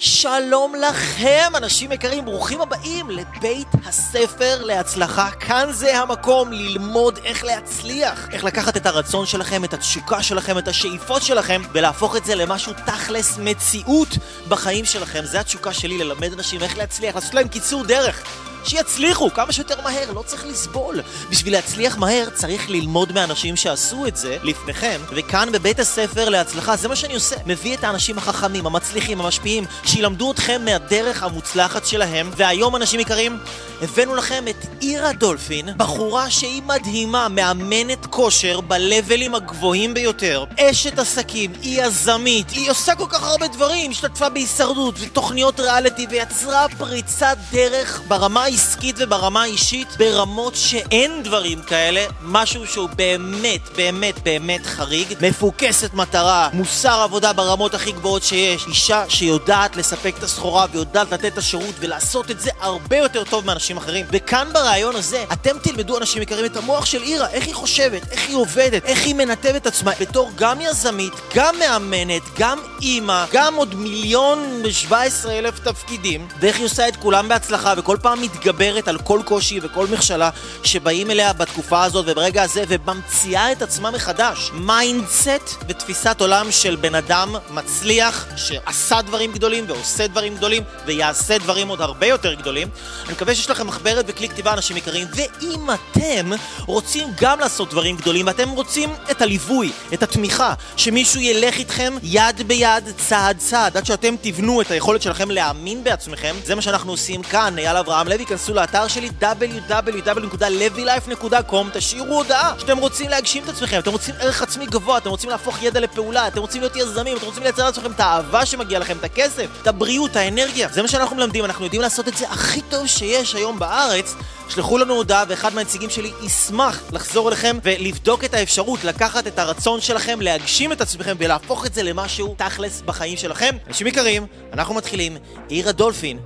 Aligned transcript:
שלום 0.00 0.74
לכם, 0.74 1.52
אנשים 1.56 1.92
יקרים, 1.92 2.24
ברוכים 2.24 2.60
הבאים 2.60 3.10
לבית 3.10 3.68
הספר 3.86 4.64
להצלחה. 4.64 5.30
כאן 5.30 5.72
זה 5.72 5.98
המקום 5.98 6.52
ללמוד 6.52 7.18
איך 7.24 7.44
להצליח, 7.44 8.28
איך 8.32 8.44
לקחת 8.44 8.76
את 8.76 8.86
הרצון 8.86 9.26
שלכם, 9.26 9.64
את 9.64 9.74
התשוקה 9.74 10.22
שלכם, 10.22 10.58
את 10.58 10.68
השאיפות 10.68 11.22
שלכם, 11.22 11.62
ולהפוך 11.72 12.16
את 12.16 12.24
זה 12.24 12.34
למשהו 12.34 12.72
תכלס 12.86 13.38
מציאות 13.38 14.08
בחיים 14.48 14.84
שלכם. 14.84 15.24
זה 15.24 15.40
התשוקה 15.40 15.72
שלי, 15.72 15.98
ללמד 15.98 16.32
אנשים 16.32 16.62
איך 16.62 16.78
להצליח, 16.78 17.14
לעשות 17.14 17.34
להם 17.34 17.48
קיצור 17.48 17.84
דרך. 17.84 18.22
שיצליחו 18.68 19.30
כמה 19.34 19.52
שיותר 19.52 19.80
מהר, 19.80 20.12
לא 20.12 20.22
צריך 20.26 20.46
לסבול. 20.46 21.00
בשביל 21.30 21.52
להצליח 21.52 21.96
מהר 21.96 22.30
צריך 22.34 22.70
ללמוד 22.70 23.12
מאנשים 23.12 23.56
שעשו 23.56 24.06
את 24.06 24.16
זה 24.16 24.36
לפניכם, 24.42 25.00
וכאן 25.10 25.48
בבית 25.52 25.80
הספר 25.80 26.28
להצלחה 26.28 26.76
זה 26.76 26.88
מה 26.88 26.96
שאני 26.96 27.14
עושה. 27.14 27.36
מביא 27.46 27.76
את 27.76 27.84
האנשים 27.84 28.18
החכמים, 28.18 28.66
המצליחים, 28.66 29.20
המשפיעים, 29.20 29.64
שילמדו 29.84 30.32
אתכם 30.32 30.64
מהדרך 30.64 31.22
המוצלחת 31.22 31.86
שלהם, 31.86 32.30
והיום 32.36 32.76
אנשים 32.76 33.00
יקרים, 33.00 33.38
הבאנו 33.82 34.14
לכם 34.14 34.44
את 34.50 34.66
אירה 34.82 35.12
דולפין, 35.12 35.68
בחורה 35.76 36.30
שהיא 36.30 36.62
מדהימה, 36.62 37.28
מאמנת 37.28 38.06
כושר 38.06 38.60
בלבלים 38.60 39.34
הגבוהים 39.34 39.94
ביותר, 39.94 40.44
אשת 40.60 40.98
עסקים, 40.98 41.52
היא 41.62 41.82
יזמית, 41.82 42.50
היא 42.50 42.70
עושה 42.70 42.94
כל 42.94 43.06
כך 43.08 43.22
הרבה 43.22 43.48
דברים, 43.48 43.90
השתתפה 43.90 44.28
בהישרדות 44.28 44.94
ותוכניות 45.00 45.60
ריאליטי 45.60 46.06
ויצרה 46.10 46.66
פריצת 46.78 47.36
דרך 47.52 48.02
ברמה 48.08 48.48
העסקית 48.58 48.96
וברמה 48.98 49.42
האישית 49.42 49.88
ברמות 49.98 50.54
שאין 50.56 51.22
דברים 51.22 51.62
כאלה, 51.62 52.04
משהו 52.22 52.66
שהוא 52.66 52.88
באמת, 52.88 53.60
באמת, 53.76 54.22
באמת 54.24 54.66
חריג, 54.66 55.14
מפוקסת 55.20 55.94
מטרה, 55.94 56.48
מוסר 56.52 57.00
עבודה 57.00 57.32
ברמות 57.32 57.74
הכי 57.74 57.92
גבוהות 57.92 58.22
שיש, 58.22 58.66
אישה 58.66 59.04
שיודעת 59.08 59.76
לספק 59.76 60.14
את 60.18 60.22
הסחורה 60.22 60.66
ויודעת 60.72 61.12
לתת 61.12 61.24
את 61.24 61.38
השירות 61.38 61.74
ולעשות 61.80 62.30
את 62.30 62.40
זה 62.40 62.50
הרבה 62.60 62.96
יותר 62.96 63.24
טוב 63.24 63.46
מאנשים 63.46 63.76
אחרים. 63.76 64.06
וכאן 64.10 64.48
ברעיון 64.52 64.96
הזה, 64.96 65.24
אתם 65.32 65.58
תלמדו 65.62 65.98
אנשים 65.98 66.22
יקרים 66.22 66.44
את 66.44 66.56
המוח 66.56 66.84
של 66.84 67.02
אירה, 67.02 67.30
איך 67.30 67.46
היא 67.46 67.54
חושבת, 67.54 68.12
איך 68.12 68.28
היא 68.28 68.36
עובדת, 68.36 68.84
איך 68.84 69.06
היא 69.06 69.14
מנתבת 69.14 69.66
עצמה. 69.66 69.92
בתור 70.00 70.30
גם 70.36 70.60
יזמית, 70.60 71.12
גם 71.34 71.58
מאמנת, 71.58 72.22
גם 72.38 72.58
אימא, 72.82 73.24
גם 73.32 73.54
עוד 73.54 73.74
מיליון 73.74 74.60
ושבע 74.64 75.02
עשרה 75.02 75.38
אלף 75.38 75.58
תפקידים, 75.58 76.28
ואיך 76.40 76.56
היא 76.56 76.66
עושה 76.66 76.88
את 76.88 76.96
כולם 76.96 77.28
בהצלחה 77.28 77.74
וכל 77.76 77.96
פעם 78.02 78.22
מתגברת 78.38 78.88
על 78.88 78.98
כל 78.98 79.20
קושי 79.24 79.60
וכל 79.62 79.86
מכשלה 79.86 80.30
שבאים 80.64 81.10
אליה 81.10 81.32
בתקופה 81.32 81.84
הזאת 81.84 82.04
וברגע 82.08 82.42
הזה 82.42 82.64
וממציאה 82.68 83.52
את 83.52 83.62
עצמה 83.62 83.90
מחדש. 83.90 84.50
mindset 84.54 85.54
ותפיסת 85.68 86.16
עולם 86.20 86.52
של 86.52 86.76
בן 86.76 86.94
אדם 86.94 87.34
מצליח 87.50 88.26
שעשה 88.36 89.02
דברים 89.02 89.32
גדולים 89.32 89.64
ועושה 89.68 90.06
דברים 90.06 90.34
גדולים 90.34 90.62
ויעשה 90.86 91.38
דברים 91.38 91.68
עוד 91.68 91.80
הרבה 91.80 92.06
יותר 92.06 92.34
גדולים. 92.34 92.68
אני 93.04 93.12
מקווה 93.12 93.34
שיש 93.34 93.50
לכם 93.50 93.66
מחברת 93.66 94.04
וכלי 94.08 94.28
כתיבה 94.28 94.52
אנשים 94.52 94.76
יקרים 94.76 95.06
ואם 95.14 95.66
אתם 95.70 96.30
רוצים 96.66 97.08
גם 97.20 97.40
לעשות 97.40 97.70
דברים 97.70 97.96
גדולים 97.96 98.26
ואתם 98.26 98.48
רוצים 98.48 98.90
את 99.10 99.22
הליווי, 99.22 99.72
את 99.94 100.02
התמיכה, 100.02 100.54
שמישהו 100.76 101.20
ילך 101.20 101.58
איתכם 101.58 101.94
יד 102.02 102.42
ביד, 102.48 102.84
צעד 103.08 103.38
צעד, 103.38 103.76
עד 103.76 103.86
שאתם 103.86 104.14
תבנו 104.20 104.60
את 104.60 104.70
היכולת 104.70 105.02
שלכם 105.02 105.30
להאמין 105.30 105.84
בעצמכם, 105.84 106.36
זה 106.44 106.54
מה 106.54 106.62
שאנחנו 106.62 106.90
עושים 106.90 107.22
כאן, 107.22 107.58
אייל 107.58 107.76
אברהם 107.76 108.08
לוי, 108.08 108.26
כנסו 108.28 108.54
לאתר 108.54 108.88
שלי 108.88 109.10
www.levylife.com, 109.20 111.66
תשאירו 111.72 112.14
הודעה 112.14 112.52
שאתם 112.58 112.78
רוצים 112.78 113.10
להגשים 113.10 113.44
את 113.44 113.48
עצמכם, 113.48 113.78
אתם 113.78 113.90
רוצים 113.90 114.14
ערך 114.20 114.42
עצמי 114.42 114.66
גבוה, 114.66 114.98
אתם 114.98 115.10
רוצים 115.10 115.30
להפוך 115.30 115.62
ידע 115.62 115.80
לפעולה, 115.80 116.28
אתם 116.28 116.40
רוצים 116.40 116.60
להיות 116.60 116.76
יזמים, 116.76 117.16
אתם 117.16 117.26
רוצים 117.26 117.42
לייצר 117.42 117.64
לעצמכם 117.64 117.92
את 117.92 118.00
האהבה 118.00 118.46
שמגיע 118.46 118.78
לכם, 118.78 118.96
את 118.98 119.04
הכסף, 119.04 119.46
את 119.62 119.66
הבריאות, 119.66 120.16
האנרגיה, 120.16 120.68
זה 120.72 120.82
מה 120.82 120.88
שאנחנו 120.88 121.16
מלמדים, 121.16 121.44
אנחנו 121.44 121.64
יודעים 121.64 121.82
לעשות 121.82 122.08
את 122.08 122.16
זה 122.16 122.28
הכי 122.28 122.62
טוב 122.62 122.86
שיש 122.86 123.34
היום 123.34 123.58
בארץ. 123.58 124.14
שלחו 124.48 124.78
לנו 124.78 124.94
הודעה 124.94 125.24
ואחד 125.28 125.54
מהנציגים 125.54 125.90
שלי 125.90 126.12
ישמח 126.22 126.82
לחזור 126.92 127.28
אליכם 127.28 127.58
ולבדוק 127.62 128.24
את 128.24 128.34
האפשרות 128.34 128.84
לקחת 128.84 129.26
את 129.26 129.38
הרצון 129.38 129.80
שלכם, 129.80 130.20
להגשים 130.20 130.72
את 130.72 130.80
עצמכם 130.80 131.16
ולהפוך 131.18 131.66
את 131.66 131.74
זה 131.74 131.82
למשהו 131.82 132.34
תכלס 132.38 132.80
בחיים 132.80 133.16
שלכם. 133.16 133.56
אנשים 133.68 133.86
יקרים, 133.86 134.26
אנחנו 134.52 134.74
מתחילים, 134.74 135.16
עיר 135.48 135.68
הדולפין, 135.68 136.18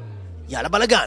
יאללה 0.49 0.69
בלאגן. 0.69 1.07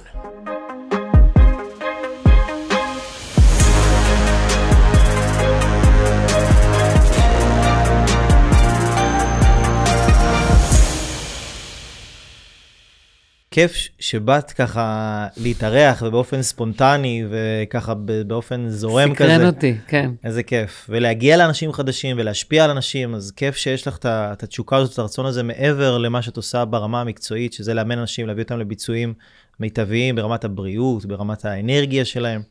כיף 13.56 13.88
שבאת 14.00 14.52
ככה 14.52 15.28
להתארח 15.38 16.04
ובאופן 16.06 16.42
ספונטני 16.42 17.24
וככה 17.30 17.94
באופן 18.28 18.70
זורם 18.70 19.14
סקרן 19.14 19.28
כזה. 19.28 19.36
סקרן 19.36 19.48
אותי, 19.48 19.76
כן. 19.88 20.12
איזה 20.24 20.44
כיף. 20.44 20.86
ולהגיע 20.90 21.38
לאנשים 21.38 21.74
חדשים 21.74 22.16
ולהשפיע 22.20 22.64
על 22.64 22.70
אנשים, 22.70 23.16
אז 23.16 23.32
כיף 23.32 23.56
שיש 23.56 23.88
לך 23.88 23.98
את 24.06 24.44
התשוקה 24.44 24.78
הזאת, 24.78 24.94
את 24.94 25.00
הרצון 25.00 25.26
הזה 25.26 25.44
מעבר 25.44 25.98
למה 25.98 26.22
שאת 26.22 26.38
עושה 26.38 26.66
ברמה 26.66 27.02
המקצועית, 27.02 27.54
שזה 27.54 27.74
לאמן 27.74 28.00
אנשים, 28.00 28.28
להביא 28.28 28.44
אותם 28.44 28.60
לביצועים 28.60 29.14
מיטביים 29.60 30.16
ברמת 30.16 30.44
הבריאות, 30.44 31.06
ברמת 31.06 31.46
האנרגיה 31.46 32.06
שלהם. 32.06 32.42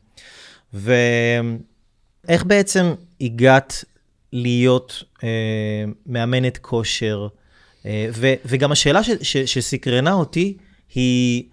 ואיך 0.73 2.45
בעצם 2.45 2.93
הגעת 3.21 3.83
להיות 4.33 5.03
אה, 5.23 5.29
מאמנת 6.05 6.57
כושר? 6.57 7.27
אה, 7.85 8.07
ו, 8.13 8.33
וגם 8.45 8.71
השאלה 8.71 9.03
ש, 9.03 9.09
ש, 9.21 9.37
שסקרנה 9.37 10.13
אותי, 10.13 10.57
היא, 10.95 11.43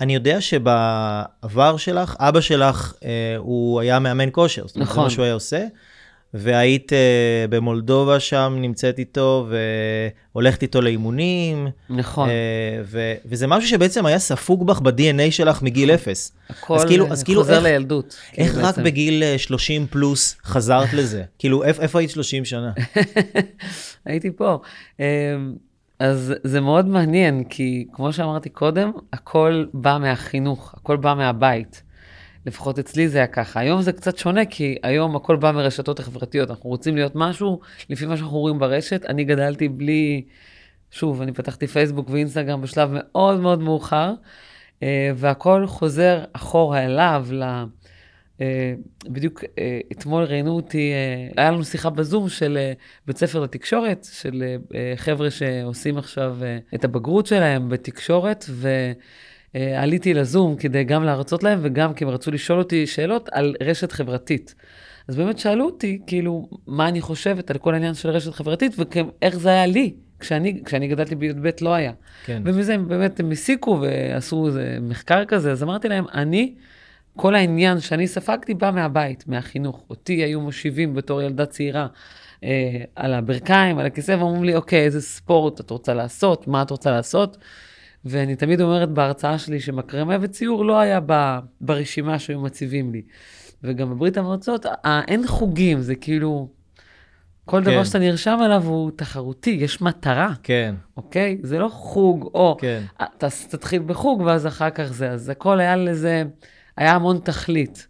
אני 0.00 0.14
יודע 0.14 0.40
שבעבר 0.40 1.76
שלך, 1.76 2.16
אבא 2.18 2.40
שלך, 2.40 2.92
אה, 3.04 3.34
הוא 3.38 3.80
היה 3.80 3.98
מאמן 3.98 4.28
כושר. 4.32 4.66
זאת 4.66 4.76
אומרת, 4.76 4.88
נכון. 4.88 5.02
זה 5.02 5.04
מה 5.04 5.10
שהוא 5.10 5.24
היה 5.24 5.34
עושה. 5.34 5.64
והיית 6.34 6.92
אה, 6.92 7.44
במולדובה 7.50 8.20
שם, 8.20 8.56
נמצאת 8.60 8.98
איתו, 8.98 9.48
והולכת 10.32 10.62
איתו 10.62 10.80
לאימונים. 10.80 11.68
נכון. 11.90 12.28
אה, 12.28 12.34
ו- 12.84 13.14
וזה 13.26 13.46
משהו 13.46 13.68
שבעצם 13.70 14.06
היה 14.06 14.18
ספוג 14.18 14.66
בך 14.66 14.80
ב-DNA 14.80 15.30
שלך 15.30 15.62
מגיל 15.62 15.94
נכון. 15.94 15.94
אפס. 16.10 16.32
הכל 16.50 16.74
אז 16.74 16.84
כאילו, 16.84 17.08
אז 17.10 17.22
כאילו 17.22 17.40
חוזר 17.40 17.54
איך, 17.54 17.62
לילדות. 17.62 18.16
איך 18.38 18.52
כאילו 18.52 18.66
רק 18.68 18.74
בעצם. 18.74 18.84
בגיל 18.84 19.22
30 19.36 19.86
פלוס 19.86 20.36
חזרת 20.44 20.92
לזה? 20.92 21.22
כאילו, 21.38 21.64
איפה, 21.64 21.82
איפה 21.82 21.98
היית 21.98 22.10
30 22.10 22.44
שנה? 22.44 22.72
הייתי 24.06 24.30
פה. 24.36 24.58
אז 26.00 26.34
זה 26.44 26.60
מאוד 26.60 26.86
מעניין, 26.86 27.44
כי 27.44 27.86
כמו 27.92 28.12
שאמרתי 28.12 28.48
קודם, 28.48 28.92
הכל 29.12 29.66
בא 29.74 29.98
מהחינוך, 30.00 30.74
הכל 30.74 30.96
בא 30.96 31.14
מהבית. 31.14 31.82
לפחות 32.46 32.78
אצלי 32.78 33.08
זה 33.08 33.18
היה 33.18 33.26
ככה. 33.26 33.60
היום 33.60 33.82
זה 33.82 33.92
קצת 33.92 34.18
שונה, 34.18 34.44
כי 34.44 34.76
היום 34.82 35.16
הכל 35.16 35.36
בא 35.36 35.52
מרשתות 35.52 36.00
החברתיות. 36.00 36.50
אנחנו 36.50 36.70
רוצים 36.70 36.94
להיות 36.94 37.12
משהו 37.14 37.60
לפי 37.90 38.06
מה 38.06 38.16
שאנחנו 38.16 38.38
רואים 38.38 38.58
ברשת. 38.58 39.06
אני 39.08 39.24
גדלתי 39.24 39.68
בלי, 39.68 40.24
שוב, 40.90 41.22
אני 41.22 41.32
פתחתי 41.32 41.66
פייסבוק 41.66 42.10
ואינסטגרם 42.10 42.62
בשלב 42.62 42.90
מאוד 42.92 43.40
מאוד 43.40 43.60
מאוחר, 43.60 44.14
אה, 44.82 45.10
והכל 45.16 45.66
חוזר 45.66 46.24
אחורה 46.32 46.84
אליו, 46.84 47.26
ל... 47.30 47.64
אה, 48.40 48.74
בדיוק 49.04 49.44
אה, 49.58 49.80
אתמול 49.92 50.24
ראיינו 50.24 50.50
אותי, 50.50 50.92
אה, 50.92 51.42
היה 51.42 51.50
לנו 51.50 51.64
שיחה 51.64 51.90
בזום 51.90 52.28
של 52.28 52.58
בית 53.06 53.16
ספר 53.16 53.40
לתקשורת, 53.40 54.06
של 54.12 54.56
חבר'ה 54.96 55.30
שעושים 55.30 55.98
עכשיו 55.98 56.36
את 56.74 56.84
הבגרות 56.84 57.26
שלהם 57.26 57.68
בתקשורת, 57.68 58.44
ועליתי 59.54 60.14
לזום 60.14 60.56
כדי 60.56 60.84
גם 60.84 61.04
להרצות 61.04 61.42
להם 61.42 61.58
וגם 61.62 61.94
כי 61.94 62.04
הם 62.04 62.10
רצו 62.10 62.30
לשאול 62.30 62.58
אותי 62.58 62.86
שאלות 62.86 63.28
על 63.32 63.54
רשת 63.62 63.92
חברתית. 63.92 64.54
אז 65.08 65.16
באמת 65.16 65.38
שאלו 65.38 65.64
אותי, 65.64 66.00
כאילו, 66.06 66.48
מה 66.66 66.88
אני 66.88 67.00
חושבת 67.00 67.50
על 67.50 67.58
כל 67.58 67.74
העניין 67.74 67.94
של 67.94 68.10
רשת 68.10 68.34
חברתית, 68.34 68.72
ואיך 68.76 69.38
זה 69.38 69.48
היה 69.48 69.66
לי. 69.66 69.94
כשאני, 70.20 70.62
כשאני 70.64 70.88
גדלתי 70.88 71.14
בי"ב 71.14 71.50
לא 71.60 71.74
היה. 71.74 71.92
כן. 72.24 72.42
ומזה 72.44 72.74
הם 72.74 72.88
באמת, 72.88 73.20
הם 73.20 73.30
הסיקו 73.30 73.82
ועשו 73.82 74.46
איזה 74.46 74.78
מחקר 74.82 75.24
כזה, 75.24 75.52
אז 75.52 75.62
אמרתי 75.62 75.88
להם, 75.88 76.04
אני 76.14 76.54
כל 77.16 77.34
העניין 77.34 77.80
שאני 77.80 78.06
ספגתי 78.06 78.54
בא 78.54 78.70
מהבית, 78.70 79.24
מהחינוך. 79.26 79.84
אותי 79.90 80.12
היו 80.12 80.40
מושיבים 80.40 80.94
בתור 80.94 81.22
ילדה 81.22 81.46
צעירה 81.46 81.86
אה, 82.44 82.48
על 82.96 83.14
הברכיים, 83.14 83.78
על 83.78 83.86
הכיסא, 83.86 84.16
ואומרים 84.18 84.44
לי, 84.44 84.56
אוקיי, 84.56 84.84
איזה 84.84 85.00
ספורט 85.00 85.60
את 85.60 85.70
רוצה 85.70 85.94
לעשות, 85.94 86.48
מה 86.48 86.62
את 86.62 86.70
רוצה 86.70 86.90
לעשות? 86.90 87.36
ואני 88.04 88.36
תמיד 88.36 88.60
אומרת 88.60 88.88
בהרצאה 88.88 89.38
שלי 89.38 89.60
שמקרמה 89.60 90.16
וציור 90.20 90.64
לא 90.64 90.78
היה 90.78 91.00
ב, 91.06 91.38
ברשימה 91.60 92.18
שהיו 92.18 92.40
מציבים 92.40 92.92
לי. 92.92 93.02
וגם 93.64 93.90
בברית 93.90 94.16
המועצות, 94.16 94.66
אין 95.08 95.26
חוגים, 95.26 95.80
זה 95.80 95.94
כאילו, 95.94 96.48
כל 97.44 97.64
כן. 97.64 97.70
דבר 97.70 97.84
שאתה 97.84 97.98
נרשם 97.98 98.38
אליו 98.44 98.62
הוא 98.66 98.90
תחרותי, 98.96 99.50
יש 99.50 99.82
מטרה. 99.82 100.32
כן. 100.42 100.74
אוקיי? 100.96 101.38
זה 101.42 101.58
לא 101.58 101.68
חוג, 101.68 102.30
או, 102.34 102.56
כן. 102.60 102.82
אתה 103.02 103.26
תתחיל 103.48 103.82
בחוג 103.86 104.20
ואז 104.20 104.46
אחר 104.46 104.70
כך 104.70 104.84
זה, 104.84 105.10
אז 105.10 105.28
הכל 105.28 105.60
היה 105.60 105.76
לזה... 105.76 106.24
היה 106.76 106.94
המון 106.94 107.18
תכלית. 107.24 107.86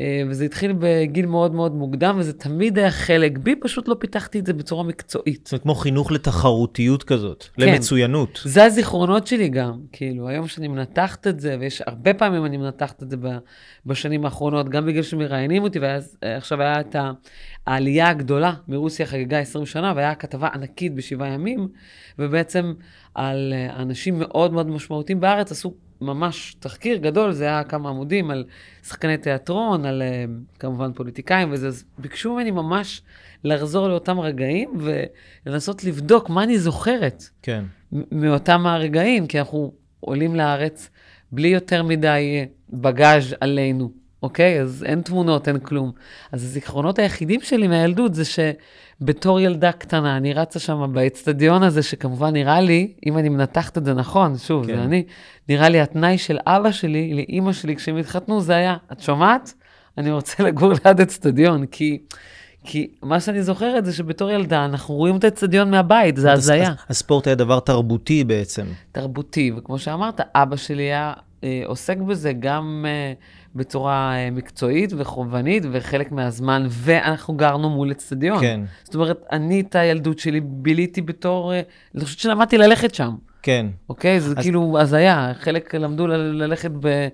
אה, 0.00 0.22
וזה 0.28 0.44
התחיל 0.44 0.74
בגיל 0.78 1.26
מאוד 1.26 1.54
מאוד 1.54 1.74
מוקדם, 1.74 2.16
וזה 2.18 2.32
תמיד 2.32 2.78
היה 2.78 2.90
חלק 2.90 3.38
בי, 3.38 3.56
פשוט 3.56 3.88
לא 3.88 3.96
פיתחתי 3.98 4.38
את 4.38 4.46
זה 4.46 4.52
בצורה 4.52 4.84
מקצועית. 4.84 5.46
זה 5.46 5.58
כמו 5.58 5.74
חינוך 5.74 6.12
לתחרותיות 6.12 7.02
כזאת, 7.02 7.44
כן. 7.44 7.62
למצוינות. 7.62 8.40
זה 8.44 8.64
הזיכרונות 8.64 9.26
שלי 9.26 9.48
גם, 9.48 9.80
כאילו, 9.92 10.28
היום 10.28 10.48
שאני 10.48 10.68
מנתחת 10.68 11.26
את 11.26 11.40
זה, 11.40 11.56
ויש 11.60 11.82
הרבה 11.86 12.14
פעמים 12.14 12.44
אני 12.44 12.56
מנתחת 12.56 13.02
את 13.02 13.10
זה 13.10 13.16
בשנים 13.86 14.24
האחרונות, 14.24 14.68
גם 14.68 14.86
בגלל 14.86 15.02
שמראיינים 15.02 15.62
אותי, 15.62 15.78
ועכשיו 15.78 16.62
היה 16.62 16.80
את 16.80 16.96
העלייה 17.66 18.08
הגדולה 18.08 18.54
מרוסיה 18.68 19.06
חגגה 19.06 19.38
20 19.38 19.66
שנה, 19.66 19.92
והיה 19.96 20.14
כתבה 20.14 20.48
ענקית 20.54 20.94
בשבעה 20.94 21.28
ימים, 21.28 21.68
ובעצם 22.18 22.72
על 23.14 23.52
אה, 23.56 23.82
אנשים 23.82 24.18
מאוד 24.18 24.52
מאוד 24.52 24.68
משמעותיים 24.68 25.20
בארץ 25.20 25.52
עשו 25.52 25.74
ממש 26.02 26.56
תחקיר 26.58 26.96
גדול, 26.96 27.32
זה 27.32 27.44
היה 27.44 27.64
כמה 27.64 27.88
עמודים 27.88 28.30
על 28.30 28.44
שחקני 28.82 29.18
תיאטרון, 29.18 29.84
על 29.84 30.02
אה, 30.02 30.24
כמובן 30.58 30.92
פוליטיקאים 30.92 31.52
וזה, 31.52 31.68
אז 31.68 31.84
ביקשו 31.98 32.34
ממני 32.34 32.50
ממש 32.50 33.02
לחזור 33.44 33.88
לאותם 33.88 34.20
רגעים 34.20 34.70
ולנסות 35.46 35.84
לבדוק 35.84 36.30
מה 36.30 36.42
אני 36.42 36.58
זוכרת. 36.58 37.24
כן. 37.42 37.64
מאותם 38.12 38.66
הרגעים, 38.66 39.26
כי 39.26 39.38
אנחנו 39.38 39.72
עולים 40.00 40.36
לארץ 40.36 40.90
בלי 41.32 41.48
יותר 41.48 41.82
מדי 41.82 42.46
בגאז' 42.70 43.34
עלינו. 43.40 44.01
אוקיי? 44.22 44.60
אז 44.60 44.84
אין 44.88 45.00
תמונות, 45.00 45.48
אין 45.48 45.58
כלום. 45.58 45.92
אז 46.32 46.44
הזיכרונות 46.44 46.98
היחידים 46.98 47.40
שלי 47.40 47.68
מהילדות 47.68 48.14
זה 48.14 48.22
שבתור 48.24 49.40
ילדה 49.40 49.72
קטנה, 49.72 50.16
אני 50.16 50.32
רצה 50.32 50.58
שם 50.58 50.90
באצטדיון 50.92 51.62
הזה, 51.62 51.82
שכמובן 51.82 52.32
נראה 52.32 52.60
לי, 52.60 52.92
אם 53.06 53.18
אני 53.18 53.28
מנתחת 53.28 53.78
את 53.78 53.84
זה 53.84 53.94
נכון, 53.94 54.38
שוב, 54.38 54.66
כן. 54.66 54.76
זה 54.76 54.82
אני, 54.82 55.04
נראה 55.48 55.68
לי 55.68 55.80
התנאי 55.80 56.18
של 56.18 56.38
אבא 56.46 56.72
שלי 56.72 57.14
לאימא 57.14 57.52
שלי 57.52 57.76
כשהם 57.76 57.96
התחתנו, 57.96 58.40
זה 58.40 58.52
היה, 58.56 58.76
את 58.92 59.00
שומעת? 59.00 59.54
אני 59.98 60.10
רוצה 60.10 60.42
לגור 60.42 60.72
ליד 60.84 61.00
אצטדיון, 61.00 61.66
כי... 61.66 61.98
כי 62.64 62.90
מה 63.02 63.20
שאני 63.20 63.42
זוכרת 63.42 63.84
זה 63.84 63.92
שבתור 63.92 64.30
ילדה 64.30 64.64
אנחנו 64.64 64.94
רואים 64.94 65.16
את 65.16 65.24
האצטדיון 65.24 65.70
מהבית, 65.70 66.16
זה 66.16 66.32
הזיה. 66.32 66.72
הספורט 66.88 67.26
היה 67.26 67.34
דבר 67.34 67.60
תרבותי 67.60 68.24
בעצם. 68.24 68.66
תרבותי, 68.92 69.52
וכמו 69.56 69.78
שאמרת, 69.78 70.20
אבא 70.34 70.56
שלי 70.56 70.82
היה 70.82 71.12
אה, 71.44 71.62
עוסק 71.66 71.96
בזה 71.96 72.32
גם 72.32 72.84
אה, 72.88 73.12
בצורה 73.54 74.14
אה, 74.14 74.30
מקצועית 74.30 74.92
וחובבנית, 74.96 75.62
וחלק 75.72 76.12
מהזמן, 76.12 76.66
ואנחנו 76.70 77.34
גרנו 77.34 77.70
מול 77.70 77.90
אצטדיון. 77.90 78.40
כן. 78.40 78.60
זאת 78.84 78.94
אומרת, 78.94 79.20
אני 79.32 79.60
את 79.60 79.74
הילדות 79.74 80.18
שלי 80.18 80.40
ביליתי 80.44 81.02
בתור, 81.02 81.52
אה, 81.52 81.60
אני 81.94 82.04
חושבת 82.04 82.18
שלמדתי 82.18 82.58
ללכת 82.58 82.94
שם. 82.94 83.14
כן. 83.42 83.66
אוקיי? 83.88 84.20
זה 84.20 84.30
אז... 84.30 84.42
כאילו 84.42 84.78
הזיה, 84.80 85.32
חלק 85.40 85.74
למדו 85.74 86.06
ללכת 86.06 86.70
ב... 86.80 87.08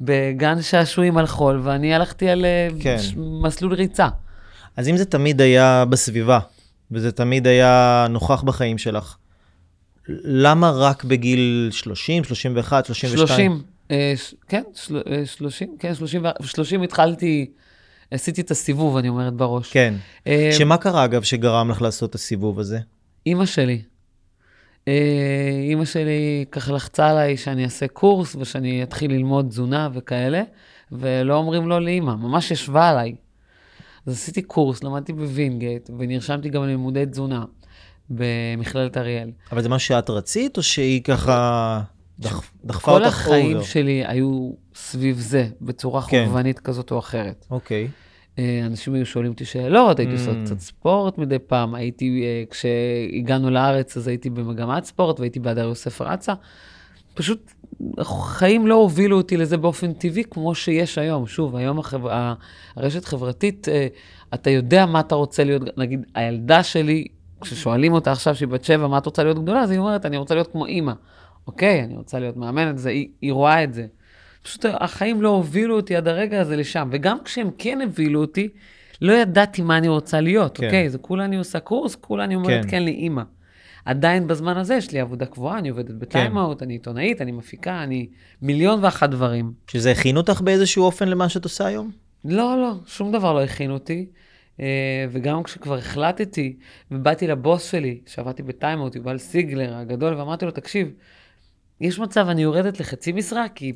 בגן 0.00 0.62
שעשועים 0.62 1.18
על 1.18 1.26
חול, 1.26 1.60
ואני 1.62 1.94
הלכתי 1.94 2.28
על 2.28 2.44
אה, 2.44 2.68
כן. 2.80 2.96
מסלול 3.16 3.74
ריצה. 3.74 4.08
אז 4.76 4.88
אם 4.88 4.96
זה 4.96 5.04
תמיד 5.04 5.40
היה 5.40 5.84
בסביבה, 5.84 6.38
וזה 6.90 7.12
תמיד 7.12 7.46
היה 7.46 8.06
נוכח 8.10 8.42
בחיים 8.42 8.78
שלך, 8.78 9.16
למה 10.24 10.70
רק 10.70 11.04
בגיל 11.04 11.68
30, 11.72 12.24
31, 12.24 12.86
32? 12.86 13.26
30, 13.26 13.52
אה, 13.52 13.56
כן, 14.48 14.62
30, 15.24 15.68
אה, 15.70 15.74
כן, 15.78 15.94
30, 15.94 16.22
30 16.42 16.82
התחלתי, 16.82 17.50
עשיתי 18.10 18.40
את 18.40 18.50
הסיבוב, 18.50 18.96
אני 18.96 19.08
אומרת 19.08 19.34
בראש. 19.34 19.72
כן. 19.72 19.94
אה, 20.26 20.50
שמה 20.52 20.76
קרה, 20.76 21.04
אגב, 21.04 21.22
שגרם 21.22 21.70
לך 21.70 21.82
לעשות 21.82 22.10
את 22.10 22.14
הסיבוב 22.14 22.58
הזה? 22.58 22.78
אימא 23.26 23.46
שלי. 23.46 23.82
אימא 25.68 25.84
שלי 25.84 26.44
ככה 26.52 26.72
לחצה 26.72 27.10
עליי 27.10 27.36
שאני 27.36 27.64
אעשה 27.64 27.88
קורס 27.88 28.36
ושאני 28.36 28.82
אתחיל 28.82 29.10
ללמוד 29.10 29.46
תזונה 29.48 29.88
וכאלה, 29.94 30.42
ולא 30.92 31.34
אומרים 31.36 31.68
לא 31.68 31.80
לאימא, 31.80 32.14
ממש 32.14 32.50
ישבה 32.50 32.88
עליי. 32.88 33.14
אז 34.06 34.12
עשיתי 34.12 34.42
קורס, 34.42 34.84
למדתי 34.84 35.12
בווינגייט, 35.12 35.90
ונרשמתי 35.98 36.48
גם 36.48 36.62
ללימודי 36.62 37.06
תזונה 37.06 37.44
במכללת 38.10 38.96
אריאל. 38.96 39.30
אבל 39.52 39.62
זה 39.62 39.68
מה 39.68 39.78
שאת 39.78 40.10
רצית, 40.10 40.56
או 40.56 40.62
שהיא 40.62 41.02
ככה... 41.02 41.80
דח, 42.20 42.42
דחפה 42.64 42.92
אותך 42.92 43.04
over. 43.04 43.10
כל 43.10 43.32
החיים 43.34 43.62
שלי 43.62 44.06
היו 44.06 44.50
סביב 44.74 45.18
זה, 45.18 45.48
בצורה 45.60 46.02
כן. 46.02 46.24
חובבנית 46.26 46.58
כזאת 46.58 46.90
או 46.90 46.98
אחרת. 46.98 47.46
אוקיי. 47.50 47.88
אה, 48.38 48.62
אנשים 48.66 48.94
היו 48.94 49.06
שואלים 49.06 49.32
אותי 49.32 49.44
שאלות, 49.44 49.98
הייתי 49.98 50.12
עושה 50.12 50.30
mm. 50.30 50.44
קצת 50.44 50.58
ספורט 50.58 51.18
מדי 51.18 51.38
פעם, 51.38 51.74
הייתי, 51.74 52.22
אה, 52.24 52.42
כשהגענו 52.50 53.50
לארץ 53.50 53.96
אז 53.96 54.08
הייתי 54.08 54.30
במגמת 54.30 54.84
ספורט 54.84 55.20
והייתי 55.20 55.40
בהדר 55.40 55.64
יוסף 55.64 56.00
רצה. 56.00 56.34
פשוט 57.14 57.52
החיים 57.98 58.66
לא 58.66 58.74
הובילו 58.74 59.16
אותי 59.16 59.36
לזה 59.36 59.56
באופן 59.56 59.92
טבעי 59.92 60.24
כמו 60.30 60.54
שיש 60.54 60.98
היום. 60.98 61.26
שוב, 61.26 61.56
היום 61.56 61.78
החבר... 61.78 62.34
הרשת 62.76 63.04
חברתית, 63.04 63.68
אה, 63.68 63.86
אתה 64.34 64.50
יודע 64.50 64.86
מה 64.86 65.00
אתה 65.00 65.14
רוצה 65.14 65.44
להיות, 65.44 65.78
נגיד, 65.78 66.06
הילדה 66.14 66.62
שלי, 66.62 67.06
כששואלים 67.40 67.92
אותה 67.92 68.12
עכשיו 68.12 68.34
שהיא 68.34 68.48
בת 68.48 68.64
שבע, 68.64 68.86
מה 68.86 68.98
את 68.98 69.06
רוצה 69.06 69.24
להיות 69.24 69.38
גדולה, 69.38 69.60
אז 69.60 69.70
היא 69.70 69.78
אומרת, 69.78 70.06
אני 70.06 70.16
רוצה 70.16 70.34
להיות 70.34 70.52
כמו 70.52 70.66
אימא. 70.66 70.92
אוקיי, 71.46 71.84
אני 71.84 71.96
רוצה 71.96 72.18
להיות 72.18 72.36
מאמנת, 72.36 72.78
זה, 72.78 72.90
היא, 72.90 73.08
היא 73.20 73.32
רואה 73.32 73.64
את 73.64 73.74
זה. 73.74 73.86
פשוט 74.42 74.64
החיים 74.68 75.22
לא 75.22 75.28
הובילו 75.28 75.76
אותי 75.76 75.96
עד 75.96 76.08
הרגע 76.08 76.40
הזה 76.40 76.56
לשם, 76.56 76.88
וגם 76.92 77.18
כשהם 77.24 77.50
כן 77.58 77.80
הובילו 77.80 78.20
אותי, 78.20 78.48
לא 79.02 79.12
ידעתי 79.12 79.62
מה 79.62 79.78
אני 79.78 79.88
רוצה 79.88 80.20
להיות, 80.20 80.58
כן. 80.58 80.66
אוקיי? 80.66 80.90
זה 80.90 80.98
כולה 80.98 81.24
אני 81.24 81.36
עושה 81.36 81.60
קורס, 81.60 81.94
כולה 81.94 82.24
אני 82.24 82.34
אומרת 82.34 82.64
כן, 82.64 82.70
כן 82.70 82.82
לאימא. 82.82 83.22
עדיין 83.84 84.26
בזמן 84.26 84.56
הזה 84.56 84.74
יש 84.74 84.92
לי 84.92 85.00
עבודה 85.00 85.26
קבועה, 85.26 85.58
אני 85.58 85.68
עובדת 85.68 85.94
בטיימאוט, 85.94 86.58
כן. 86.58 86.64
אני 86.64 86.74
עיתונאית, 86.74 87.22
אני 87.22 87.32
מפיקה, 87.32 87.82
אני 87.82 88.08
מיליון 88.42 88.84
ואחת 88.84 89.10
דברים. 89.10 89.52
שזה 89.66 89.90
הכין 89.90 90.16
אותך 90.16 90.40
באיזשהו 90.40 90.84
אופן 90.84 91.08
למה 91.08 91.28
שאת 91.28 91.44
עושה 91.44 91.66
היום? 91.66 91.90
לא, 92.24 92.56
לא, 92.58 92.72
שום 92.86 93.12
דבר 93.12 93.32
לא 93.32 93.42
הכין 93.42 93.70
אותי. 93.70 94.06
Uh, 94.56 94.62
וגם 95.10 95.42
כשכבר 95.42 95.76
החלטתי, 95.78 96.56
ובאתי 96.90 97.26
לבוס 97.26 97.70
שלי, 97.70 98.00
שעבדתי 98.06 98.42
בטיימאוט, 98.42 98.96
יובל 98.96 99.18
סיגלר 99.18 99.74
הגדול, 99.74 100.14
ואמרתי 100.14 100.44
לו, 100.44 100.50
תקשיב, 100.50 100.92
יש 101.80 101.98
מצב, 101.98 102.28
אני 102.28 102.42
יורדת 102.42 102.80
לחצי 102.80 103.12
משרה, 103.12 103.48
כי 103.48 103.72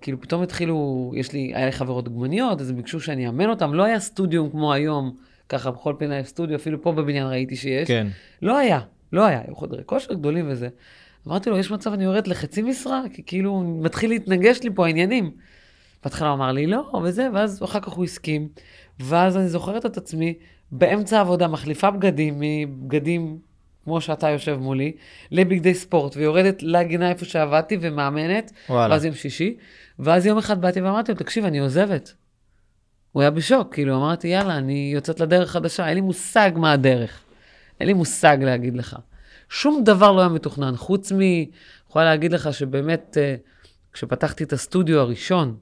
כאילו 0.00 0.20
פתאום 0.20 0.42
התחילו, 0.42 1.12
יש 1.16 1.32
לי, 1.32 1.52
היה 1.54 1.66
לי 1.66 1.72
חברות 1.72 2.04
דוגמניות, 2.04 2.60
אז 2.60 2.70
הם 2.70 2.76
ביקשו 2.76 3.00
שאני 3.00 3.26
אאמן 3.26 3.50
אותם, 3.50 3.74
לא 3.74 3.84
היה 3.84 4.00
סטודיו 4.00 4.50
כמו 4.50 4.72
היום, 4.72 5.16
ככה 5.48 5.70
בכל 5.70 5.94
פינה 5.98 6.18
יש 6.18 6.28
סטודיו, 6.28 6.56
אפילו 6.56 6.82
פה 6.82 6.92
בבניין 6.92 7.26
ראיתי 7.26 7.56
שיש. 7.56 7.88
כן. 7.88 8.06
לא 8.42 8.58
היה, 8.58 8.80
לא 9.12 9.24
היה, 9.24 9.40
היו 9.46 9.56
חדרי 9.56 9.82
כושר 9.86 10.14
גדולים 10.14 10.46
וזה. 10.48 10.68
אמרתי 11.28 11.50
לו, 11.50 11.58
יש 11.58 11.70
מצב 11.70 11.92
אני 11.92 12.04
יורדת 12.04 12.28
לחצי 12.28 12.62
משרה? 12.62 13.02
כי 13.12 13.22
כאילו 13.26 13.60
מתחיל 13.82 14.10
להתנגש 14.10 14.62
לי 14.62 14.70
פה 14.74 14.86
העניינים. 14.86 15.30
בהתחלה 16.04 16.28
הוא 16.28 16.36
אמר 16.36 16.52
לי 16.52 16.66
לא, 16.66 17.00
וזה, 17.04 17.28
ואז 17.34 17.62
אחר 17.64 17.80
כך 17.80 17.92
הוא 17.92 18.04
הסכים. 18.04 18.48
ואז 19.00 19.36
אני 19.36 19.48
זוכרת 19.48 19.86
את 19.86 19.96
עצמי 19.96 20.34
באמצע 20.70 21.18
העבודה, 21.18 21.48
מחליפה 21.48 21.90
בגדים 21.90 22.34
מבגדים 22.40 23.38
כמו 23.84 24.00
שאתה 24.00 24.28
יושב 24.28 24.56
מולי, 24.60 24.92
לבגדי 25.30 25.74
ספורט, 25.74 26.16
ויורדת 26.16 26.62
לגינה 26.62 27.10
איפה 27.10 27.24
שעבדתי 27.24 27.78
ומאמנת, 27.80 28.52
וואלה. 28.68 28.94
ואז 28.94 29.04
יום 29.04 29.14
שישי, 29.14 29.56
ואז 29.98 30.26
יום 30.26 30.38
אחד 30.38 30.60
באתי 30.60 30.80
ואמרתי 30.80 31.12
לו, 31.12 31.18
תקשיב, 31.18 31.44
אני 31.44 31.58
עוזבת. 31.58 32.14
הוא 33.12 33.22
היה 33.22 33.30
בשוק, 33.30 33.74
כאילו, 33.74 33.96
אמרתי, 33.96 34.28
יאללה, 34.28 34.56
אני 34.56 34.90
יוצאת 34.94 35.20
לדרך 35.20 35.50
חדשה, 35.50 35.88
אין 35.88 35.94
לי 35.94 36.00
מושג 36.00 36.50
מה 36.56 36.72
הדרך. 36.72 37.20
אין 37.80 37.88
לי 37.88 37.94
מושג 37.94 38.36
להגיד 38.40 38.76
לך. 38.76 38.96
שום 39.48 39.84
דבר 39.84 40.12
לא 40.12 40.20
היה 40.20 40.28
מתוכנן, 40.28 40.76
חוץ 40.76 41.12
מ... 41.12 41.18
יכולה 41.88 42.04
להגיד 42.04 42.32
לך 42.32 42.54
שבאמת, 42.54 43.18
אה, 43.20 43.34
כשפתחתי 43.92 44.44
את 44.44 44.52
הסטודיו 44.52 45.00
הראשון, 45.00 45.56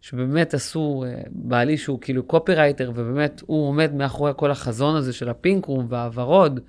שבאמת 0.00 0.54
עשו, 0.54 1.04
אה, 1.06 1.20
בעלי 1.30 1.76
שהוא 1.76 1.98
כאילו 2.00 2.22
קופירייטר, 2.22 2.92
ובאמת 2.94 3.42
הוא 3.46 3.68
עומד 3.68 3.94
מאחורי 3.94 4.32
כל 4.36 4.50
החזון 4.50 4.96
הזה 4.96 5.12
של 5.12 5.28
ה 5.28 5.34
pink 5.34 5.60
room 5.60 5.86
והוורוד 5.88 6.60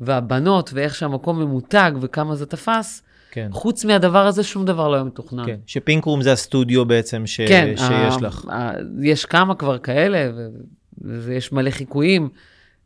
והבנות, 0.00 0.70
ואיך 0.74 0.94
שהמקום 0.94 1.38
ממותג 1.38 1.92
וכמה 2.00 2.36
זה 2.36 2.46
תפס. 2.46 3.02
כן. 3.30 3.48
חוץ 3.52 3.84
מהדבר 3.84 4.26
הזה, 4.26 4.42
שום 4.42 4.64
דבר 4.64 4.88
לא 4.88 4.94
היה 4.94 5.04
מתוכנן. 5.04 5.46
כן, 5.46 5.56
שפינקרום 5.66 6.22
זה 6.22 6.32
הסטודיו 6.32 6.84
בעצם 6.84 7.26
ש... 7.26 7.40
כן, 7.40 7.74
שיש 7.76 8.14
ה... 8.14 8.16
לך. 8.20 8.44
ה... 8.48 8.70
יש 9.02 9.24
כמה 9.24 9.54
כבר 9.54 9.78
כאלה, 9.78 10.30
ויש 11.00 11.52
מלא 11.52 11.70
חיקויים. 11.70 12.28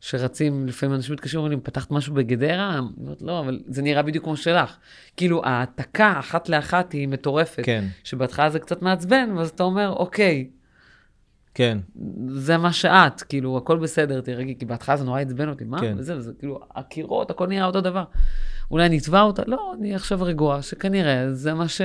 שרצים, 0.03 0.67
לפעמים 0.67 0.95
אנשים 0.95 1.13
מתקשרים 1.13 1.41
ואומרים, 1.43 1.61
פתחת 1.61 1.91
משהו 1.91 2.13
בגדרה? 2.13 2.69
אני 2.77 2.87
אומרת, 3.01 3.21
לא, 3.21 3.39
אבל 3.39 3.59
זה 3.67 3.81
נראה 3.81 4.01
בדיוק 4.01 4.23
כמו 4.23 4.37
שלך. 4.37 4.77
כאילו, 5.17 5.45
העתקה 5.45 6.19
אחת 6.19 6.49
לאחת 6.49 6.91
היא 6.91 7.07
מטורפת. 7.07 7.63
כן. 7.65 7.85
שבהתחלה 8.03 8.49
זה 8.49 8.59
קצת 8.59 8.81
מעצבן, 8.81 9.29
ואז 9.37 9.49
אתה 9.49 9.63
אומר, 9.63 9.89
אוקיי. 9.89 10.49
כן. 11.53 11.77
זה 12.27 12.57
מה 12.57 12.73
שאת, 12.73 13.21
כאילו, 13.21 13.57
הכל 13.57 13.77
בסדר, 13.77 14.21
תרגי, 14.21 14.55
כי 14.59 14.65
בהתחלה 14.65 14.97
זה 14.97 15.03
נורא 15.03 15.21
עצבן 15.21 15.49
אותי, 15.49 15.63
מה? 15.63 15.79
כן. 15.79 15.95
וזה, 15.97 16.17
וזה, 16.17 16.31
כאילו, 16.39 16.59
הקירות, 16.75 17.31
הכל 17.31 17.47
נראה 17.47 17.65
אותו 17.65 17.81
דבר. 17.81 18.03
אולי 18.71 18.89
נתבע 18.89 19.21
אותה? 19.21 19.43
לא, 19.47 19.73
אני 19.79 19.95
עכשיו 19.95 20.19
רגועה, 20.21 20.61
שכנראה 20.61 21.33
זה 21.33 21.53
מה 21.53 21.67
ש... 21.67 21.81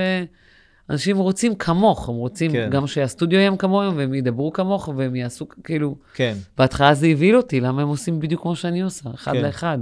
אנשים 0.89 1.17
רוצים 1.17 1.55
כמוך, 1.55 2.09
הם 2.09 2.15
רוצים 2.15 2.51
כן. 2.51 2.69
גם 2.71 2.87
שהסטודיו 2.87 3.39
יהיה 3.39 3.57
כמוהם, 3.57 3.97
והם 3.97 4.13
ידברו 4.13 4.53
כמוך, 4.53 4.89
והם 4.95 5.15
יעשו, 5.15 5.47
כאילו... 5.63 5.95
כן. 6.13 6.33
בהתחלה 6.57 6.93
זה 6.93 7.07
הבהיל 7.07 7.37
אותי, 7.37 7.59
למה 7.59 7.81
הם 7.81 7.87
עושים 7.87 8.19
בדיוק 8.19 8.41
כמו 8.41 8.55
שאני 8.55 8.81
עושה, 8.81 9.09
אחד 9.15 9.33
כן. 9.33 9.41
לאחד. 9.41 9.77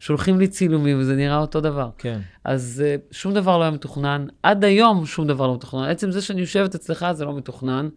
שולחים 0.00 0.40
לי 0.40 0.48
צילומים 0.48 1.00
וזה 1.00 1.16
נראה 1.16 1.38
אותו 1.38 1.60
דבר. 1.60 1.90
כן. 1.98 2.20
אז 2.44 2.84
uh, 2.84 3.14
שום 3.14 3.34
דבר 3.34 3.58
לא 3.58 3.62
היה 3.62 3.70
מתוכנן. 3.70 4.26
עד 4.42 4.64
היום 4.64 5.06
שום 5.06 5.26
דבר 5.26 5.46
לא 5.46 5.54
מתוכנן. 5.54 5.82
עצם 5.88 6.10
זה 6.10 6.22
שאני 6.22 6.40
יושבת 6.40 6.74
אצלך 6.74 7.06
זה 7.12 7.24
לא 7.24 7.36
מתוכנן. 7.36 7.88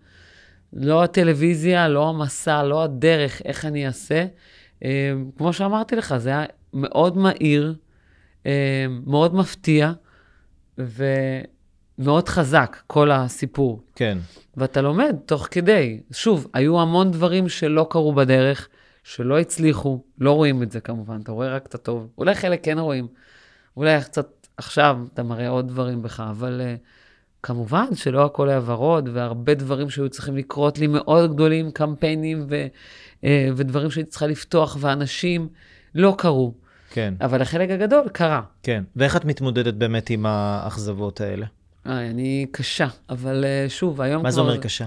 לא 0.74 1.04
הטלוויזיה, 1.04 1.88
לא 1.88 2.10
המסע, 2.10 2.64
לא 2.64 2.84
הדרך, 2.84 3.42
איך 3.46 3.66
אני 3.66 3.88
אעשה. 3.88 4.26
אה, 4.86 5.14
כמו 5.38 5.54
שאמרתי 5.54 5.96
לך, 5.96 6.18
זה 6.18 6.30
היה 6.30 6.46
מאוד 6.74 7.18
מהיר, 7.18 7.76
אה, 8.46 8.86
מאוד 9.06 9.36
מפתיע, 9.36 9.92
ומאוד 12.02 12.30
חזק, 12.30 12.78
כל 12.88 13.12
הסיפור. 13.12 13.82
כן. 13.96 14.18
ואתה 14.58 14.82
לומד 14.82 15.16
תוך 15.26 15.48
כדי. 15.52 16.00
שוב, 16.12 16.48
היו 16.54 16.82
המון 16.82 17.12
דברים 17.12 17.50
שלא 17.50 17.88
קרו 17.90 18.14
בדרך, 18.14 18.68
שלא 19.04 19.40
הצליחו, 19.40 20.04
לא 20.20 20.32
רואים 20.32 20.64
את 20.64 20.72
זה 20.72 20.80
כמובן, 20.80 21.20
אתה 21.24 21.32
רואה 21.32 21.56
רק 21.56 21.66
את 21.66 21.76
הטוב. 21.76 22.08
אולי 22.18 22.36
חלק 22.36 22.64
כן 22.64 22.80
רואים, 22.80 23.08
אולי 23.78 24.02
קצת 24.02 24.48
עכשיו 24.58 25.00
אתה 25.14 25.24
מראה 25.24 25.50
עוד 25.50 25.68
דברים 25.68 26.02
בך, 26.02 26.24
אבל 26.30 26.62
uh, 26.62 26.80
כמובן 27.44 27.86
שלא 27.96 28.26
הכל 28.26 28.50
היה 28.50 28.62
ורוד, 28.66 29.10
והרבה 29.14 29.54
דברים 29.54 29.90
שהיו 29.90 30.10
צריכים 30.10 30.38
לקרות 30.38 30.80
לי 30.80 30.88
מאוד 30.88 31.34
גדולים, 31.34 31.72
קמפיינים 31.72 32.46
ו, 32.50 32.68
uh, 33.22 33.26
ודברים 33.56 33.92
שהייתי 33.92 34.10
צריכה 34.10 34.28
לפתוח, 34.28 34.78
ואנשים 34.80 35.48
לא 35.96 36.16
קרו. 36.18 36.54
כן. 36.90 37.14
אבל 37.22 37.42
החלק 37.42 37.70
הגדול 37.70 38.10
קרה. 38.10 38.42
כן. 38.64 38.84
ואיך 38.96 39.16
את 39.16 39.26
מתמודדת 39.26 39.74
באמת 39.74 40.10
עם 40.10 40.26
האכזבות 40.26 41.22
האלה? 41.22 41.46
איי, 41.86 42.10
אני 42.10 42.46
קשה, 42.52 42.88
אבל 43.10 43.44
uh, 43.44 43.70
שוב, 43.70 44.02
היום 44.02 44.24
מה 44.24 44.30
כבר... 44.30 44.36
זה 44.36 44.42
אומר 44.42 44.58
קשה? 44.58 44.86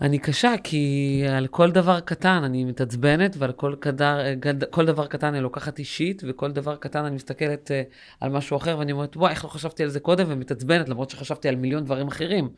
אני 0.00 0.18
קשה, 0.18 0.54
כי 0.64 1.22
על 1.30 1.46
כל 1.46 1.70
דבר 1.70 2.00
קטן 2.00 2.42
אני 2.44 2.64
מתעצבנת, 2.64 3.36
ועל 3.38 3.52
כל, 3.52 3.74
קדר, 3.80 4.34
גד, 4.34 4.64
כל 4.64 4.86
דבר 4.86 5.06
קטן 5.06 5.26
אני 5.26 5.40
לוקחת 5.40 5.78
אישית, 5.78 6.22
וכל 6.28 6.52
דבר 6.52 6.76
קטן 6.76 7.04
אני 7.04 7.14
מסתכלת 7.14 7.70
uh, 7.70 7.94
על 8.20 8.30
משהו 8.30 8.56
אחר, 8.56 8.78
ואני 8.78 8.92
אומרת, 8.92 9.16
וואי, 9.16 9.32
איך 9.32 9.44
לא 9.44 9.50
חשבתי 9.50 9.82
על 9.82 9.88
זה 9.88 10.00
קודם, 10.00 10.26
ומתעצבנת, 10.28 10.88
למרות 10.88 11.10
שחשבתי 11.10 11.48
על 11.48 11.56
מיליון 11.56 11.84
דברים 11.84 12.08
אחרים. 12.08 12.48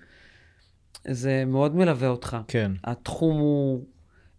זה 1.06 1.44
מאוד 1.46 1.76
מלווה 1.76 2.08
אותך. 2.08 2.36
כן. 2.48 2.72
התחום 2.84 3.38
הוא 3.38 3.84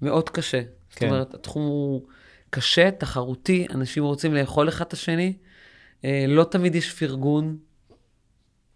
מאוד 0.01 0.29
קשה. 0.29 0.61
זאת 0.89 0.99
כן. 0.99 1.07
אומרת, 1.07 1.33
התחום 1.33 1.63
הוא 1.63 2.01
קשה, 2.49 2.91
תחרותי, 2.91 3.67
אנשים 3.75 4.03
רוצים 4.03 4.33
לאכול 4.33 4.69
אחד 4.69 4.85
את 4.85 4.93
השני. 4.93 5.33
Uh, 6.01 6.05
לא 6.27 6.43
תמיד 6.43 6.75
יש 6.75 6.93
פרגון, 6.93 7.57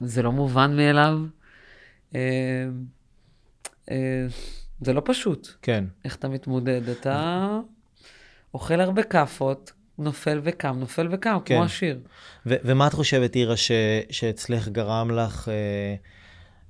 זה 0.07 0.21
לא 0.21 0.31
מובן 0.31 0.75
מאליו. 0.75 1.17
Uh, 2.11 2.15
אה, 3.91 3.95
זה 4.81 4.93
לא 4.93 5.01
פשוט. 5.05 5.47
כן. 5.61 5.83
איך 6.05 6.15
אתה 6.15 6.27
מתמודד? 6.27 6.89
אתה 6.89 7.47
אוכל 8.53 8.81
הרבה 8.81 9.03
כאפות, 9.03 9.71
נופל 9.99 10.39
וקם, 10.43 10.75
נופל 10.79 11.07
וקם, 11.11 11.37
כן. 11.45 11.55
כמו 11.55 11.63
השיר. 11.63 11.99
ו- 12.45 12.55
ומה 12.63 12.87
את 12.87 12.93
חושבת, 12.93 13.35
אירה, 13.35 13.57
ש- 13.57 13.71
שאצלך 14.09 14.67
גרם 14.67 15.11
לך 15.11 15.49
אה, 15.49 15.95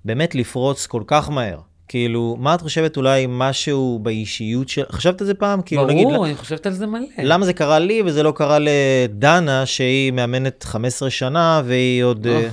באמת 0.06 0.36
לפרוץ 0.36 0.86
כל 0.86 1.04
כך 1.08 1.30
מהר? 1.30 1.60
כאילו, 1.88 2.36
מה 2.39 2.56
את 2.56 2.62
חושבת 2.62 2.98
אולי 2.98 3.25
משהו 3.30 4.00
באישיות 4.04 4.70
של... 4.70 4.84
חשבת 4.92 5.22
על 5.22 5.27
זה 5.27 5.34
פעם? 5.34 5.62
כאילו, 5.62 5.86
נגיד, 5.88 6.08
ברור, 6.08 6.25
אני 6.25 6.36
חושבת 6.36 6.65
על 6.65 6.74
זה 6.74 6.88
מלא. 6.88 7.06
למה 7.24 7.46
זה 7.46 7.54
קרה 7.54 7.80
לי 7.80 8.01
וזה 8.06 8.24
לא 8.24 8.34
קרה 8.36 8.58
לדנה, 8.60 9.65
שהיא 9.65 10.12
מאמנת 10.12 10.63
15 10.63 11.10
שנה 11.10 11.62
והיא 11.65 12.04
עוד, 12.04 12.27
אה. 12.27 12.50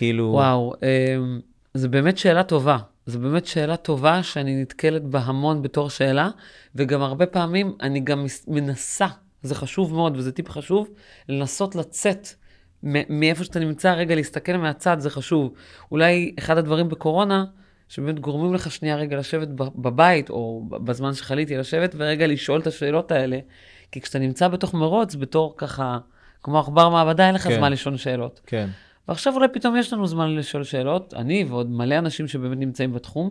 כאילו... 0.00 0.24
וואו, 0.24 0.72
אמ, 0.82 1.40
זו 1.74 1.88
באמת 1.88 2.18
שאלה 2.18 2.42
טובה. 2.42 2.78
זו 3.06 3.18
באמת 3.18 3.46
שאלה 3.46 3.76
טובה 3.76 4.22
שאני 4.22 4.62
נתקלת 4.62 5.02
בה 5.04 5.18
המון 5.18 5.62
בתור 5.62 5.90
שאלה, 5.90 6.30
וגם 6.74 7.02
הרבה 7.02 7.26
פעמים 7.26 7.76
אני 7.80 8.00
גם 8.00 8.26
מנסה, 8.48 9.06
זה 9.42 9.54
חשוב 9.54 9.94
מאוד 9.94 10.16
וזה 10.16 10.32
טיפ 10.32 10.50
חשוב, 10.50 10.88
לנסות 11.28 11.74
לצאת 11.74 12.28
מאיפה 12.82 13.44
שאתה 13.44 13.58
נמצא, 13.58 13.92
רגע 13.92 14.14
להסתכל 14.14 14.56
מהצד, 14.56 15.00
זה 15.00 15.10
חשוב. 15.10 15.52
אולי 15.90 16.34
אחד 16.38 16.58
הדברים 16.58 16.88
בקורונה, 16.88 17.44
שבאמת 17.88 18.20
גורמים 18.20 18.54
לך 18.54 18.70
שנייה 18.70 18.96
רגע 18.96 19.16
לשבת 19.16 19.48
בבית, 19.56 20.30
או 20.30 20.64
בזמן 20.70 21.14
שחליתי 21.14 21.56
לשבת, 21.56 21.94
ורגע 21.98 22.26
לשאול 22.26 22.60
את 22.60 22.66
השאלות 22.66 23.12
האלה, 23.12 23.38
כי 23.92 24.00
כשאתה 24.00 24.18
נמצא 24.18 24.48
בתוך 24.48 24.74
מרוץ, 24.74 25.14
בתור 25.14 25.54
ככה, 25.56 25.98
כמו 26.42 26.58
עכבר 26.58 26.88
מעבדה, 26.88 27.26
אין 27.26 27.34
לך 27.34 27.42
כן. 27.42 27.56
זמן 27.56 27.72
לשאול 27.72 27.96
שאלות. 27.96 28.40
כן, 28.46 28.68
ועכשיו 29.10 29.34
אולי 29.34 29.48
פתאום 29.48 29.76
יש 29.76 29.92
לנו 29.92 30.06
זמן 30.06 30.34
לשאול 30.34 30.64
שאלות, 30.64 31.14
אני 31.16 31.44
ועוד 31.48 31.70
מלא 31.70 31.98
אנשים 31.98 32.28
שבאמת 32.28 32.58
נמצאים 32.58 32.92
בתחום, 32.92 33.30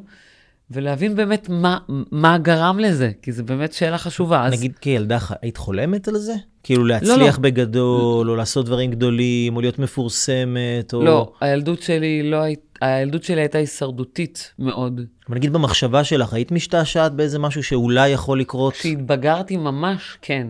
ולהבין 0.72 1.16
באמת 1.16 1.50
מה, 1.50 1.78
מה 2.12 2.38
גרם 2.38 2.80
לזה, 2.80 3.12
כי 3.22 3.32
זו 3.32 3.44
באמת 3.44 3.74
שאלה 3.74 3.98
חשובה. 3.98 4.46
אז 4.46 4.54
נגיד 4.54 4.78
כילדה, 4.78 5.18
היית 5.42 5.58
חולמת 5.58 6.08
על 6.08 6.18
זה? 6.18 6.34
כאילו 6.64 6.86
להצליח 6.86 7.36
לא. 7.36 7.42
בגדול, 7.42 8.30
או 8.30 8.36
לעשות 8.36 8.66
דברים 8.66 8.92
גדולים, 8.92 9.56
או 9.56 9.62
להיות 9.62 9.80
מפורסמת, 9.80 10.94
או... 10.94 11.04
לא, 11.04 11.32
הילדות 11.42 11.82
שלי 11.82 12.30
לא 12.32 12.38
היית, 12.38 12.80
הילדות 12.82 13.24
שלי 13.24 13.42
הייתה 13.42 13.58
הישרדותית 13.58 14.54
מאוד. 14.60 15.02
אבל 15.30 15.38
נגיד 15.38 15.54
במחשבה 15.54 16.04
שלך, 16.04 16.34
היית 16.34 16.52
משתעשעת 16.52 17.14
באיזה 17.14 17.40
משהו 17.40 17.64
שאולי 17.64 18.10
יכול 18.10 18.40
לקרות? 18.40 18.74
כשהתבגרתי 18.74 19.58
ממש, 19.58 20.18
כן. 20.22 20.48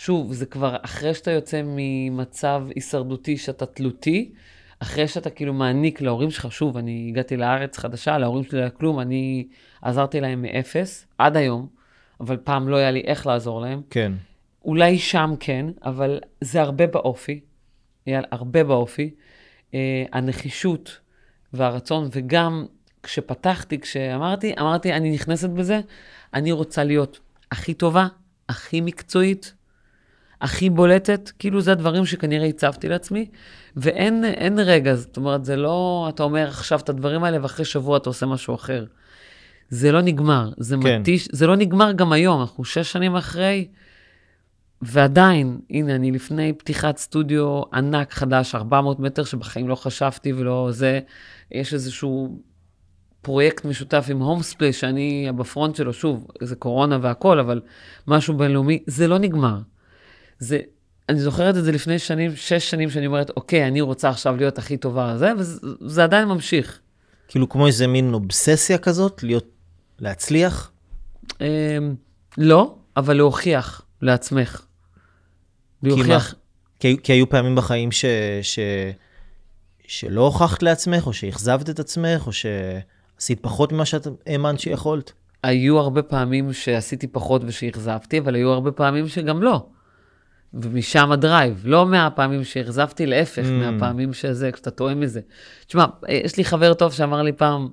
שוב, 0.00 0.32
זה 0.32 0.46
כבר 0.46 0.76
אחרי 0.82 1.14
שאתה 1.14 1.30
יוצא 1.30 1.62
ממצב 1.64 2.64
הישרדותי 2.74 3.36
שאתה 3.36 3.66
תלותי, 3.66 4.32
אחרי 4.78 5.08
שאתה 5.08 5.30
כאילו 5.30 5.52
מעניק 5.52 6.00
להורים 6.00 6.30
שלך, 6.30 6.52
שוב, 6.52 6.76
אני 6.76 7.06
הגעתי 7.08 7.36
לארץ 7.36 7.78
חדשה, 7.78 8.18
להורים 8.18 8.44
שלי 8.44 8.58
לא 8.58 8.62
היה 8.62 8.70
כלום, 8.70 9.00
אני 9.00 9.48
עזרתי 9.82 10.20
להם 10.20 10.42
מאפס, 10.42 11.06
עד 11.18 11.36
היום, 11.36 11.66
אבל 12.20 12.36
פעם 12.36 12.68
לא 12.68 12.76
היה 12.76 12.90
לי 12.90 13.00
איך 13.00 13.26
לעזור 13.26 13.60
להם. 13.60 13.82
כן, 13.90 14.12
אולי 14.64 14.98
שם 14.98 15.34
כן, 15.40 15.66
אבל 15.84 16.20
זה 16.40 16.60
הרבה 16.60 16.86
באופי, 16.86 17.40
אייל, 18.06 18.24
הרבה 18.30 18.64
באופי. 18.64 19.10
אה, 19.74 20.04
הנחישות 20.12 20.98
והרצון, 21.52 22.08
וגם 22.12 22.66
כשפתחתי, 23.02 23.80
כשאמרתי, 23.80 24.54
אמרתי, 24.60 24.92
אני 24.92 25.10
נכנסת 25.10 25.50
בזה, 25.50 25.80
אני 26.34 26.52
רוצה 26.52 26.84
להיות 26.84 27.20
הכי 27.52 27.74
טובה, 27.74 28.06
הכי 28.48 28.80
מקצועית, 28.80 29.54
הכי 30.40 30.70
בולטת, 30.70 31.30
כאילו 31.38 31.60
זה 31.60 31.72
הדברים 31.72 32.06
שכנראה 32.06 32.46
הצבתי 32.46 32.88
לעצמי, 32.88 33.26
ואין 33.76 34.24
אין 34.24 34.58
רגע, 34.58 34.94
זאת 34.94 35.16
אומרת, 35.16 35.44
זה 35.44 35.56
לא, 35.56 36.06
אתה 36.08 36.22
אומר 36.22 36.48
עכשיו 36.48 36.78
את 36.78 36.88
הדברים 36.88 37.24
האלה, 37.24 37.38
ואחרי 37.42 37.64
שבוע 37.64 37.96
אתה 37.96 38.10
עושה 38.10 38.26
משהו 38.26 38.54
אחר. 38.54 38.84
זה 39.70 39.92
לא 39.92 40.00
נגמר, 40.00 40.50
זה 40.56 40.76
כן. 40.82 41.00
מתיש, 41.00 41.28
זה 41.32 41.46
לא 41.46 41.56
נגמר 41.56 41.92
גם 41.92 42.12
היום, 42.12 42.40
אנחנו 42.40 42.64
שש 42.64 42.92
שנים 42.92 43.16
אחרי, 43.16 43.68
ועדיין, 44.82 45.60
הנה, 45.70 45.94
אני 45.94 46.12
לפני 46.12 46.52
פתיחת 46.52 46.96
סטודיו 46.96 47.62
ענק 47.72 48.12
חדש, 48.12 48.54
400 48.54 49.00
מטר, 49.00 49.24
שבחיים 49.24 49.68
לא 49.68 49.74
חשבתי 49.74 50.32
ולא 50.32 50.68
זה, 50.70 51.00
יש 51.50 51.74
איזשהו 51.74 52.38
פרויקט 53.22 53.64
משותף 53.64 54.06
עם 54.10 54.22
הומספלי, 54.22 54.72
שאני 54.72 55.28
בפרונט 55.36 55.76
שלו, 55.76 55.92
שוב, 55.92 56.26
זה 56.40 56.56
קורונה 56.56 56.98
והכול, 57.02 57.40
אבל 57.40 57.60
משהו 58.06 58.36
בינלאומי, 58.36 58.82
זה 58.86 59.08
לא 59.08 59.18
נגמר. 59.18 59.58
זה, 60.38 60.60
אני 61.08 61.20
זוכרת 61.20 61.56
את 61.56 61.64
זה 61.64 61.72
לפני 61.72 61.98
שנים, 61.98 62.36
שש 62.36 62.70
שנים, 62.70 62.90
שאני 62.90 63.06
אומרת, 63.06 63.30
אוקיי, 63.36 63.66
אני 63.68 63.80
רוצה 63.80 64.08
עכשיו 64.08 64.36
להיות 64.36 64.58
הכי 64.58 64.76
טובה 64.76 65.10
על 65.10 65.18
זה, 65.18 65.32
וזה 65.38 65.60
זה 65.80 66.04
עדיין 66.04 66.28
ממשיך. 66.28 66.80
כאילו 67.28 67.48
כמו 67.48 67.66
איזה 67.66 67.86
מין 67.86 68.14
אובססיה 68.14 68.78
כזאת, 68.78 69.22
להיות, 69.22 69.46
להצליח? 69.98 70.70
אמ, 71.40 71.46
לא, 72.38 72.74
אבל 72.96 73.16
להוכיח 73.16 73.82
לעצמך. 74.02 74.62
להוכיח, 75.82 76.34
כי, 76.80 76.96
כי 77.02 77.12
היו 77.12 77.28
פעמים 77.28 77.56
בחיים 77.56 77.92
ש, 77.92 78.04
ש, 78.42 78.58
שלא 79.86 80.20
הוכחת 80.20 80.62
לעצמך, 80.62 81.06
או 81.06 81.12
שאכזבת 81.12 81.70
את 81.70 81.80
עצמך, 81.80 82.26
או 82.26 82.32
שעשית 82.32 83.40
פחות 83.40 83.72
ממה 83.72 83.84
שאת 83.84 84.06
האמנת 84.26 84.60
שיכולת. 84.60 85.12
היו 85.42 85.78
הרבה 85.78 86.02
פעמים 86.02 86.52
שעשיתי 86.52 87.06
פחות 87.06 87.42
ושאכזבתי, 87.46 88.18
אבל 88.18 88.34
היו 88.34 88.50
הרבה 88.50 88.72
פעמים 88.72 89.08
שגם 89.08 89.42
לא. 89.42 89.66
ומשם 90.54 91.12
ה 91.12 91.19
drive. 91.19 91.62
לא 91.64 91.86
מהפעמים 91.86 92.44
שאכזבתי, 92.44 93.06
להפך, 93.06 93.44
Mm. 93.44 93.50
מהפעמים 93.50 94.12
שזה, 94.12 94.52
כשאתה 94.52 94.70
טועה 94.70 94.94
מזה. 94.94 95.20
תשמע, 95.66 95.84
יש 96.08 96.36
לי 96.36 96.44
חבר 96.44 96.74
טוב 96.74 96.92
שאמר 96.92 97.22
לי 97.22 97.32
פעם, 97.32 97.68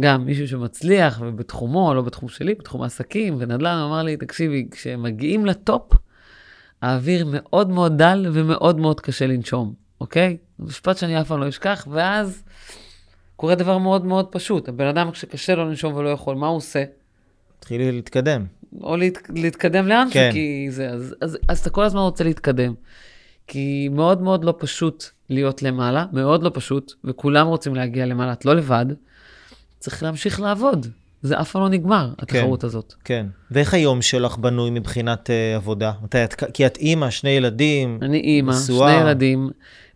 גם 0.00 0.24
מישהו 0.26 0.48
שמצליח, 0.48 1.20
ובתחומו, 1.26 1.94
לא 1.94 2.02
בתחום 2.02 2.28
שלי, 2.28 2.54
בתחום 2.54 2.82
העסקים 2.82 3.34
ונדל"ן, 3.38 3.76
אמר 3.86 4.02
לי, 4.02 4.16
תקשיבי, 4.16 4.68
כשמגיעים 4.70 5.46
ל 5.46 5.55
top, 5.55 5.92
האוויר 6.82 7.26
מאוד 7.30 7.70
מאוד 7.70 7.98
דל 7.98 8.26
ומאוד 8.32 8.78
מאוד 8.78 9.00
קשה 9.00 9.26
לנשום, 9.26 9.74
אוקיי? 10.00 10.36
משפט 10.58 10.96
שאני 10.96 11.20
אף 11.20 11.28
פעם 11.28 11.40
לא 11.40 11.48
אשכח, 11.48 11.86
ואז 11.90 12.42
קורה 13.36 13.54
דבר 13.54 13.78
מאוד 13.78 14.04
מאוד 14.04 14.26
פשוט. 14.30 14.68
הבן 14.68 14.86
אדם, 14.86 15.10
כשקשה 15.10 15.54
לו 15.54 15.64
לנשום 15.68 15.94
ולא 15.94 16.08
יכול, 16.08 16.36
מה 16.36 16.46
הוא 16.46 16.56
עושה? 16.56 16.84
תתחילי 17.58 17.92
להתקדם. 17.92 18.44
או 18.82 18.96
להת, 18.96 19.18
להתקדם 19.34 19.88
לאן 19.88 20.08
כן. 20.12 20.30
כי 20.32 20.66
זה, 20.70 20.88
אז, 20.88 21.14
אז, 21.20 21.38
אז 21.48 21.58
אתה 21.58 21.70
כל 21.70 21.84
הזמן 21.84 22.00
רוצה 22.00 22.24
להתקדם. 22.24 22.74
כי 23.46 23.88
מאוד 23.92 24.22
מאוד 24.22 24.44
לא 24.44 24.54
פשוט 24.58 25.04
להיות 25.30 25.62
למעלה, 25.62 26.04
מאוד 26.12 26.42
לא 26.42 26.50
פשוט, 26.54 26.92
וכולם 27.04 27.46
רוצים 27.46 27.74
להגיע 27.74 28.06
למעלה, 28.06 28.32
את 28.32 28.44
לא 28.44 28.56
לבד. 28.56 28.86
צריך 29.78 30.02
להמשיך 30.02 30.40
לעבוד. 30.40 30.86
זה 31.22 31.40
אף 31.40 31.50
פעם 31.50 31.62
לא 31.62 31.68
נגמר, 31.68 32.12
התחרות 32.18 32.64
הזאת. 32.64 32.94
כן. 33.04 33.26
ואיך 33.50 33.74
היום 33.74 34.02
שלך 34.02 34.36
בנוי 34.36 34.70
מבחינת 34.70 35.30
uh, 35.30 35.56
עבודה? 35.56 35.92
מתי 36.02 36.24
את, 36.24 36.34
כי 36.34 36.66
את 36.66 36.76
אימא, 36.76 37.10
שני 37.10 37.30
ילדים, 37.30 37.98
אני 38.02 38.18
אימא, 38.20 38.50
נשואה. 38.50 38.92
שני 38.92 39.00
ילדים, 39.00 39.50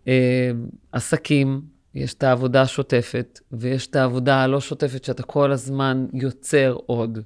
אה, 0.08 0.50
עסקים, 0.92 1.60
יש 1.94 2.14
את 2.14 2.22
העבודה 2.22 2.62
השוטפת, 2.62 3.40
ויש 3.52 3.86
את 3.86 3.96
העבודה 3.96 4.42
הלא 4.42 4.60
שוטפת 4.60 5.04
שאתה 5.04 5.22
כל 5.22 5.52
הזמן 5.52 6.06
יוצר 6.12 6.76
עוד. 6.86 7.18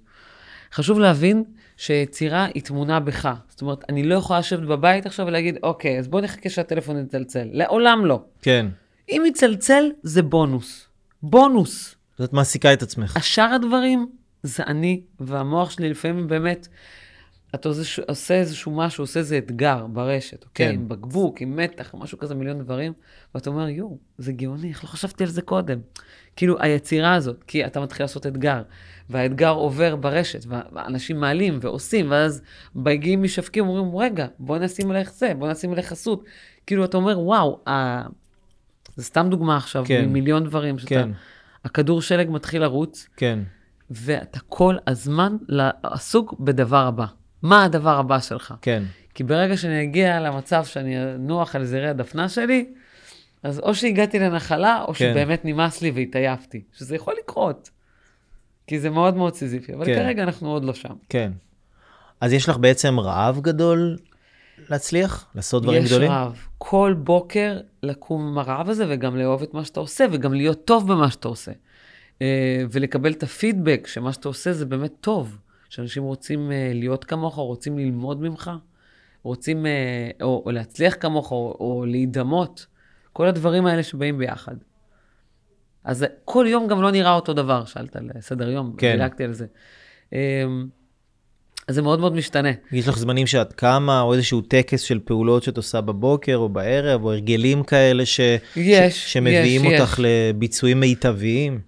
חשוב 0.72 0.98
להבין 0.98 1.44
שיצירה 1.76 2.46
היא 2.54 2.62
תמונה 2.62 3.00
בך. 3.00 3.34
זאת 3.48 3.62
אומרת, 3.62 3.84
אני 3.88 4.02
לא 4.02 4.14
יכולה 4.14 4.38
לשבת 4.38 4.68
בבית 4.68 5.06
עכשיו 5.06 5.26
ולהגיד, 5.26 5.58
אוקיי, 5.62 5.98
אז 5.98 6.08
בוא 6.08 6.20
נחכה 6.20 6.50
שהטלפון 6.50 7.04
יצלצל. 7.04 7.48
לעולם 7.52 8.06
לא. 8.06 8.20
כן. 8.42 8.66
אם 9.08 9.22
יצלצל, 9.26 9.90
זה 10.02 10.22
בונוס. 10.22 10.88
בונוס. 11.22 11.94
זאת 12.18 12.32
מעסיקה 12.32 12.72
את 12.72 12.82
עצמך. 12.82 13.16
השאר 13.16 13.54
הדברים 13.54 14.06
זה 14.42 14.62
אני, 14.66 15.00
והמוח 15.20 15.70
שלי 15.70 15.90
לפעמים 15.90 16.28
באמת, 16.28 16.68
אתה 17.56 17.68
עושה, 17.68 18.02
עושה 18.08 18.34
איזשהו 18.34 18.72
משהו, 18.76 19.02
עושה 19.02 19.20
איזה 19.20 19.38
אתגר 19.38 19.86
ברשת, 19.86 20.44
אוקיי? 20.44 20.68
כן. 20.68 20.74
עם 20.74 20.88
בקבוק, 20.88 21.40
עם 21.40 21.56
מתח, 21.56 21.94
משהו 21.94 22.18
כזה, 22.18 22.34
מיליון 22.34 22.58
דברים, 22.58 22.92
ואתה 23.34 23.50
אומר, 23.50 23.68
יואו, 23.68 23.98
זה 24.18 24.32
גאוני, 24.32 24.68
איך 24.68 24.84
לא 24.84 24.88
חשבתי 24.88 25.24
על 25.24 25.30
זה 25.30 25.42
קודם? 25.42 25.78
כאילו, 26.36 26.56
היצירה 26.60 27.14
הזאת, 27.14 27.44
כי 27.46 27.66
אתה 27.66 27.80
מתחיל 27.80 28.04
לעשות 28.04 28.26
אתגר, 28.26 28.62
והאתגר 29.10 29.50
עובר 29.50 29.96
ברשת, 29.96 30.44
ואנשים 30.48 31.20
מעלים 31.20 31.58
ועושים, 31.62 32.10
ואז 32.10 32.42
מגיעים 32.74 33.22
משווקים, 33.22 33.68
אומרים, 33.68 33.96
רגע, 33.96 34.26
בוא 34.38 34.58
נשים 34.58 34.90
עליך 34.90 35.12
זה, 35.12 35.32
בוא 35.38 35.48
נשים 35.48 35.72
עליך 35.72 35.86
חסות. 35.86 36.24
כאילו, 36.66 36.84
אתה 36.84 36.96
אומר, 36.96 37.20
וואו, 37.20 37.60
ה... 37.68 38.02
זה 38.96 39.04
סתם 39.04 39.26
דוגמה 39.30 39.56
עכשיו, 39.56 39.84
כן. 39.86 40.04
ממיליון 40.08 40.44
דברים, 40.44 40.78
שאתה... 40.78 40.88
כן, 40.88 41.10
הכדור 41.64 42.02
שלג 42.02 42.30
מתחיל 42.30 42.62
לרוץ, 42.62 43.08
כן. 43.16 43.38
ואתה 43.90 44.40
כל 44.48 44.76
הזמן 44.86 45.36
עסוק 45.82 46.34
בדבר 46.40 46.86
הבא. 46.86 47.06
מה 47.42 47.64
הדבר 47.64 47.98
הבא 47.98 48.20
שלך? 48.20 48.54
כן. 48.62 48.82
כי 49.14 49.24
ברגע 49.24 49.56
שאני 49.56 49.82
אגיע 49.82 50.20
למצב 50.20 50.64
שאני 50.64 51.14
אנוח 51.14 51.56
על 51.56 51.64
זרי 51.64 51.88
הדפנה 51.88 52.28
שלי, 52.28 52.66
אז 53.42 53.58
או 53.58 53.74
שהגעתי 53.74 54.18
לנחלה, 54.18 54.82
או 54.82 54.94
כן. 54.94 54.94
שבאמת 54.94 55.44
נמאס 55.44 55.82
לי 55.82 55.90
והתעייפתי, 55.90 56.62
שזה 56.72 56.96
יכול 56.96 57.14
לקרות. 57.22 57.70
כי 58.66 58.80
זה 58.80 58.90
מאוד 58.90 59.16
מאוד 59.16 59.34
סיזיפי, 59.34 59.74
אבל 59.74 59.84
כן. 59.86 59.94
כרגע 59.94 60.22
אנחנו 60.22 60.50
עוד 60.50 60.64
לא 60.64 60.74
שם. 60.74 60.94
כן. 61.08 61.32
אז 62.20 62.32
יש 62.32 62.48
לך 62.48 62.56
בעצם 62.56 63.00
רעב 63.00 63.40
גדול 63.40 63.96
להצליח? 64.70 65.26
לעשות 65.34 65.62
דברים 65.62 65.82
יש 65.82 65.90
גדולים? 65.90 66.10
רעב. 66.10 66.46
כל 66.58 66.94
בוקר 66.98 67.60
לקום 67.82 68.26
עם 68.28 68.38
הרעב 68.38 68.70
הזה, 68.70 68.84
וגם 68.88 69.16
לאהוב 69.16 69.42
את 69.42 69.54
מה 69.54 69.64
שאתה 69.64 69.80
עושה, 69.80 70.06
וגם 70.12 70.34
להיות 70.34 70.64
טוב 70.64 70.92
במה 70.92 71.10
שאתה 71.10 71.28
עושה. 71.28 71.52
אה, 72.22 72.62
ולקבל 72.70 73.12
את 73.12 73.22
הפידבק 73.22 73.86
שמה 73.86 74.12
שאתה 74.12 74.28
עושה 74.28 74.52
זה 74.52 74.66
באמת 74.66 74.92
טוב. 75.00 75.38
שאנשים 75.68 76.02
רוצים 76.02 76.52
אה, 76.52 76.70
להיות 76.74 77.04
כמוך, 77.04 77.34
רוצים 77.34 77.78
ללמוד 77.78 78.22
ממך, 78.22 78.50
רוצים 79.22 79.66
אה, 79.66 80.10
או, 80.22 80.42
או 80.46 80.50
להצליח 80.50 80.94
כמוך, 81.00 81.32
או, 81.32 81.56
או 81.60 81.84
להידמות. 81.86 82.66
כל 83.12 83.26
הדברים 83.26 83.66
האלה 83.66 83.82
שבאים 83.82 84.18
ביחד. 84.18 84.54
אז 85.84 86.06
כל 86.24 86.46
יום 86.48 86.66
גם 86.66 86.82
לא 86.82 86.90
נראה 86.90 87.14
אותו 87.14 87.32
דבר, 87.32 87.64
שאלת 87.64 87.96
על 87.96 88.10
סדר 88.20 88.50
יום, 88.50 88.74
כן. 88.78 88.92
דילגתי 88.92 89.24
על 89.24 89.32
זה. 89.32 89.46
אה, 90.12 90.44
אז 91.68 91.74
זה 91.74 91.82
מאוד 91.82 92.00
מאוד 92.00 92.14
משתנה. 92.14 92.48
יש 92.72 92.88
לך 92.88 92.98
זמנים 92.98 93.26
שאת 93.26 93.52
קמה, 93.52 94.00
או 94.00 94.14
איזשהו 94.14 94.40
טקס 94.40 94.80
של 94.80 94.98
פעולות 95.04 95.42
שאת 95.42 95.56
עושה 95.56 95.80
בבוקר 95.80 96.36
או 96.36 96.48
בערב, 96.48 97.04
או 97.04 97.12
הרגלים 97.12 97.62
כאלה 97.62 98.06
ש... 98.06 98.20
יש, 98.56 99.04
ש... 99.04 99.12
שמביאים 99.12 99.64
יש, 99.64 99.80
אותך 99.80 99.92
יש. 99.92 100.04
לביצועים 100.04 100.80
מיטביים? 100.80 101.60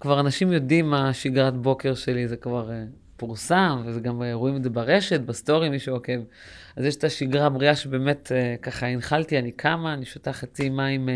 כבר 0.00 0.20
אנשים 0.20 0.52
יודעים 0.52 0.90
מה 0.90 1.12
שגרת 1.12 1.56
בוקר 1.56 1.94
שלי, 1.94 2.28
זה 2.28 2.36
כבר 2.36 2.70
אה, 2.70 2.84
פורסם, 3.16 3.82
וזה 3.86 4.00
גם 4.00 4.22
אה, 4.22 4.34
רואים 4.34 4.56
את 4.56 4.62
זה 4.62 4.70
ברשת, 4.70 5.20
בסטורי, 5.20 5.68
מי 5.68 5.78
שעוקב. 5.78 6.20
אז 6.76 6.84
יש 6.84 6.96
את 6.96 7.04
השגרה 7.04 7.46
הבריאה 7.46 7.76
שבאמת 7.76 8.32
אה, 8.32 8.54
ככה 8.62 8.86
הנחלתי, 8.86 9.38
אני 9.38 9.52
קמה, 9.52 9.94
אני 9.94 10.04
שותה 10.04 10.32
חצי 10.32 10.68
מים 10.68 11.08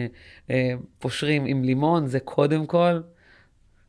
פושרים 0.99 1.45
עם 1.47 1.65
לימון, 1.65 2.07
זה 2.07 2.21
קודם 2.21 2.67
כל, 2.67 3.01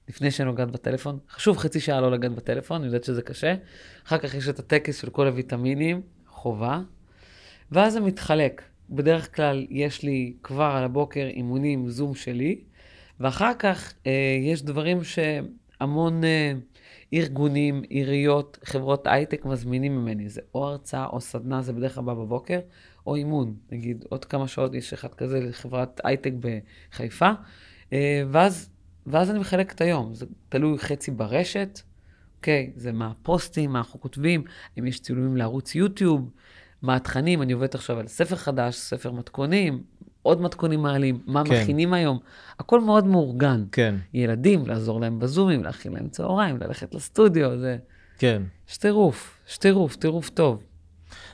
לפני 0.10 0.32
שאני 0.32 0.46
נוגעת 0.46 0.72
בטלפון. 0.72 1.20
חשוב 1.30 1.58
חצי 1.58 1.80
שעה 1.80 2.02
לא 2.02 2.12
לגעת 2.12 2.32
בטלפון, 2.32 2.78
אני 2.78 2.86
יודעת 2.86 3.04
שזה 3.04 3.22
קשה. 3.22 3.56
אחר 4.08 4.18
כך 4.18 4.36
יש 4.36 4.50
את 4.50 4.60
הטקס 4.60 5.02
של 5.02 5.10
כל 5.10 5.28
הוויטמינים, 5.28 6.02
חובה. 6.28 6.82
ואז 7.72 7.94
זה 7.94 8.00
מתחלק. 8.00 8.62
בדרך 8.90 9.36
כלל 9.36 9.66
יש 9.70 10.04
לי 10.04 10.34
כבר 10.44 10.74
על 10.78 10.84
הבוקר 10.84 11.28
אימונים 11.28 11.90
זום 11.90 12.16
שלי, 12.16 12.62
ואחר 13.24 13.52
כך 13.60 13.94
אה, 14.08 14.12
יש 14.42 14.64
דברים 14.64 15.00
שהמון 15.04 16.24
אה, 16.24 16.54
ארגונים, 17.14 17.82
עיריות, 17.90 18.58
חברות 18.64 19.08
הייטק 19.08 19.46
מזמינים 19.46 19.96
ממני. 19.96 20.30
זה 20.30 20.42
או 20.56 20.66
הרצאה 20.68 21.06
או 21.06 21.22
סדנה, 21.22 21.62
זה 21.62 21.74
בדרך 21.74 21.96
כלל 21.96 22.04
בא 22.04 22.14
בבוקר, 22.14 22.60
או 23.08 23.16
אימון. 23.16 23.56
נגיד, 23.72 24.06
עוד 24.10 24.26
כמה 24.26 24.48
שעות 24.48 24.74
יש 24.74 24.94
אחד 24.94 25.14
כזה 25.14 25.40
לחברת 25.40 26.02
הייטק 26.04 26.32
בחיפה, 26.40 27.32
אה, 27.94 28.24
ואז, 28.32 28.70
ואז 29.08 29.30
אני 29.30 29.40
מחלק 29.40 29.72
את 29.72 29.82
היום. 29.82 30.14
זה 30.14 30.26
תלוי 30.50 30.80
חצי 30.80 31.12
ברשת, 31.12 31.80
אוקיי? 32.38 32.72
זה 32.76 32.92
מה 32.92 33.08
הפוסטים, 33.08 33.72
מה 33.72 33.80
אנחנו 33.80 34.02
כותבים, 34.02 34.44
אם 34.80 34.88
יש 34.88 35.00
צילומים 35.00 35.38
לערוץ 35.38 35.76
יוטיוב, 35.76 36.30
מה 36.82 36.96
התכנים, 36.96 37.42
אני 37.42 37.54
עובדת 37.54 37.76
עכשיו 37.76 38.00
על 38.00 38.08
ספר 38.08 38.36
חדש, 38.36 38.76
ספר 38.76 39.12
מתכונים, 39.12 39.84
עוד 40.24 40.42
מתכונים 40.42 40.82
מעלים, 40.82 41.20
מה 41.26 41.44
כן. 41.46 41.62
מכינים 41.62 41.94
היום. 41.94 42.20
הכל 42.60 42.82
מאוד 42.82 43.06
מאורגן. 43.06 43.64
כן, 43.72 43.96
ילדים, 44.14 44.68
לעזור 44.68 45.02
להם 45.02 45.20
בזומים, 45.20 45.64
להכין 45.64 45.94
להם 45.94 46.10
צהריים, 46.10 46.58
ללכת 46.58 46.96
לסטודיו, 46.96 47.60
זה... 47.60 47.78
כן. 48.18 48.42
יש 48.70 48.78
טירוף, 48.78 49.38
יש 49.50 49.58
טירוף, 49.58 49.96
טירוף 49.96 50.30
טוב. 50.30 50.64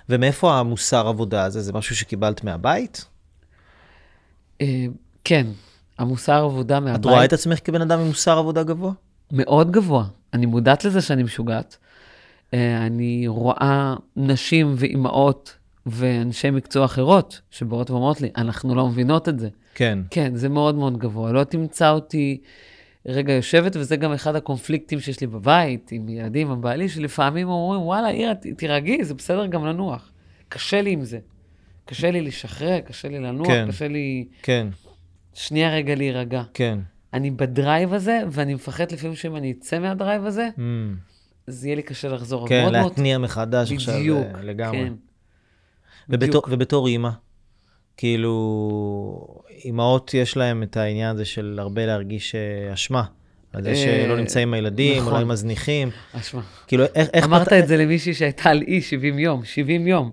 ומאיפה 0.09 0.59
המוסר 0.59 1.07
עבודה 1.07 1.43
הזה? 1.43 1.61
זה 1.61 1.73
משהו 1.73 1.95
שקיבלת 1.95 2.43
מהבית? 2.43 3.05
אה, 4.61 4.85
כן, 5.23 5.47
המוסר 5.97 6.43
עבודה 6.43 6.79
מהבית 6.79 6.99
את 6.99 7.05
רואה 7.05 7.25
את 7.25 7.33
עצמך 7.33 7.59
כבן 7.63 7.81
אדם 7.81 7.99
עם 7.99 8.07
מוסר 8.07 8.37
עבודה 8.37 8.63
גבוה? 8.63 8.91
מאוד 9.31 9.71
גבוה. 9.71 10.05
אני 10.33 10.45
מודעת 10.45 10.85
לזה 10.85 11.01
שאני 11.01 11.23
משוגעת. 11.23 11.77
אה, 12.53 12.85
אני 12.85 13.27
רואה 13.27 13.95
נשים 14.15 14.73
ואימהות 14.77 15.57
ואנשי 15.85 16.49
מקצוע 16.51 16.85
אחרות 16.85 17.41
שבאות 17.51 17.91
ואומרות 17.91 18.21
לי, 18.21 18.29
אנחנו 18.37 18.75
לא 18.75 18.87
מבינות 18.87 19.29
את 19.29 19.39
זה. 19.39 19.49
כן. 19.75 19.99
כן, 20.11 20.35
זה 20.35 20.49
מאוד 20.49 20.75
מאוד 20.75 20.97
גבוה. 20.97 21.31
לא 21.31 21.43
תמצא 21.43 21.89
אותי 21.91 22.41
רגע 23.05 23.33
יושבת, 23.33 23.75
וזה 23.75 23.95
גם 23.95 24.13
אחד 24.13 24.35
הקונפליקטים 24.35 24.99
שיש 24.99 25.21
לי 25.21 25.27
בבית, 25.27 25.89
עם 25.91 26.09
ילדים, 26.09 26.51
עם 26.51 26.61
בעלי, 26.61 26.89
שלפעמים 26.89 27.49
אומרים, 27.49 27.81
וואלה, 27.81 28.07
אירה, 28.07 28.35
ת- 28.35 28.47
תירגעי, 28.57 29.03
זה 29.05 29.13
בסדר 29.13 29.45
גם 29.45 29.65
לנוח. 29.65 30.11
קשה 30.49 30.81
לי 30.81 30.91
עם 30.91 31.03
זה. 31.03 31.19
קשה 31.85 32.11
לי 32.11 32.21
לשחרר, 32.21 32.79
קשה 32.79 33.07
לי 33.09 33.19
לנוח, 33.19 33.47
כן. 33.47 33.65
קשה 33.69 33.87
לי 33.87 34.25
כן, 34.43 34.67
שנייה 35.33 35.73
רגע 35.73 35.95
להירגע. 35.95 36.43
כן. 36.53 36.79
אני 37.13 37.31
ב 37.31 37.41
drive 37.41 37.93
הזה, 37.93 38.19
ואני 38.31 38.53
מפחד 38.53 38.91
לפעמים 38.91 39.15
שאם 39.15 39.35
אני 39.35 39.51
אצא 39.51 39.79
מה 39.79 39.92
drive 39.92 40.25
הזה, 40.25 40.49
Mm. 40.57 40.61
אז 41.47 41.65
יהיה 41.65 41.75
לי 41.75 41.81
קשה 41.81 42.07
לחזור. 42.09 42.47
כן, 42.47 42.69
להתניע 42.71 43.17
מחדש 43.17 43.71
עכשיו 43.71 43.95
בדיוק, 43.99 44.25
אה, 44.35 44.41
לגמרי. 44.43 44.77
כן. 44.79 44.93
ובתור. 46.09 46.41
ובתור 46.49 46.87
אימא, 46.87 47.09
כאילו, 47.97 49.41
אימהות 49.65 50.13
יש 50.13 50.37
להם 50.37 50.63
את 50.63 50.77
העניין 50.77 51.15
הזה 51.15 51.25
של 51.25 51.57
הרבה 51.61 51.85
להרגיש 51.85 52.35
אה, 52.35 52.73
אשמה. 52.73 53.03
על 53.53 53.63
זה 53.63 53.69
אה, 53.69 53.75
שלא 53.75 54.17
נמצאים 54.17 54.47
עם 54.47 54.53
הילדים, 54.53 55.01
נכון. 55.01 55.13
אולי 55.13 55.25
מזניחים. 55.25 55.89
אשמה. 56.13 56.41
כאילו, 56.67 56.85
איך... 56.95 57.09
איך 57.13 57.25
אמרת 57.25 57.53
את 57.53 57.67
זה 57.67 57.77
למישהי 57.77 58.13
שהייתה 58.13 58.49
על 58.49 58.61
אי 58.61 58.81
70 58.81 59.19
יום, 59.19 59.45
70 59.45 59.87
יום. 59.87 60.11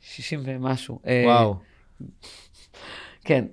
60 0.00 0.40
ומשהו. 0.44 0.98
אה, 1.06 1.22
וואו. 1.26 1.54
כן, 3.24 3.44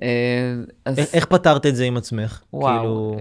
אז... 0.85 0.99
איך, 0.99 1.13
איך 1.13 1.25
פתרת 1.25 1.65
את 1.65 1.75
זה 1.75 1.85
עם 1.85 1.97
עצמך? 1.97 2.41
וואו. 2.53 3.19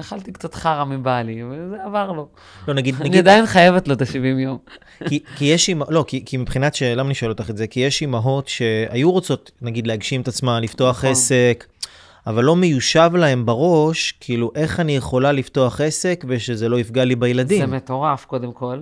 אכלתי 0.00 0.32
קצת 0.32 0.54
חרא 0.54 0.84
מבעלי, 0.84 1.44
וזה 1.44 1.84
עבר 1.84 2.12
לו. 2.12 2.28
לא, 2.68 2.74
נגיד, 2.74 2.94
אני 2.94 3.08
נגיד, 3.08 3.20
עדיין 3.20 3.46
חייבת 3.46 3.88
לו 3.88 3.94
את 3.94 4.02
ה-70 4.02 4.40
יום. 4.40 4.58
כי, 5.08 5.20
כי 5.36 5.44
יש 5.44 5.68
אימא, 5.68 5.84
לא, 5.88 6.04
כי, 6.08 6.24
כי 6.24 6.36
מבחינת 6.36 6.74
ש... 6.74 6.82
למה 6.82 7.06
אני 7.06 7.14
שואל 7.14 7.30
אותך 7.30 7.50
את 7.50 7.56
זה? 7.56 7.66
כי 7.66 7.80
יש 7.80 8.02
אימהות 8.02 8.48
שהיו 8.48 9.12
רוצות, 9.12 9.50
נגיד, 9.62 9.86
להגשים 9.86 10.20
את 10.20 10.28
עצמן, 10.28 10.62
לפתוח 10.62 10.98
נכון. 10.98 11.10
עסק, 11.10 11.66
אבל 12.26 12.44
לא 12.44 12.56
מיושב 12.56 13.10
להם 13.14 13.46
בראש, 13.46 14.12
כאילו, 14.20 14.50
איך 14.54 14.80
אני 14.80 14.96
יכולה 14.96 15.32
לפתוח 15.32 15.80
עסק 15.80 16.24
ושזה 16.28 16.68
לא 16.68 16.80
יפגע 16.80 17.04
לי 17.04 17.16
בילדים. 17.16 17.60
זה 17.70 17.76
מטורף, 17.76 18.24
קודם 18.24 18.52
כל. 18.52 18.80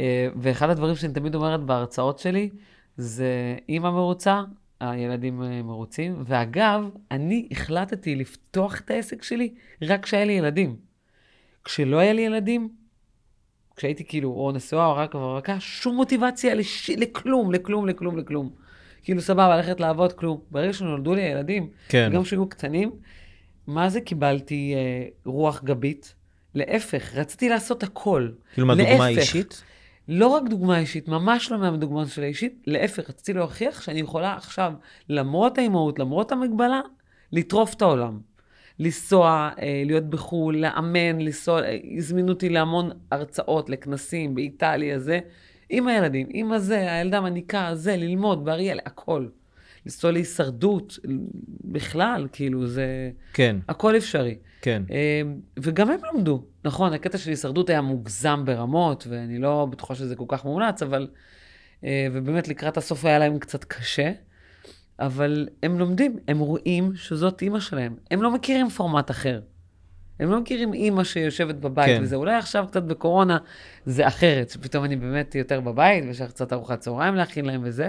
אה, 0.00 0.28
ואחד 0.36 0.70
הדברים 0.70 0.96
שאני 0.96 1.12
תמיד 1.12 1.34
אומרת 1.34 1.60
בהרצאות 1.60 2.18
שלי, 2.18 2.48
זה 2.96 3.56
אימא 3.68 3.90
מרוצה, 3.90 4.42
הילדים 4.80 5.42
אה, 5.42 5.62
מרוצים. 5.62 6.22
ואגב, 6.26 6.84
אני 7.10 7.48
החלטתי 7.50 8.14
לפתוח 8.14 8.80
את 8.80 8.90
העסק 8.90 9.22
שלי 9.22 9.54
רק 9.82 10.02
כשהיה 10.02 10.24
לי 10.24 10.32
ילדים. 10.32 10.76
כשלא 11.64 11.98
היה 11.98 12.12
לי 12.12 12.22
ילדים, 12.22 12.68
כשהייתי 13.76 14.04
כאילו 14.04 14.28
או 14.28 14.52
נשואה 14.52 14.86
או 14.86 14.96
רק 14.96 15.14
ורקה, 15.14 15.60
שום 15.60 15.96
מוטיבציה 15.96 16.54
לש... 16.54 16.90
לכלום, 16.90 17.52
לכלום, 17.52 17.88
לכלום, 17.88 18.18
לכלום. 18.18 18.50
כאילו 19.02 19.20
סבבה, 19.20 19.56
ללכת 19.56 19.80
לעבוד, 19.80 20.12
כלום. 20.12 20.40
ברגע 20.50 20.72
שנולדו 20.72 21.14
לי 21.14 21.22
הילדים, 21.22 21.68
כן. 21.88 22.10
גם 22.12 22.22
כשהיו 22.22 22.48
קטנים, 22.48 22.90
מה 23.66 23.88
זה 23.88 24.00
קיבלתי 24.00 24.74
אה, 24.74 25.06
רוח 25.24 25.62
גבית? 25.64 26.14
להפך, 26.54 27.14
רציתי 27.14 27.48
לעשות 27.48 27.82
הכל. 27.82 28.28
כאילו, 28.54 28.66
מהדוגמה 28.66 28.90
להפך. 28.90 29.00
האישית? 29.00 29.62
לא 30.12 30.26
רק 30.26 30.42
דוגמה 30.48 30.78
אישית, 30.78 31.08
ממש 31.08 31.52
לא 31.52 31.58
מהדוגמה 31.58 32.06
של 32.06 32.22
האישית, 32.22 32.62
להפך, 32.66 33.10
רציתי 33.10 33.32
להוכיח 33.32 33.80
שאני 33.80 34.00
יכולה 34.00 34.34
עכשיו, 34.34 34.72
למרות 35.08 35.58
האימהות, 35.58 35.98
למרות 35.98 36.32
המגבלה, 36.32 36.80
לטרוף 37.32 37.74
את 37.74 37.82
העולם. 37.82 38.20
לנסוע, 38.78 39.50
אה, 39.62 39.82
להיות 39.86 40.04
בחו"ל, 40.04 40.56
לאמן, 40.56 41.20
לנסוע, 41.20 41.62
אה, 41.62 41.78
הזמינו 41.96 42.28
אותי 42.28 42.48
להמון 42.48 42.90
הרצאות, 43.10 43.70
לכנסים, 43.70 44.34
באיטליה, 44.34 44.98
זה, 44.98 45.20
עם 45.68 45.88
הילדים, 45.88 46.26
עם 46.30 46.52
הזה, 46.52 46.92
הילדה 46.92 47.20
מניקה, 47.20 47.70
זה, 47.74 47.96
ללמוד, 47.96 48.44
באריאל, 48.44 48.78
הכל. 48.86 49.26
לנסוע 49.86 50.12
להישרדות, 50.12 50.98
בכלל, 51.64 52.28
כאילו, 52.32 52.66
זה... 52.66 53.10
כן, 53.32 53.56
הכל 53.68 53.96
אפשרי. 53.96 54.38
כן. 54.62 54.82
אה, 54.90 55.22
וגם 55.58 55.90
הם 55.90 56.00
למדו. 56.12 56.44
נכון, 56.64 56.92
הקטע 56.92 57.18
של 57.18 57.30
הישרדות 57.30 57.70
היה 57.70 57.80
מוגזם 57.80 58.42
ברמות, 58.44 59.06
ואני 59.10 59.38
לא 59.38 59.66
בטוחה 59.70 59.94
שזה 59.94 60.16
כל 60.16 60.24
כך 60.28 60.44
מומלץ, 60.44 60.82
אבל... 60.82 61.08
אה, 61.84 62.06
ובאמת 62.12 62.48
לקראת 62.48 62.76
הסוף 62.76 63.04
היה 63.04 63.18
להם 63.18 63.38
קצת 63.38 63.64
קשה, 63.64 64.12
אבל 64.98 65.48
הם 65.62 65.78
לומדים, 65.78 66.16
הם 66.28 66.38
רואים 66.38 66.92
שזאת 66.94 67.42
אימא 67.42 67.60
שלהם. 67.60 67.96
הם 68.10 68.22
לא 68.22 68.30
מכירים 68.30 68.68
פורמט 68.68 69.10
אחר. 69.10 69.40
הם 70.20 70.30
לא 70.30 70.40
מכירים 70.40 70.72
אימא 70.72 71.04
שיושבת 71.04 71.54
בבית 71.54 71.86
כן. 71.86 72.02
וזה. 72.02 72.16
אולי 72.16 72.34
עכשיו 72.34 72.66
קצת 72.70 72.82
בקורונה 72.82 73.38
זה 73.86 74.06
אחרת, 74.06 74.50
שפתאום 74.50 74.84
אני 74.84 74.96
באמת 74.96 75.34
יותר 75.34 75.60
בבית, 75.60 76.04
ויש 76.04 76.20
לך 76.20 76.30
קצת 76.30 76.52
ארוחת 76.52 76.80
צהריים 76.80 77.14
להכין 77.14 77.44
להם 77.44 77.60
וזה, 77.64 77.88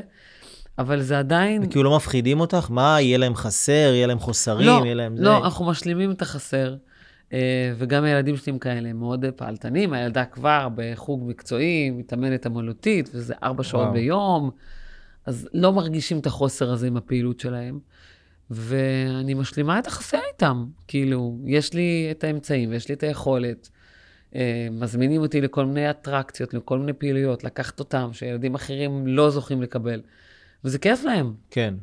אבל 0.78 1.02
זה 1.02 1.20
עדיין... 1.20 1.70
כאילו 1.70 1.84
לא 1.84 1.96
מפחידים 1.96 2.40
אותך? 2.40 2.68
מה, 2.70 3.02
יהיה 3.02 3.18
להם 3.18 3.36
חסר, 3.36 3.92
יהיה 3.94 4.08
להם 4.08 4.20
חוסרים, 4.20 4.68
לא, 4.68 4.82
יהיה 4.84 4.94
להם 4.94 5.18
זה? 5.18 5.24
לא, 5.24 5.38
אנחנו 5.38 5.66
משלימים 5.66 6.12
את 6.12 6.22
החסר, 6.22 6.76
אה, 7.34 7.74
וגם 7.78 8.04
הילדים 8.04 8.38
שלי 8.38 8.52
הם 8.52 8.60
כאלה, 8.60 8.90
הם 8.90 9.00
מאוד 9.00 9.26
אה, 9.26 9.32
פעלתנים. 9.32 9.94
הילדה 9.94 10.26
כבר 10.26 10.68
בחוג 10.76 11.24
מקצועי, 11.28 11.90
מתאמנת 11.90 12.48
אמנותית, 12.48 13.10
וזה 13.14 13.34
ארבע 13.44 13.64
שעות 13.64 13.84
וואו. 13.84 13.94
ביום, 13.94 14.52
אז 15.26 15.50
לא 15.54 15.74
מרגישים 15.74 16.20
את 16.20 16.26
החוסר 16.26 16.72
הזה 16.72 16.88
עם 16.88 16.98
הפעילות 16.98 17.40
שלהם. 17.40 17.80
ואני 18.52 19.34
משלימה 19.34 19.80
את 19.80 19.88
החסר 19.88 20.20
איתם. 20.34 20.66
כאילו, 20.88 21.38
יש 21.46 21.74
לי 21.74 22.08
את 22.12 22.24
האמצעים 22.24 22.70
ויש 22.70 22.90
לי 22.90 22.96
את 22.96 23.04
היכולת. 23.04 23.70
אה, 24.36 24.68
מזמינים 24.72 25.22
אותי 25.22 25.42
לכל 25.42 25.66
מיני 25.66 25.90
אטרקציות, 25.90 26.54
לכל 26.54 26.80
מיני 26.80 26.94
פעילויות, 26.94 27.44
לקחת 27.44 27.80
אותם, 27.80 28.10
שילדים 28.14 28.56
אחרים 28.56 29.08
לא 29.08 29.30
זוכים 29.30 29.62
לקבל. 29.62 30.02
וזה 30.64 30.80
כיף 30.80 31.04
להם. 31.04 31.34
כן, 31.50 31.74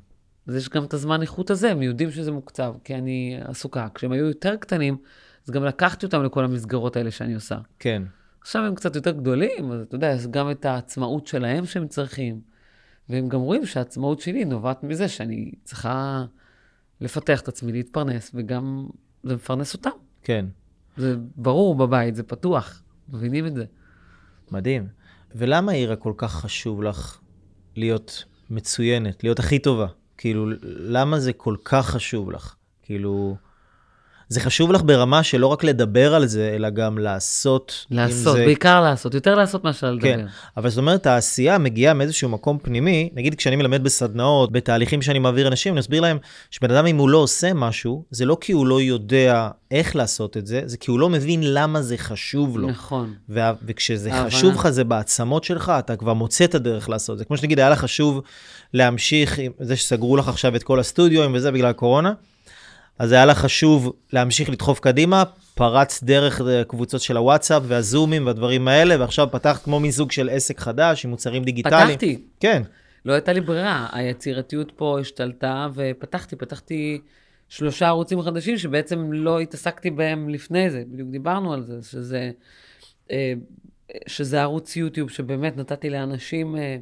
אז 0.47 0.57
יש 0.57 0.69
גם 0.69 0.85
את 0.85 0.95
הזמן 0.95 1.23
איכות 1.23 1.51
הזה, 1.51 1.71
הם 1.71 1.83
יודעים 1.83 2.11
שזה 2.11 2.33
מוקצב, 2.33 2.75
כי 2.85 2.95
אני 2.95 3.39
עסוקה. 3.45 3.89
כשהם 3.95 4.13
היו 4.13 4.27
יותר 4.27 4.57
קטנים, 4.57 4.97
אז 5.47 5.51
גם 5.51 5.65
לקחתי 5.65 6.07
אותם 6.07 6.23
לכל 6.23 6.45
המסגרות 6.45 6.97
האלה 6.97 7.11
שאני 7.11 7.35
עושה. 7.35 7.59
כן. 7.79 8.03
עכשיו 8.41 8.65
הם 8.65 8.75
קצת 8.75 8.97
יותר 8.97 9.11
גדולים, 9.11 9.73
אז 9.73 9.81
אתה 9.81 9.95
יודע, 9.95 10.07
יש 10.07 10.27
גם 10.27 10.51
את 10.51 10.65
העצמאות 10.65 11.27
שלהם 11.27 11.67
שהם 11.67 11.89
צריכים. 11.89 12.41
והם 13.09 13.29
גם 13.29 13.41
רואים 13.41 13.67
שהעצמאות 13.67 14.21
שלי 14.21 14.45
נובעת 14.45 14.83
מזה 14.83 15.09
שאני 15.09 15.53
צריכה 15.65 16.25
לפתח 17.01 17.41
את 17.41 17.49
עצמי, 17.49 17.73
להתפרנס, 17.73 18.31
וגם 18.35 18.89
זה 19.23 19.35
מפרנס 19.35 19.75
אותם. 19.75 19.91
כן, 20.23 20.47
זה 20.97 21.17
ברור 21.37 21.75
בבית, 21.75 22.15
זה 22.15 22.23
פתוח, 22.23 22.83
מבינים 23.09 23.47
את 23.47 23.55
זה. 23.55 23.65
מדהים. 24.51 24.89
ולמה 25.35 25.73
עירה 25.73 25.97
כל 25.97 26.13
כך 26.17 26.33
חשוב 26.33 26.83
לך 26.83 27.21
להיות 27.77 28.25
מצוינת, 28.51 29.25
להיות 29.25 29.39
הכי 29.39 29.59
טובה? 29.59 29.87
כאילו, 30.19 30.47
למה 30.63 31.21
זה 31.21 31.33
כל 31.33 31.57
כך 31.65 31.87
חשוב 31.87 32.31
לך? 32.31 32.55
כאילו, 32.83 33.37
זה 34.29 34.41
חשוב 34.41 34.73
לך 34.73 34.83
ברמה 34.85 35.23
של 35.23 35.39
לא 35.39 35.47
רק 35.47 35.65
לדבר 35.65 36.15
על 36.15 36.27
זה, 36.27 36.53
אלא 36.55 36.71
גם 36.71 36.99
לעשות 36.99 37.87
לעשות, 37.91 38.37
זה. 38.37 38.45
בעיקר 38.45 38.81
לעשות, 38.81 39.15
יותר 39.15 39.35
לעשות 39.35 39.65
מאשר 39.65 39.91
לדבר. 39.93 40.03
כן, 40.09 40.27
אבל 40.57 40.69
זאת 40.69 40.79
אומרת, 40.79 41.07
העשייה 41.07 41.59
מגיעה 41.59 41.95
מאיזשהו 41.95 42.29
מקום 42.29 42.59
פנימי, 42.63 43.11
נגיד 43.15 43.35
כשאני 43.35 43.57
מלמד 43.57 43.85
בסדנאות, 43.85 44.53
בתהליכים 44.53 45.03
שאני 45.03 45.19
מעביר 45.19 45.49
אנשים, 45.49 45.73
אני 45.73 45.79
מסביר 45.79 46.01
להם 46.01 46.19
שבן 46.51 46.71
אדם 46.71 46.87
אם 46.87 46.97
הוא 46.97 47.09
לא 47.09 47.19
עושה 47.19 47.55
משהו, 47.55 48.05
זה 48.11 48.25
לא 48.25 48.37
כי 48.41 48.53
הוא 48.53 48.67
לא 48.67 48.81
יודע 48.81 49.49
איך 49.71 49.97
לעשות 49.97 50.37
את 50.37 50.47
זה, 50.47 50.63
זה 50.67 50.77
כי 50.77 50.91
הוא 50.91 50.99
לא 51.01 51.09
מבין 51.09 51.41
למה 51.43 51.83
זה 51.83 51.97
חשוב 51.99 52.59
לו. 52.59 52.69
נכון. 52.69 53.15
וה- 53.29 53.53
וכשזה 53.67 54.15
ההבנה. 54.15 54.31
חשוב 54.31 54.55
לך, 54.55 54.69
זה 54.69 54.85
בעצמות 54.85 55.45
שלך, 55.45 55.73
אתה 55.79 55.97
כבר 55.97 56.15
מוצא 56.15 56.45
את 56.45 56.55
הדרך 56.55 56.89
לעשות 56.89 57.15
את 57.15 57.19
זה. 57.19 57.25
כמו 57.25 57.37
שנגיד, 57.37 57.59
היה 57.59 57.71
לך 57.71 57.79
חשוב 57.79 58.21
להמשיך 58.75 59.39
עם 59.39 59.53
זה 59.61 59.77
שסגרו 59.77 60.17
לך 60.17 60.29
עכשיו 60.29 60.57
את 60.57 60.63
כל 60.63 60.81
הסטודיו 60.81 61.31
וזה 61.33 61.51
בגלל 61.51 61.71
הקורונה, 61.71 62.13
אז 62.99 63.13
היה 63.13 63.27
לך 63.27 63.39
חשוב 63.39 63.93
להמשיך 64.13 64.51
לדחוף 64.51 64.81
קדימה, 64.81 65.25
פרץ 65.55 66.03
דרך 66.03 66.41
הקבוצות 66.61 67.01
של 67.01 67.17
הוואטסאפ 67.17 67.63
והזומים 67.67 68.27
והדברים 68.27 68.69
האלה, 68.69 69.01
ועכשיו 69.01 69.29
פתחת 69.31 69.63
כמו 69.63 69.81
מין 69.81 69.91
סוג 69.91 70.13
של 70.13 70.29
עסק 70.29 70.61
חדש 70.61 71.05
עם 71.05 71.11
מוצרים 71.11 71.45
דיגיטליים. 71.45 71.89
פתחתי, 71.89 72.23
כן, 72.41 72.63
לא 73.05 73.13
הייתה 73.13 73.33
לי 73.33 73.41
ברירה, 73.41 73.89
היצירתיות 73.93 74.73
פה 74.77 75.01
השתלטה, 75.01 75.69
ופתחתי, 75.75 76.37
פתחתי 76.37 77.01
שלושה 77.49 77.87
ערוצים 77.87 78.23
חדשים 78.23 78.59
שבעצם 78.59 79.13
לא 79.13 79.41
התעסקתי 79.41 79.91
בהם 79.91 80.29
לפני 80.29 80.71
זה, 80.71 80.83
בדיוק 80.89 81.11
דיברנו 81.11 81.53
על 81.53 81.63
זה, 81.63 81.83
שזה, 81.83 82.31
אה, 83.11 83.33
שזה 84.07 84.43
ערוץ 84.43 84.77
יוטיוב 84.77 85.11
שבאמת 85.11 85.57
נתתי 85.57 85.91
לאנשים 85.91 86.57
אה, 86.57 86.77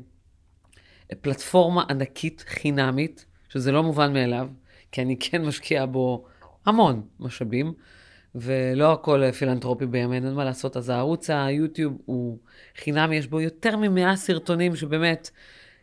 פלטפורמה 1.20 1.84
ענקית, 1.90 2.44
חינמית, 2.46 3.24
שזה 3.48 3.72
לא 3.72 3.82
מובן 3.82 4.12
מאליו, 4.12 4.48
כי 4.96 5.02
אני 5.02 5.16
כן 5.20 5.42
משקיעה 5.42 5.86
בו 5.86 6.24
המון 6.66 7.02
משאבים, 7.20 7.72
ולא 8.34 8.92
הכל 8.92 9.22
אה, 9.22 9.32
פילנטרופי 9.32 9.86
בימינו, 9.86 10.26
אין 10.26 10.34
מה 10.34 10.44
לעשות. 10.44 10.76
אז 10.76 10.88
הערוץ 10.88 11.30
היוטיוב 11.30 11.98
הוא 12.04 12.38
חינמי, 12.76 13.16
יש 13.16 13.26
בו 13.26 13.40
יותר 13.40 13.76
מ-100 13.76 14.16
סרטונים 14.16 14.76
שבאמת, 14.76 15.30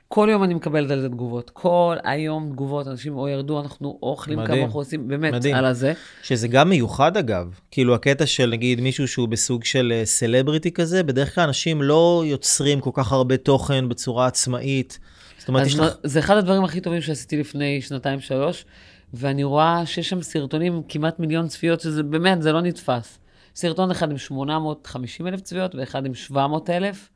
כל 0.08 0.28
יום 0.32 0.44
אני 0.44 0.54
מקבלת 0.54 0.92
על 0.92 1.02
זה 1.02 1.10
תגובות. 1.10 1.50
כל 1.50 1.98
היום 2.04 2.50
תגובות, 2.52 2.88
אנשים 2.88 3.18
או 3.18 3.28
ירדו, 3.28 3.60
אנחנו 3.60 4.00
או 4.02 4.10
אוכלים 4.10 4.38
כמה 4.38 4.48
מדהים. 4.48 4.64
אנחנו 4.64 4.80
עושים, 4.80 5.08
באמת, 5.08 5.34
מדהים. 5.34 5.56
על 5.56 5.66
הזה. 5.66 5.94
שזה 6.24 6.48
גם 6.48 6.70
מיוחד 6.70 7.18
אגב, 7.18 7.60
כאילו 7.72 7.96
הקטע 7.96 8.26
של 8.26 8.50
נגיד 8.50 8.82
מישהו 8.82 9.08
שהוא 9.08 9.28
בסוג 9.28 9.64
של 9.64 9.94
אה, 9.96 10.06
סלבריטי 10.06 10.72
כזה, 10.72 11.04
בדרך 11.04 11.36
כלל 11.36 11.44
אנשים 11.44 11.82
לא 11.82 12.24
יוצרים 12.26 12.82
כל 12.82 12.92
כך 12.94 13.12
הרבה 13.12 13.38
תוכן 13.38 13.90
בצורה 13.90 14.28
עצמאית. 14.28 15.00
זאת 15.38 15.48
אומרת, 15.48 15.68
יש 15.68 15.74
אז 15.74 15.80
לך... 15.80 15.94
זה 16.04 16.20
אחד 16.20 16.38
הדברים 16.38 16.64
הכי 16.64 16.82
טובים 16.82 17.02
שעשיתי 17.02 17.38
לפני 17.38 17.82
שנתיים-שלוש, 17.82 18.66
ואני 19.14 19.44
רואה 19.44 19.86
שיש 19.86 20.10
שם 20.10 20.22
סרטונים 20.22 20.82
כמעט 20.90 21.20
מיליון 21.20 21.48
צפיות, 21.48 21.80
שזה 21.80 22.04
באמת, 22.04 22.42
זה 22.42 22.52
לא 22.52 22.62
נתפס. 22.62 23.20
סרטון 23.56 23.92
אחד 23.92 24.12
עם 24.12 24.18
850 24.18 25.28
אלף 25.28 25.42
צפיות 25.42 25.76
ואחד 25.76 26.06
עם 26.06 26.14
700 26.14 26.70
אלף, 26.70 27.10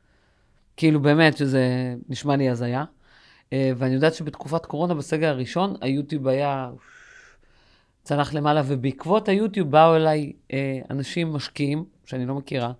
כאילו 0.76 1.00
באמת 1.02 1.36
שזה 1.36 1.94
נשמע 2.08 2.36
לי 2.36 2.48
הזיה. 2.48 2.84
אה, 3.52 3.72
ואני 3.76 3.94
יודעת 3.94 4.14
שבתקופת 4.14 4.66
קורונה, 4.66 4.94
בסגר 4.94 5.28
הראשון, 5.28 5.74
היוטיוב 5.80 6.28
היה 6.28 6.70
צנח 8.02 8.34
למעלה, 8.34 8.62
ובעקבות 8.66 9.28
היוטיוב 9.28 9.70
באו 9.70 9.96
אליי 9.96 10.32
אה, 10.52 10.80
אנשים 10.90 11.32
משקיעים, 11.32 11.84
שאני 12.04 12.26
לא 12.26 12.34
מכירה, 12.34 12.72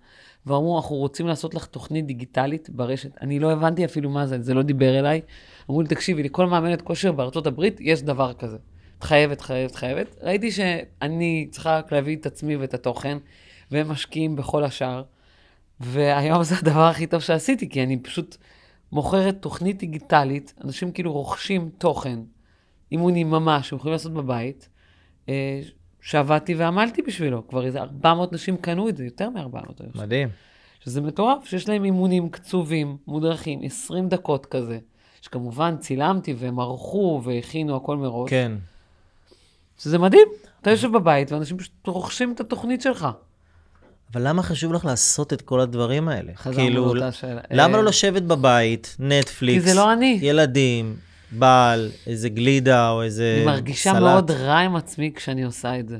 ואמרו, 0.45 0.77
אנחנו 0.77 0.95
רוצים 0.95 1.27
לעשות 1.27 1.55
לך 1.55 1.65
תוכנית 1.65 2.05
דיגיטלית 2.05 2.69
ברשת. 2.69 3.17
אני 3.21 3.39
לא 3.39 3.51
הבנתי 3.51 3.85
אפילו 3.85 4.09
מה 4.09 4.27
זה, 4.27 4.41
זה 4.41 4.53
לא 4.53 4.61
דיבר 4.61 4.99
אליי. 4.99 5.21
אמרו 5.69 5.81
לי, 5.81 5.87
תקשיבי, 5.87 6.23
לכל 6.23 6.45
מאמנת 6.45 6.81
כושר 6.81 7.11
בארצות 7.11 7.47
הברית 7.47 7.77
יש 7.81 8.01
דבר 8.01 8.33
כזה. 8.33 8.57
את 8.99 9.03
חייבת, 9.03 9.41
חייבת, 9.41 9.75
חייבת. 9.75 10.15
ראיתי 10.21 10.51
שאני 10.51 11.47
צריכה 11.51 11.77
רק 11.77 11.91
להביא 11.91 12.15
את 12.15 12.25
עצמי 12.25 12.55
ואת 12.55 12.73
התוכן, 12.73 13.17
והם 13.71 13.89
משקיעים 13.89 14.35
בכל 14.35 14.63
השאר. 14.63 15.03
והיום 15.79 16.43
זה 16.43 16.55
הדבר 16.57 16.81
הכי 16.81 17.07
טוב 17.07 17.19
שעשיתי, 17.19 17.69
כי 17.69 17.83
אני 17.83 17.97
פשוט 17.97 18.37
מוכרת 18.91 19.41
תוכנית 19.41 19.77
דיגיטלית, 19.77 20.53
אנשים 20.63 20.91
כאילו 20.91 21.13
רוכשים 21.13 21.69
תוכן, 21.77 22.19
אימונים 22.91 23.29
ממש, 23.29 23.69
שהם 23.69 23.77
יכולים 23.77 23.93
לעשות 23.93 24.13
בבית, 24.13 24.69
אה, 25.29 25.61
שעבדתי 26.01 26.55
ועמלתי 26.55 27.01
בשבילו. 27.01 27.47
כבר 27.47 27.65
איזה 27.65 27.81
400 27.81 28.33
נשים 28.33 28.57
קנו 28.57 28.89
את 28.89 28.97
זה, 28.97 29.05
יותר 29.05 29.29
מ-400 29.29 29.73
היום. 29.79 29.91
מדהים. 29.95 30.29
שזה 30.79 31.01
מטורף, 31.01 31.45
שיש 31.45 31.69
להם 31.69 31.85
אימונים 31.85 32.29
קצובים, 32.29 32.97
מודרכים, 33.07 33.59
20 33.63 34.09
דקות 34.09 34.45
כזה, 34.45 34.79
שכמובן 35.21 35.77
צילמתי 35.77 36.33
והם 36.37 36.59
ערכו 36.59 37.21
והכינו 37.23 37.75
הכל 37.75 37.97
מראש. 37.97 38.29
כן. 38.29 38.51
שזה 39.79 39.97
מדהים, 39.97 40.27
אתה 40.61 40.71
יושב 40.71 40.91
בבית 40.91 41.31
ואנשים 41.31 41.57
פשוט 41.57 41.87
רוכשים 41.87 42.31
את 42.31 42.39
התוכנית 42.39 42.81
שלך. 42.81 43.07
אבל 44.13 44.27
למה 44.27 44.43
חשוב 44.43 44.73
לך 44.73 44.85
לעשות 44.85 45.33
את 45.33 45.41
כל 45.41 45.59
הדברים 45.59 46.09
האלה? 46.09 46.31
חזרנו 46.35 46.57
כאילו, 46.57 46.85
לאותה 46.95 47.11
שאלה. 47.11 47.41
למה 47.51 47.77
אה, 47.77 47.81
לא 47.81 47.87
לשבת 47.87 48.21
בבית, 48.21 48.95
נטפליקס, 48.99 49.63
כי 49.63 49.69
זה 49.69 49.75
לא 49.75 49.93
אני. 49.93 50.19
ילדים, 50.21 50.95
בעל, 51.31 51.89
איזה 52.07 52.29
גלידה 52.29 52.89
או 52.89 53.03
איזה 53.03 53.33
אני 53.37 53.45
מרגישה 53.45 53.91
סלט? 53.91 54.01
מאוד 54.01 54.31
רע 54.31 54.57
עם 54.57 54.75
עצמי 54.75 55.11
כשאני 55.15 55.43
עושה 55.43 55.79
את 55.79 55.87
זה. 55.87 55.97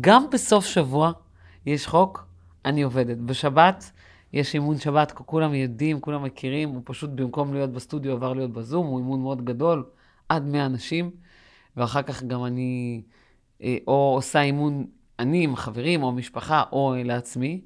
גם 0.00 0.24
בסוף 0.32 0.66
שבוע 0.66 1.12
יש 1.66 1.86
חוק, 1.86 2.26
אני 2.64 2.82
עובדת. 2.82 3.16
בשבת 3.16 3.90
יש 4.32 4.54
אימון 4.54 4.78
שבת, 4.78 5.12
כולם 5.12 5.54
יודעים, 5.54 6.00
כולם 6.00 6.24
מכירים, 6.24 6.68
הוא 6.68 6.82
פשוט 6.84 7.10
במקום 7.10 7.54
להיות 7.54 7.72
בסטודיו 7.72 8.12
עבר 8.12 8.32
להיות 8.32 8.52
בזום, 8.52 8.86
הוא 8.86 8.98
אימון 8.98 9.20
מאוד 9.20 9.44
גדול, 9.44 9.84
עד 10.28 10.46
100 10.46 10.66
אנשים, 10.66 11.10
ואחר 11.78 12.02
כך 12.02 12.22
גם 12.22 12.44
אני 12.44 13.02
אה, 13.62 13.76
או 13.86 14.12
עושה 14.14 14.42
אימון, 14.42 14.86
אני 15.18 15.44
עם 15.44 15.56
חברים 15.56 16.02
או 16.02 16.12
משפחה 16.12 16.64
או 16.72 16.94
לעצמי. 17.04 17.60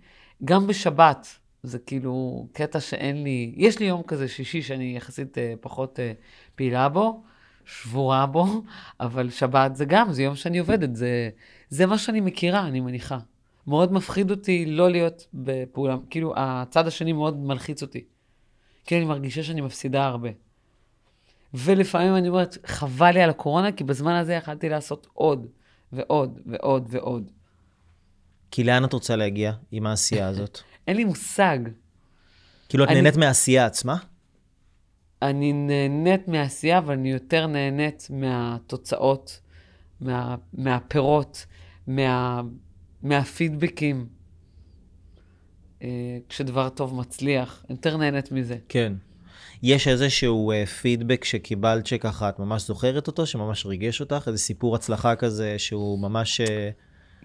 גם 0.45 0.67
בשבת, 0.67 1.27
זה 1.63 1.79
כאילו 1.79 2.47
קטע 2.53 2.81
שאין 2.81 3.23
לי, 3.23 3.55
יש 3.57 3.79
לי 3.79 3.87
יום 3.87 4.03
כזה 4.03 4.29
שישי 4.29 4.63
שאני 4.63 4.97
יחסית 4.97 5.39
אה, 5.39 5.55
פחות 5.61 6.01
אה, 6.01 6.13
פעילה 6.55 6.89
בו, 6.89 7.23
שבורה 7.65 8.27
בו, 8.27 8.47
אבל 9.01 9.31
שבת 9.31 9.77
זה 9.77 9.85
גם, 9.85 10.13
זה 10.13 10.23
יום 10.23 10.37
שאני 10.37 10.59
עובדת, 10.59 10.97
זה, 10.97 11.31
זה 11.69 11.87
מה 11.87 11.99
שאני 11.99 12.21
מכירה, 12.21 12.67
אני 12.67 12.81
מניחה. 12.81 13.19
מאוד 13.67 13.93
מפחיד 13.93 14.31
אותי 14.31 14.67
לא 14.67 14.91
להיות 14.91 15.27
בפעולה, 15.35 15.97
כאילו, 16.11 16.33
הצד 16.37 16.87
השני 16.87 17.13
מאוד 17.13 17.37
מלחיץ 17.45 17.83
אותי. 17.83 18.05
כי 18.85 18.97
אני 18.97 19.05
מרגישה 19.05 19.43
שאני 19.43 19.61
מפסידה 19.61 20.05
הרבה. 20.05 20.29
ולפעמים 21.55 22.17
אני 22.17 22.29
אומרת, 22.29 22.59
חבל 22.67 23.11
לי 23.11 23.23
על 23.23 23.31
הקורונה, 23.31 23.73
כי 23.73 23.85
בזמן 23.85 24.13
הזה 24.15 24.33
יכלתי 24.35 24.69
לעשות 24.69 25.07
עוד, 25.13 25.47
ועוד, 25.93 26.41
ועוד, 26.47 26.87
ועוד. 26.91 27.31
כי 28.51 28.65
לאן 28.65 28.85
את 28.85 28.93
רוצה 28.93 29.17
להגיע 29.17 29.53
עם 29.71 29.87
העשייה 29.87 30.29
הזאת? 30.29 30.59
אין 30.87 30.97
לי 30.97 31.05
מושג. 31.05 31.59
כאילו, 32.69 32.85
את 32.85 32.89
אני- 32.89 33.01
נהנית 33.01 33.17
מהעשייה 33.17 33.67
עצמה? 33.67 33.97
אני 35.23 35.53
נהנית 35.53 36.29
מהעשייה, 36.29 36.79
אבל 36.79 36.95
אני 36.95 37.13
יותר 37.13 37.47
נהנית 37.47 38.09
מהתוצאות, 38.11 39.41
מה, 40.01 40.37
מהפירות, 40.53 41.47
מה, 41.87 42.43
מהפידבקים. 43.03 44.07
אה, 45.83 45.89
כשדבר 46.29 46.69
טוב 46.69 46.95
מצליח, 46.95 47.65
אני 47.69 47.75
יותר 47.77 47.97
נהנית 47.97 48.33
מזה. 48.33 48.57
כן. 48.69 48.93
יש 49.63 49.89
איזשהו 49.89 50.53
פידבק 50.81 51.25
שקיבלת 51.25 51.87
שככה 51.87 52.29
את 52.29 52.39
ממש 52.39 52.67
זוכרת 52.67 53.07
אותו, 53.07 53.27
שממש 53.27 53.67
ריגש 53.67 54.01
אותך? 54.01 54.25
איזה 54.27 54.39
סיפור 54.39 54.75
הצלחה 54.75 55.17
כזה 55.17 55.59
שהוא 55.59 55.99
ממש... 55.99 56.41
Uh, 56.41 56.45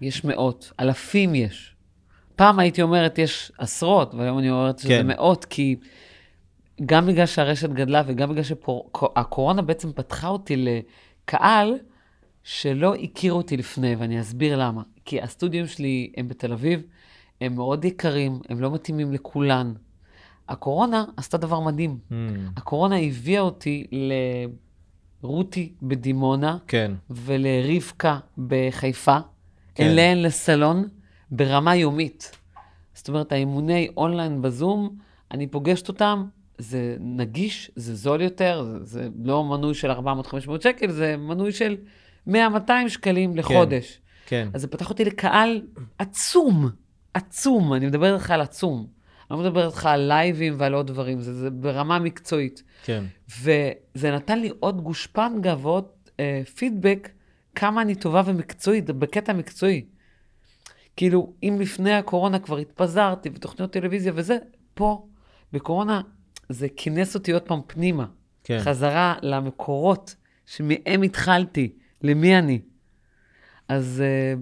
יש 0.02 0.24
מאות, 0.24 0.72
אלפים 0.80 1.34
יש. 1.34 1.74
פעם 2.36 2.58
הייתי 2.58 2.82
אומרת 2.82 3.18
יש 3.18 3.52
עשרות, 3.58 4.14
והיום 4.14 4.38
אני 4.38 4.50
אומרת 4.50 4.78
שזה 4.78 4.88
כן. 4.88 5.06
מאות, 5.06 5.44
כי 5.44 5.76
גם 6.86 7.06
בגלל 7.06 7.26
שהרשת 7.26 7.70
גדלה 7.70 8.02
וגם 8.06 8.30
בגלל 8.30 8.42
שהקורונה 8.42 9.62
בעצם 9.62 9.92
פתחה 9.92 10.28
אותי 10.28 10.54
לקהל 10.56 11.74
שלא 12.42 12.94
הכיר 12.94 13.32
אותי 13.32 13.56
לפני, 13.56 13.96
ואני 13.96 14.20
אסביר 14.20 14.58
למה. 14.58 14.82
כי 15.04 15.20
הסטודיו 15.20 15.68
שלי 15.68 16.12
הם 16.16 16.28
בתל 16.28 16.52
אביב, 16.52 16.82
הם 17.40 17.54
מאוד 17.54 17.84
יקרים, 17.84 18.40
הם 18.48 18.60
לא 18.60 18.70
מתאימים 18.70 19.12
לכולן. 19.12 19.72
הקורונה 20.48 21.04
עשתה 21.16 21.36
דבר 21.36 21.60
מדהים. 21.60 21.98
hmm, 22.10 22.14
הקורונה 22.56 22.96
הביאה 22.96 23.40
אותי 23.40 23.86
לרותי 25.22 25.72
בדימונה, 25.82 26.58
כן, 26.66 26.92
ולרבקה 27.10 28.18
בחיפה, 28.48 29.18
כן. 29.20 29.84
כן. 29.84 29.90
אליהן 29.90 30.18
לסלון 30.18 30.84
ברמה 31.30 31.76
יומית. 31.76 32.36
זאת 32.94 33.08
אומרת, 33.08 33.32
האימוני 33.32 33.88
אונליין 33.96 34.42
בזום, 34.42 34.96
אני 35.30 35.46
פוגשת 35.46 35.88
אותם, 35.88 36.24
זה 36.58 36.96
נגיש, 37.00 37.70
זה 37.76 37.94
זול 37.94 38.20
יותר, 38.20 38.64
זה, 38.64 38.84
זה 38.84 39.08
לא 39.22 39.44
מנוי 39.44 39.74
של 39.74 39.90
400-500 39.90 39.94
שקל, 40.62 40.90
זה 40.90 41.16
מנוי 41.16 41.52
של 41.52 41.76
100-200 42.28 42.32
שקלים 42.88 43.36
לחודש. 43.36 44.00
כן. 44.26 44.48
אז 44.54 44.60
זה 44.60 44.68
פתח 44.68 44.90
אותי 44.90 45.04
לקהל 45.04 45.62
עצום, 45.98 46.70
עצום, 47.14 47.74
אני 47.74 47.86
מדבר 47.86 48.14
איתך 48.14 48.30
על 48.30 48.40
עצום. 48.40 48.97
לא 49.30 49.36
מדבר 49.36 49.66
איתך 49.66 49.86
על 49.86 50.00
לייבים 50.00 50.54
ועל 50.58 50.74
עוד 50.74 50.86
דברים, 50.86 51.20
זה, 51.20 51.34
זה 51.34 51.50
ברמה 51.50 51.98
מקצועית. 51.98 52.62
כן. 52.84 53.04
וזה 53.40 54.10
נתן 54.10 54.40
לי 54.40 54.50
עוד 54.60 54.80
גושפנגה 54.80 55.56
ועוד 55.62 55.84
אה, 56.20 56.42
פידבק 56.56 57.08
כמה 57.54 57.82
אני 57.82 57.94
טובה 57.94 58.22
ומקצועית, 58.26 58.86
בקטע 58.86 59.32
מקצועי. 59.32 59.84
כאילו, 60.96 61.32
אם 61.42 61.56
לפני 61.60 61.94
הקורונה 61.94 62.38
כבר 62.38 62.58
התפזרתי 62.58 63.30
בתוכניות 63.30 63.72
טלוויזיה 63.72 64.12
וזה, 64.14 64.38
פה, 64.74 65.06
בקורונה, 65.52 66.00
זה 66.48 66.68
כינס 66.76 67.14
אותי 67.14 67.32
עוד 67.32 67.42
פעם 67.42 67.60
פנימה. 67.66 68.06
כן. 68.44 68.58
חזרה 68.58 69.14
למקורות 69.22 70.14
שמהם 70.46 71.02
התחלתי, 71.02 71.72
למי 72.02 72.38
אני. 72.38 72.60
אז, 73.68 74.02
אה, 74.04 74.34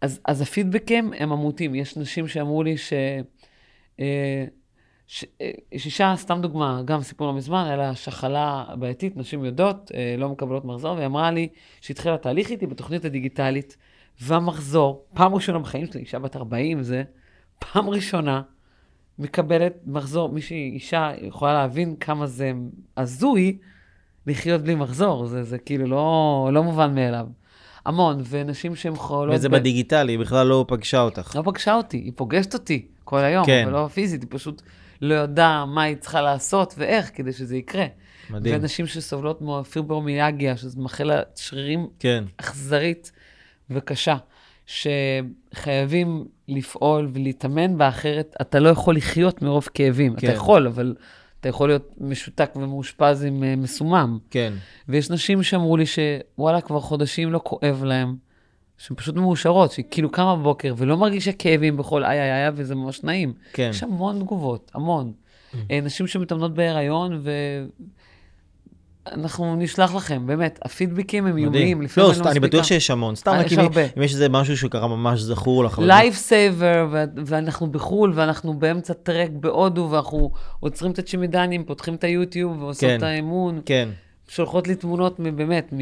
אז, 0.00 0.20
אז 0.24 0.40
הפידבקים 0.40 1.12
הם 1.18 1.32
עמותים. 1.32 1.74
יש 1.74 1.96
נשים 1.96 2.28
שאמרו 2.28 2.62
לי 2.62 2.78
ש... 2.78 2.92
אה, 4.00 4.44
ש- 5.06 5.24
אה, 5.40 5.50
יש 5.72 5.86
אישה, 5.86 6.14
סתם 6.16 6.38
דוגמה, 6.42 6.82
גם 6.84 7.02
סיפור 7.02 7.26
לא 7.26 7.34
מזמן, 7.34 7.64
היה 7.66 7.76
לה 7.76 7.94
שחלה 7.94 8.64
בעייתית, 8.78 9.16
נשים 9.16 9.44
יודעות, 9.44 9.90
אה, 9.94 10.14
לא 10.18 10.28
מקבלות 10.28 10.64
מחזור, 10.64 10.94
והיא 10.96 11.06
אמרה 11.06 11.30
לי 11.30 11.48
שהתחילה 11.80 12.18
תהליך 12.18 12.50
איתי 12.50 12.66
בתוכנית 12.66 13.04
הדיגיטלית, 13.04 13.76
והמחזור, 14.20 15.04
פעם 15.14 15.34
ראשונה 15.34 15.58
בחיים 15.58 15.86
שלי, 15.86 16.00
אישה 16.00 16.18
בת 16.18 16.36
40 16.36 16.82
זה, 16.82 17.02
פעם 17.58 17.88
ראשונה 17.90 18.42
מקבלת 19.18 19.72
מחזור, 19.86 20.28
מישהי, 20.28 20.70
אישה, 20.74 21.12
יכולה 21.22 21.52
להבין 21.52 21.96
כמה 22.00 22.26
זה 22.26 22.52
הזוי 22.96 23.58
לחיות 24.26 24.60
בלי 24.60 24.74
מחזור, 24.74 25.26
זה, 25.26 25.44
זה 25.44 25.58
כאילו 25.58 25.86
לא, 25.86 26.50
לא 26.52 26.62
מובן 26.62 26.94
מאליו. 26.94 27.26
המון, 27.86 28.22
ונשים 28.28 28.76
שהן 28.76 28.94
חולות... 28.94 29.34
וזה 29.34 29.48
ב- 29.48 29.52
בדיגיטלי, 29.52 30.12
היא 30.12 30.18
בכלל 30.18 30.46
לא 30.46 30.64
פגשה 30.68 31.00
אותך. 31.00 31.36
לא 31.36 31.42
פגשה 31.42 31.74
אותי, 31.74 31.96
היא 31.96 32.12
פוגשת 32.16 32.54
אותי 32.54 32.86
כל 33.04 33.18
היום, 33.18 33.46
כן. 33.46 33.62
אבל 33.64 33.72
לא 33.72 33.88
פיזית, 33.88 34.22
היא 34.22 34.28
פשוט 34.30 34.62
לא 35.02 35.14
יודעה 35.14 35.66
מה 35.66 35.82
היא 35.82 35.96
צריכה 35.96 36.20
לעשות 36.20 36.74
ואיך 36.78 37.10
כדי 37.14 37.32
שזה 37.32 37.56
יקרה. 37.56 37.86
מדהים. 38.30 38.54
ונשים 38.54 38.86
שסובלות 38.86 39.42
מפיברומיאגיה, 39.42 40.56
שזו 40.56 40.80
מחלת 40.80 41.36
שרירים 41.36 41.88
כן, 41.98 42.24
אכזרית 42.36 43.12
וקשה, 43.70 44.16
שחייבים 44.66 46.24
לפעול 46.48 47.10
ולהתאמן 47.12 47.78
בה, 47.78 47.88
אחרת 47.88 48.34
אתה 48.40 48.60
לא 48.60 48.68
יכול 48.68 48.96
לחיות 48.96 49.42
מרוב 49.42 49.68
כאבים. 49.74 50.16
כן. 50.16 50.26
אתה 50.26 50.36
יכול, 50.36 50.66
אבל 50.66 50.94
אתה 51.40 51.48
יכול 51.48 51.68
להיות 51.68 51.94
משותק 51.98 52.50
ומאושפז 52.56 53.24
עם 53.24 53.44
אה, 53.44 53.56
מסומם. 53.56 54.18
כן. 54.30 54.52
ויש 54.88 55.10
נשים 55.10 55.42
שאמרו 55.42 55.76
לי 55.76 55.84
שוואלה, 55.86 56.60
כבר 56.60 56.80
חודשים 56.80 57.32
לא 57.32 57.40
כואב 57.44 57.84
להם, 57.84 58.16
שהן 58.82 58.96
פשוט 58.96 59.16
מאושרות, 59.16 59.72
שהיא 59.72 59.84
כאילו 59.90 60.10
קמה 60.10 60.36
בבוקר 60.36 60.74
ולא 60.76 60.96
מרגישה 60.96 61.32
כאבים 61.32 61.76
בכל 61.76 62.04
איי 62.04 62.20
איי 62.20 62.44
איי, 62.44 62.52
וזה 62.54 62.74
ממש 62.74 63.02
נעים. 63.02 63.32
כן. 63.52 63.68
יש 63.70 63.82
המון 63.82 64.20
תגובות, 64.20 64.70
המון. 64.74 65.12
אה, 65.70 65.80
נשים 65.80 66.06
שמתאמנות 66.06 66.54
בהיריון, 66.54 67.22
ואנחנו 69.06 69.56
נשלח 69.56 69.94
לכם, 69.94 70.26
באמת, 70.26 70.58
הפידבקים 70.62 71.26
הם 71.26 71.36
לפעמים 71.36 71.80
לא, 71.80 72.06
אני 72.06 72.14
סתם, 72.14 72.28
אני. 72.28 72.40
בטוח 72.40 72.64
שיש 72.64 72.90
המון. 72.90 73.16
סתם 73.16 73.30
אה, 73.30 73.38
רק 73.38 73.46
אם 73.96 74.02
יש 74.02 74.12
איזה 74.12 74.28
משהו 74.28 74.56
שקרה 74.56 74.88
ממש 74.88 75.20
זכור 75.20 75.64
לך. 75.64 75.78
לייף 75.78 76.14
סייבר, 76.14 76.88
ואנחנו 77.26 77.72
בחו"ל, 77.72 78.12
ואנחנו 78.14 78.54
באמצע 78.58 78.92
טרק 78.92 79.30
בהודו, 79.30 79.88
ואנחנו 79.90 80.30
עוצרים 80.60 80.92
את 80.92 80.98
הצ'ימידנים, 80.98 81.64
פותחים 81.64 81.94
את 81.94 82.04
היוטיוב, 82.04 82.62
ועושות 82.62 82.80
כן. 82.80 82.96
את 82.96 83.02
האמון. 83.02 83.60
כן, 83.66 83.88
שולחות 84.34 84.68
לי 84.68 84.74
תמונות 84.74 85.20
באמת 85.20 85.72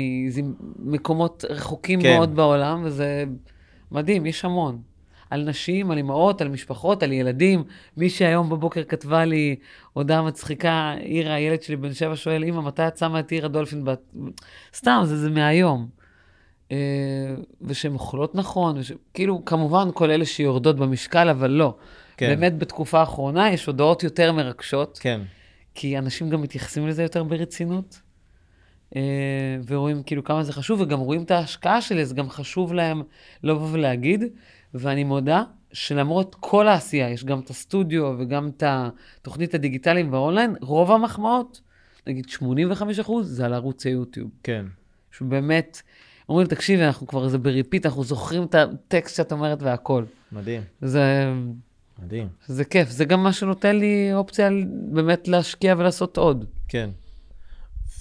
ממקומות 0.78 1.44
רחוקים 1.50 2.02
כן. 2.02 2.16
מאוד 2.16 2.36
בעולם, 2.36 2.82
וזה 2.84 3.24
מדהים, 3.92 4.26
יש 4.26 4.44
המון. 4.44 4.78
על 5.30 5.44
נשים, 5.44 5.90
על 5.90 5.98
אמהות, 5.98 6.40
על 6.40 6.48
משפחות, 6.48 7.02
על 7.02 7.12
ילדים. 7.12 7.64
מי 7.96 8.10
שהיום 8.10 8.50
בבוקר 8.50 8.84
כתבה 8.84 9.24
לי 9.24 9.56
הודעה 9.92 10.22
מצחיקה, 10.22 10.94
עירה, 11.00 11.34
הילד 11.34 11.62
שלי 11.62 11.76
בן 11.76 11.94
שבע, 11.94 12.16
שואל, 12.16 12.44
אמא, 12.44 12.60
מתי 12.60 12.88
את 12.88 12.96
שמה 12.96 13.20
את 13.20 13.30
עירה 13.30 13.48
דולפין? 13.48 13.84
בת... 13.84 14.14
סתם, 14.74 15.02
זה, 15.04 15.16
זה 15.16 15.30
מהיום. 15.30 15.88
אה, 16.72 16.76
ושהן 17.62 17.92
אוכלות 17.92 18.34
נכון, 18.34 18.78
וש... 18.78 18.92
כאילו, 19.14 19.44
כמובן, 19.44 19.88
כל 19.94 20.10
אלה 20.10 20.24
שיורדות 20.24 20.76
במשקל, 20.76 21.28
אבל 21.28 21.50
לא. 21.50 21.74
כן. 22.16 22.28
באמת, 22.28 22.58
בתקופה 22.58 23.00
האחרונה 23.00 23.50
יש 23.50 23.66
הודעות 23.66 24.02
יותר 24.02 24.32
מרגשות. 24.32 24.98
כן. 25.02 25.20
כי 25.74 25.98
אנשים 25.98 26.30
גם 26.30 26.42
מתייחסים 26.42 26.88
לזה 26.88 27.02
יותר 27.02 27.24
ברצינות, 27.24 28.00
ורואים 29.66 30.02
כאילו 30.02 30.24
כמה 30.24 30.42
זה 30.42 30.52
חשוב, 30.52 30.80
וגם 30.80 30.98
רואים 30.98 31.22
את 31.22 31.30
ההשקעה 31.30 31.82
שלי, 31.82 32.02
אז 32.02 32.12
גם 32.12 32.30
חשוב 32.30 32.74
להם 32.74 33.02
לבוא 33.42 33.68
ולהגיד, 33.72 34.24
ואני 34.74 35.04
מודה 35.04 35.42
שלמרות 35.72 36.36
כל 36.40 36.68
העשייה, 36.68 37.10
יש 37.10 37.24
גם 37.24 37.40
את 37.40 37.50
הסטודיו 37.50 38.14
וגם 38.18 38.48
את 38.48 38.62
התוכנית 38.66 39.54
הדיגיטלית 39.54 40.06
והאונליין, 40.10 40.56
רוב 40.60 40.92
המחמאות, 40.92 41.60
נגיד 42.06 42.28
85 42.28 42.98
אחוז, 42.98 43.28
זה 43.36 43.46
על 43.46 43.54
ערוץ 43.54 43.86
היוטיוב. 43.86 44.30
כן. 44.42 44.66
שהוא 45.12 45.28
באמת, 45.28 45.82
אומרים, 46.28 46.46
תקשיבי, 46.46 46.84
אנחנו 46.84 47.06
כבר 47.06 47.28
זה 47.28 47.38
ב 47.38 47.44
repeat, 47.44 47.86
אנחנו 47.86 48.04
זוכרים 48.04 48.42
את 48.42 48.54
הטקסט 48.54 49.16
שאת 49.16 49.32
אומרת 49.32 49.62
והכל. 49.62 50.04
מדהים, 50.32 50.62
זה, 50.82 51.32
מדהים. 52.02 52.28
זה 52.46 52.64
כיף, 52.64 52.90
זה 52.90 53.04
גם 53.04 53.22
מה 53.22 53.32
שנותן 53.32 53.76
לי 53.76 54.10
אופציה 54.14 54.50
באמת 54.88 55.28
להשקיע 55.28 55.74
ולעשות 55.78 56.16
עוד. 56.16 56.44
כן. 56.68 56.90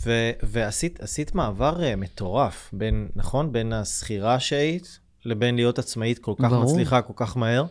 ו- 0.06 0.32
ועשית 0.44 1.00
עשית 1.02 1.36
מעבר 1.36 1.76
uh, 1.78 1.96
מטורף 1.96 2.70
בין, 2.74 3.08
נכון? 3.16 3.52
בין 3.52 3.74
השכירה 3.74 4.40
שהיית 4.40 5.00
לבין 5.26 5.56
להיות 5.56 5.80
עצמאית 5.80 6.20
כל 6.20 6.34
כך 6.40 6.50
ברור. 6.50 6.64
מצליחה 6.64 7.02
כל 7.02 7.14
כך 7.16 7.38
מהר. 7.38 7.66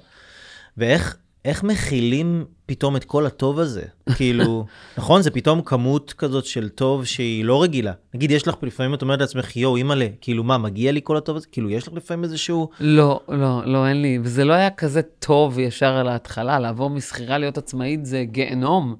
ואיך 0.76 1.16
איך 1.44 1.62
מכילים 1.62 2.44
פתאום 2.66 2.96
את 2.96 3.04
כל 3.04 3.26
הטוב 3.26 3.58
הזה? 3.58 3.82
כאילו, 4.16 4.66
נכון? 4.98 5.22
זה 5.22 5.30
פתאום 5.30 5.62
כמות 5.62 6.12
כזאת 6.12 6.44
של 6.44 6.68
טוב 6.68 7.04
שהיא 7.04 7.44
לא 7.44 7.62
רגילה. 7.62 7.92
נגיד, 8.14 8.30
יש 8.30 8.48
לך 8.48 8.54
לפעמים, 8.62 8.94
את 8.94 9.02
אומרת 9.02 9.20
לעצמך, 9.20 9.56
יואו, 9.56 9.76
אימא'לה, 9.76 10.06
כאילו, 10.20 10.44
מה, 10.44 10.58
מגיע 10.58 10.92
לי 10.92 11.00
כל 11.04 11.16
הטוב 11.16 11.36
הזה? 11.36 11.46
כאילו, 11.52 11.70
יש 11.70 11.88
לך 11.88 11.94
לפעמים 11.94 12.24
איזשהו... 12.24 12.68
לא, 12.80 13.20
לא, 13.28 13.66
לא, 13.66 13.88
אין 13.88 14.02
לי. 14.02 14.18
וזה 14.22 14.44
לא 14.44 14.52
היה 14.52 14.70
כזה 14.70 15.02
טוב 15.02 15.58
ישר 15.58 15.96
על 15.96 16.08
ההתחלה. 16.08 16.58
לעבור 16.58 16.90
משכירה 16.90 17.38
להיות 17.38 17.58
עצמאית 17.58 18.06
זה 18.06 18.24
גיהנום. 18.24 18.96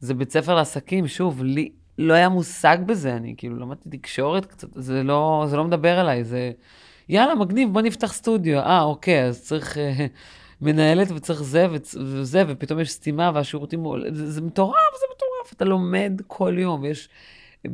זה 0.00 0.14
בית 0.14 0.32
ספר 0.32 0.54
לעסקים, 0.54 1.08
שוב, 1.08 1.44
לי 1.44 1.70
לא 1.98 2.14
היה 2.14 2.28
מושג 2.28 2.78
בזה, 2.86 3.16
אני 3.16 3.34
כאילו 3.36 3.56
למדתי 3.56 3.98
תקשורת 3.98 4.46
קצת, 4.46 4.68
זה 4.74 5.02
לא, 5.02 5.44
זה 5.48 5.56
לא 5.56 5.64
מדבר 5.64 6.00
אליי, 6.00 6.24
זה 6.24 6.52
יאללה, 7.08 7.34
מגניב, 7.34 7.72
בוא 7.72 7.82
נפתח 7.82 8.12
סטודיו. 8.12 8.58
אה, 8.58 8.82
אוקיי, 8.82 9.24
אז 9.24 9.42
צריך 9.42 9.78
אה, 9.78 10.06
מנהלת 10.60 11.10
וצריך 11.10 11.42
זה 11.42 11.66
וזה, 11.96 12.42
ופתאום 12.48 12.80
יש 12.80 12.90
סתימה 12.90 13.30
והשירותים, 13.34 13.84
זה, 14.12 14.30
זה 14.30 14.40
מטורף, 14.40 14.92
זה 15.00 15.06
מטורף, 15.16 15.52
אתה 15.52 15.64
לומד 15.64 16.12
כל 16.26 16.54
יום, 16.58 16.82
ויש 16.82 17.08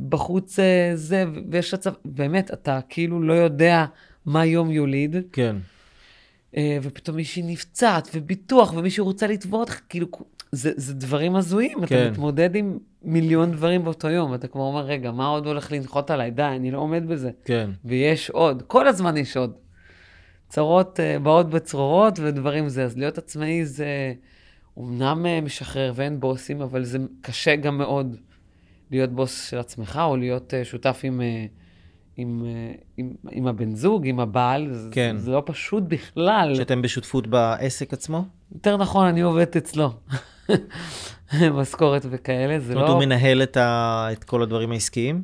בחוץ 0.08 0.58
אה, 0.58 0.90
זה, 0.94 1.24
ויש 1.50 1.74
הצב... 1.74 1.92
באמת, 2.04 2.52
אתה 2.52 2.80
כאילו 2.88 3.22
לא 3.22 3.32
יודע 3.32 3.84
מה 4.26 4.44
יום 4.44 4.70
יוליד, 4.70 5.16
כן. 5.32 5.56
אה, 6.56 6.78
ופתאום 6.82 7.16
מישהי 7.16 7.42
נפצעת, 7.42 8.08
וביטוח, 8.14 8.74
ומישהו 8.74 9.04
רוצה 9.04 9.26
לתבוע 9.26 9.60
אותך, 9.60 9.80
כאילו, 9.88 10.06
זה, 10.52 10.72
זה 10.76 10.94
דברים 10.94 11.36
הזויים, 11.36 11.86
כן. 11.86 12.02
אתה 12.02 12.10
מתמודד 12.10 12.54
עם 12.56 12.78
מיליון 13.02 13.52
דברים 13.52 13.84
באותו 13.84 14.08
יום, 14.08 14.30
ואתה 14.30 14.48
כבר 14.48 14.60
אומר, 14.62 14.80
רגע, 14.84 15.10
מה 15.10 15.26
עוד 15.26 15.46
הולך 15.46 15.72
לנחות 15.72 16.10
עליי? 16.10 16.30
די, 16.30 16.42
אני 16.42 16.70
לא 16.70 16.78
עומד 16.78 17.02
בזה. 17.08 17.30
כן. 17.44 17.70
ויש 17.84 18.30
עוד, 18.30 18.62
כל 18.66 18.88
הזמן 18.88 19.16
יש 19.16 19.36
עוד. 19.36 19.52
צרות 20.48 20.98
uh, 21.00 21.22
באות 21.22 21.50
בצרורות 21.50 22.18
ודברים 22.18 22.68
זה. 22.68 22.84
אז 22.84 22.98
להיות 22.98 23.18
עצמאי 23.18 23.64
זה 23.64 24.12
אומנם 24.76 25.26
uh, 25.26 25.44
משחרר 25.44 25.92
ואין 25.94 26.20
בוסים, 26.20 26.60
אבל 26.60 26.84
זה 26.84 26.98
קשה 27.20 27.56
גם 27.56 27.78
מאוד 27.78 28.16
להיות 28.90 29.10
בוס 29.10 29.50
של 29.50 29.58
עצמך, 29.58 30.00
או 30.04 30.16
להיות 30.16 30.52
uh, 30.54 30.64
שותף 30.64 31.00
עם, 31.02 31.20
uh, 31.20 31.50
עם, 32.16 32.42
uh, 32.44 32.80
עם, 32.96 33.10
עם 33.30 33.46
הבן 33.46 33.74
זוג, 33.74 34.06
עם 34.06 34.20
הבעל. 34.20 34.72
זה- 34.72 34.88
כן. 34.92 35.16
זה 35.18 35.30
לא 35.30 35.42
פשוט 35.46 35.82
בכלל. 35.88 36.54
שאתם 36.54 36.82
בשותפות 36.82 37.26
בעסק 37.26 37.92
עצמו? 37.92 38.24
יותר 38.54 38.76
נכון, 38.76 39.06
אני 39.06 39.20
עובדת 39.20 39.56
אצלו. 39.56 39.90
משכורת 41.60 42.06
וכאלה, 42.10 42.58
זה 42.60 42.66
זאת 42.66 42.74
אומרת, 42.74 42.88
לא... 42.88 42.92
הוא 42.94 43.00
מנהל 43.00 43.42
את 43.42 43.56
ה- 43.56 44.08
את 44.12 44.24
כל 44.24 44.42
הדברים 44.42 44.72
העסקיים? 44.72 45.22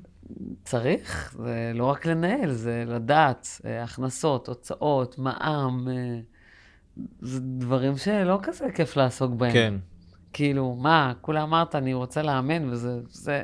צריך, 0.64 1.35
זה 1.38 1.72
לא 1.74 1.85
רק 1.85 2.07
לנהל, 2.07 2.52
זה 2.52 2.85
לדעת, 2.87 3.48
אה, 3.64 3.83
הכנסות, 3.83 4.48
הוצאות, 4.48 5.18
מע"מ, 5.18 5.88
אה, 5.88 6.20
זה 7.20 7.40
דברים 7.40 7.96
שלא 7.96 8.38
כזה 8.42 8.66
כיף 8.74 8.96
לעסוק 8.96 9.33
בהם. 9.33 9.52
כן. 9.52 9.74
כאילו, 10.33 10.74
מה, 10.74 11.12
כולה 11.20 11.42
אמרת, 11.42 11.74
אני 11.74 11.94
רוצה 11.94 12.22
לאמן, 12.22 12.68
וזה, 12.70 13.00
זה... 13.11 13.42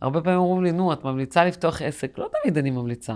הרבה 0.00 0.20
פעמים 0.20 0.38
אומרים 0.38 0.64
לי, 0.64 0.72
נו, 0.72 0.92
את 0.92 1.04
ממליצה 1.04 1.44
לפתוח 1.44 1.82
עסק? 1.82 2.18
לא 2.18 2.28
תמיד 2.42 2.58
אני 2.58 2.70
ממליצה. 2.70 3.14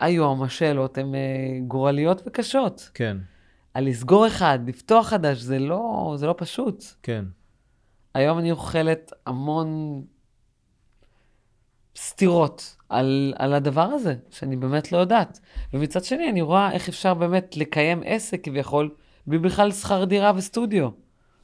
היום 0.00 0.42
השאלות 0.42 0.98
הן 0.98 1.14
אה, 1.14 1.20
גורליות 1.66 2.22
וקשות. 2.26 2.90
כן. 2.94 3.16
על 3.74 3.88
לסגור 3.88 4.26
אחד, 4.26 4.58
לפתוח 4.66 5.08
חדש, 5.08 5.38
זה 5.38 5.58
לא, 5.58 6.14
זה 6.16 6.26
לא 6.26 6.34
פשוט. 6.38 6.84
כן. 7.02 7.24
היום 8.14 8.38
אני 8.38 8.50
אוכלת 8.50 9.12
המון 9.26 10.02
סתירות 11.96 12.76
על, 12.88 13.34
על 13.36 13.54
הדבר 13.54 13.82
הזה, 13.82 14.14
שאני 14.30 14.56
באמת 14.56 14.92
לא 14.92 14.98
יודעת. 14.98 15.40
ומצד 15.72 16.04
שני, 16.04 16.30
אני 16.30 16.42
רואה 16.42 16.72
איך 16.72 16.88
אפשר 16.88 17.14
באמת 17.14 17.56
לקיים 17.56 18.02
עסק 18.04 18.44
כביכול, 18.44 18.94
בלי 19.26 19.38
בכלל 19.38 19.72
שכר 19.72 20.04
דירה 20.04 20.32
וסטודיו. 20.36 20.88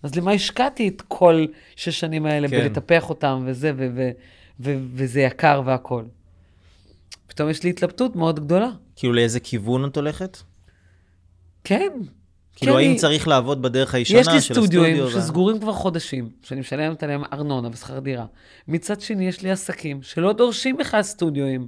אז 0.02 0.14
למה 0.14 0.32
השקעתי 0.32 0.88
את 0.88 1.02
כל 1.08 1.46
שש 1.76 2.00
שנים 2.00 2.26
האלה 2.26 2.48
כן. 2.48 2.56
בלטפח 2.56 3.10
אותם 3.10 3.42
וזה, 3.46 3.72
ו- 3.76 3.88
ו- 3.94 4.10
ו- 4.60 4.78
וזה 4.94 5.20
יקר 5.20 5.62
והכול. 5.64 6.08
פתאום 7.26 7.50
יש 7.50 7.62
לי 7.62 7.70
התלבטות 7.70 8.16
מאוד 8.16 8.40
גדולה. 8.40 8.70
כאילו 8.96 9.12
לאיזה 9.12 9.40
כיוון 9.40 9.84
את 9.84 9.96
הולכת? 9.96 10.38
כן. 11.64 11.92
כאילו 12.58 12.72
כן, 12.72 12.78
האם 12.78 12.96
צריך 12.96 13.28
לעבוד 13.28 13.62
בדרך 13.62 13.94
הישנה 13.94 14.18
יש 14.20 14.26
של 14.26 14.32
לי 14.32 14.38
הסטודיו? 14.38 14.62
סטודיואים 14.62 15.04
וה- 15.04 15.10
שסגורים 15.10 15.60
כבר 15.60 15.72
חודשים, 15.72 16.28
שאני 16.42 16.60
משלמת 16.60 17.02
עליהם 17.02 17.22
ארנונה 17.32 17.68
ושכר 17.72 17.98
דירה. 17.98 18.26
מצד 18.68 19.00
שני, 19.00 19.28
יש 19.28 19.42
לי 19.42 19.50
עסקים 19.50 20.02
שלא 20.02 20.32
דורשים 20.32 20.76
בכלל 20.76 21.02
סטודיואים, 21.02 21.66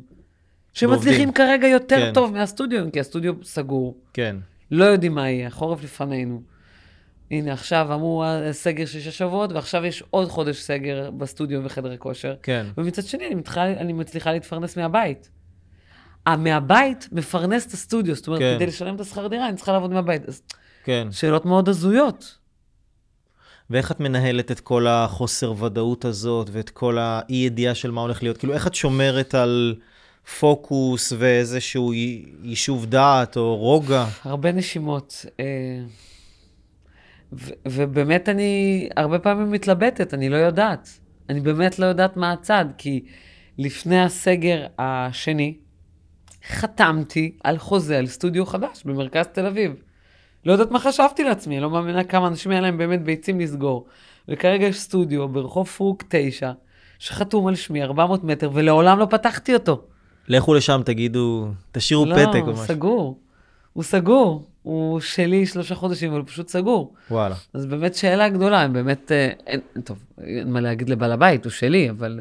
שמצליחים. 0.73 1.33
כרגע 1.33 1.67
יותר 1.69 1.97
כן. 1.97 2.13
טוב 2.15 2.33
מהסטודיואים, 2.33 2.91
כי 2.91 3.01
הסטודיו 3.01 3.33
סגור, 3.43 3.97
כן. 4.13 4.37
לא 4.71 4.85
יודעים 4.85 5.15
מה 5.15 5.31
יהיה, 5.31 5.47
החורף 5.47 5.83
לפנינו. 5.85 6.43
הנה, 7.31 7.53
עכשיו 7.53 7.95
אמרו 7.95 8.25
אה, 8.25 8.53
סגר 8.53 8.87
שישה 8.87 9.11
שבועות, 9.11 9.53
ועכשיו 9.53 9.85
יש 9.87 10.03
עוד 10.11 10.29
חודש 10.29 10.61
סגר 10.61 11.11
בסטודיו 11.11 11.61
וחדרי 11.65 11.97
כושר. 11.99 12.35
כן. 12.43 12.67
ומצד 12.79 13.03
שני, 13.03 13.27
אני, 13.27 13.35
מתחילה, 13.35 13.67
אני 13.67 13.93
מצליחה 13.93 14.33
להתפרנס 14.33 14.77
מהבית. 14.77 15.31
ה- 16.27 16.37
מהבית 16.37 17.09
מפרנס 17.13 17.67
את 17.67 17.73
הסטודיו, 17.73 18.15
זאת 18.15 18.27
אומרת, 18.27 18.41
כן. 18.41 18.55
כדי 18.57 18.67
לשלם 18.67 18.95
את 18.95 19.01
השכר 19.01 19.27
דירה, 19.27 19.49
אני 19.49 19.57
צריכה 19.57 19.73
לעבוד 19.73 19.91
מהבית. 19.91 20.29
אז 20.29 20.43
כן. 20.91 21.09
שאלות 21.13 21.47
מאוד 21.47 21.69
הזויות. 21.69 22.39
ואיך 23.71 23.93
את 23.93 24.01
מנהלת 24.01 24.51
את 24.51 24.61
כל 24.61 24.87
החוסר 24.87 25.65
ודאות 25.65 26.05
הזאת 26.05 26.49
ואת 26.53 26.71
כל 26.71 26.99
האי 26.99 27.37
ידיעה 27.37 27.75
של 27.75 27.91
מה 27.91 28.01
הולך 28.01 28.23
להיות? 28.23 28.37
כאילו, 28.37 28.53
איך 28.53 28.67
את 28.67 28.75
שומרת 28.75 29.35
על 29.35 29.75
פוקוס 30.41 31.13
ואיזשהו 31.19 31.93
יישוב 32.43 32.87
דעת 32.87 33.37
או 33.37 33.57
רוגע? 33.57 34.07
הרבה 34.25 34.53
נשימות. 34.53 35.27
אה, 35.41 35.45
ו- 37.33 37.53
ובאמת 37.69 38.29
אני 38.29 38.89
הרבה 38.97 39.19
פעמים 39.19 39.51
מתלבטת, 39.51 40.15
אני 40.15 40.29
לא 40.29 40.37
יודעת. 40.37 40.89
אני 41.29 41.41
באמת 41.41 41.79
לא 41.79 41.87
יודעת 41.87 42.17
מה 42.17 42.33
הצד, 42.33 42.65
כי 42.79 43.05
לפני 43.59 44.03
הסגר 44.03 44.67
השני, 44.79 45.55
חתמתי 46.49 47.33
על 47.45 47.59
חוזה 47.59 47.99
על 47.99 48.07
סטודיו 48.07 48.47
חדש 48.47 48.83
במרכז 48.85 49.27
תל 49.27 49.47
אביב. 49.47 49.90
לא 50.45 50.53
יודעת 50.53 50.71
מה 50.71 50.79
חשבתי 50.79 51.25
לעצמי, 51.25 51.55
אני 51.55 51.63
לא 51.63 51.71
מאמינה 51.71 52.05
כמה 52.05 52.27
אנשים 52.27 52.53
היה 52.53 52.61
להם 52.61 52.79
באמת 52.79 53.03
ביצים 53.03 53.41
לסגור. 53.41 53.87
וכרגע 54.29 54.67
יש 54.67 54.81
סטודיו 54.81 55.29
ברחוב 55.29 55.69
פרוק 55.69 56.03
9, 56.09 56.53
שחתום 56.99 57.47
על 57.47 57.55
שמי 57.55 57.83
400 57.83 58.25
מטר, 58.25 58.51
ולעולם 58.55 58.99
לא 58.99 59.07
פתחתי 59.11 59.55
אותו. 59.55 59.83
לכו 60.29 60.55
לשם, 60.55 60.81
תגידו, 60.85 61.49
תשאירו 61.73 62.05
לא, 62.05 62.15
פתק 62.15 62.41
או 62.41 62.47
הוא 62.47 62.53
משהו. 62.53 62.67
סגור. 62.67 63.19
הוא 63.73 63.85
סגור. 63.85 64.47
הוא 64.63 65.01
שלי 65.01 65.47
שלושה 65.47 65.75
חודשים, 65.75 66.11
אבל 66.11 66.21
הוא 66.21 66.27
פשוט 66.27 66.49
סגור. 66.49 66.95
וואלה. 67.11 67.35
אז 67.55 67.67
באמת 67.67 67.95
שאלה 67.95 68.29
גדולה, 68.29 68.61
הם 68.61 68.73
באמת, 68.73 69.13
אה, 69.13 69.31
אין, 69.47 69.61
טוב, 69.85 69.99
אין 70.23 70.53
מה 70.53 70.61
להגיד 70.61 70.89
לבעל 70.89 71.13
הבית, 71.13 71.45
הוא 71.45 71.51
שלי, 71.51 71.91
אבל 71.91 72.21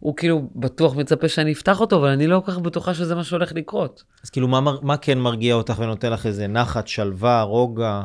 הוא 0.00 0.16
כאילו 0.16 0.48
בטוח 0.56 0.96
מצפה 0.96 1.28
שאני 1.28 1.52
אפתח 1.52 1.80
אותו, 1.80 1.96
אבל 1.96 2.08
אני 2.08 2.26
לא 2.26 2.42
כל 2.44 2.52
כך 2.52 2.58
בטוחה 2.58 2.94
שזה 2.94 3.14
מה 3.14 3.24
שהולך 3.24 3.52
לקרות. 3.54 4.02
אז 4.24 4.30
כאילו, 4.30 4.48
מה, 4.48 4.60
מה 4.82 4.96
כן 4.96 5.18
מרגיע 5.18 5.54
אותך 5.54 5.78
ונותן 5.78 6.12
לך 6.12 6.26
איזה 6.26 6.46
נחת, 6.46 6.88
שלווה, 6.88 7.42
רוגע, 7.42 8.02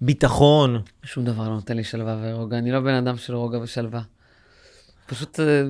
ביטחון? 0.00 0.82
שום 1.02 1.24
דבר 1.24 1.48
לא 1.48 1.54
נותן 1.54 1.76
לי 1.76 1.84
שלווה 1.84 2.16
ורוגע, 2.22 2.58
אני 2.58 2.72
לא 2.72 2.80
בן 2.80 2.94
אדם 2.94 3.16
של 3.16 3.34
רוגע 3.34 3.58
ושלווה. 3.58 4.00
פשוט, 5.06 5.40
אה, 5.40 5.62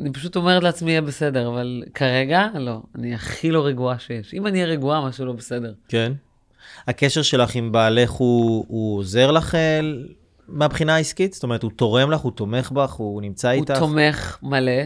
אני 0.00 0.12
פשוט 0.12 0.36
אומרת 0.36 0.62
לעצמי, 0.62 0.90
יהיה 0.90 1.02
בסדר, 1.02 1.48
אבל 1.48 1.82
כרגע, 1.94 2.46
לא, 2.54 2.82
אני 2.94 3.14
הכי 3.14 3.50
לא 3.50 3.66
רגועה 3.66 3.98
שיש. 3.98 4.34
אם 4.34 4.46
אני 4.46 4.62
אהיה 4.62 4.72
רגועה, 4.72 5.08
משהו 5.08 5.26
לא 5.26 5.32
בסדר. 5.32 5.72
כן. 5.88 6.12
הקשר 6.86 7.22
שלך 7.22 7.54
עם 7.54 7.72
בעלך 7.72 8.10
הוא, 8.10 8.64
הוא 8.68 8.98
עוזר 8.98 9.30
לך 9.30 9.54
אה, 9.54 9.80
מהבחינה 10.48 10.94
העסקית? 10.94 11.32
זאת 11.32 11.42
אומרת, 11.42 11.62
הוא 11.62 11.70
תורם 11.76 12.10
לך, 12.10 12.20
הוא 12.20 12.32
תומך 12.32 12.72
בך, 12.72 12.92
הוא 12.92 13.22
נמצא 13.22 13.52
הוא 13.52 13.60
איתך? 13.60 13.78
תומך 13.78 14.38
מלא, 14.42 14.82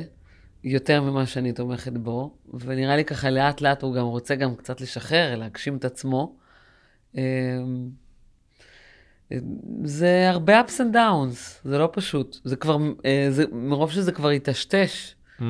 יותר 0.66 1.02
ממה 1.02 1.26
שאני 1.26 1.52
תומכת 1.52 1.92
בו, 1.92 2.37
ונראה 2.55 2.96
לי 2.96 3.05
ככה 3.05 3.31
לאט 3.31 3.61
לאט 3.61 3.83
הוא 3.83 3.94
גם 3.94 4.07
רוצה 4.07 4.35
גם 4.35 4.57
קצת 4.57 4.81
לשחרר, 4.81 5.37
להגשים 5.37 5.76
את 5.76 5.85
עצמו. 5.85 6.37
אמ, 7.14 7.20
זה 9.85 10.31
הרבה 10.31 10.61
ups 10.61 10.79
and 10.79 10.94
downs, 10.94 11.61
זה 11.64 11.79
לא 11.79 11.88
פשוט. 11.92 12.38
זה 12.44 12.57
כבר, 12.57 12.79
אה, 13.05 13.26
זה, 13.31 13.44
מרוב 13.52 13.90
שזה 13.90 14.12
כבר 14.12 14.29
היטשטש 14.29 15.16
Mm, 15.40 15.42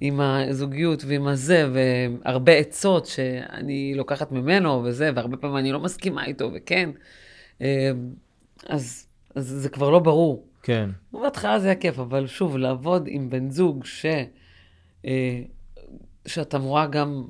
עם 0.00 0.20
הזוגיות 0.20 1.04
ועם 1.04 1.26
הזה, 1.26 1.70
והרבה 1.72 2.52
עצות 2.52 3.06
שאני 3.06 3.94
לוקחת 3.96 4.32
ממנו 4.32 4.82
וזה, 4.84 5.10
והרבה 5.14 5.36
פעמים 5.36 5.56
אני 5.56 5.72
לא 5.72 5.80
מסכימה 5.80 6.24
איתו, 6.24 6.50
וכן. 6.54 6.90
אמ, 7.60 7.66
אז, 8.68 9.06
אז 9.34 9.46
זה 9.46 9.68
כבר 9.68 9.90
לא 9.90 9.98
ברור. 9.98 10.46
כן. 10.62 10.90
בהתחלה 11.12 11.58
זה 11.58 11.66
היה 11.66 11.74
כיף, 11.74 11.98
אבל 11.98 12.26
שוב, 12.26 12.56
לעבוד 12.56 13.04
עם 13.06 13.30
בן 13.30 13.50
זוג 13.50 13.84
ש... 13.84 14.06
אה, 15.06 15.40
שאתה 16.26 16.56
אמורה 16.56 16.86
גם, 16.86 17.24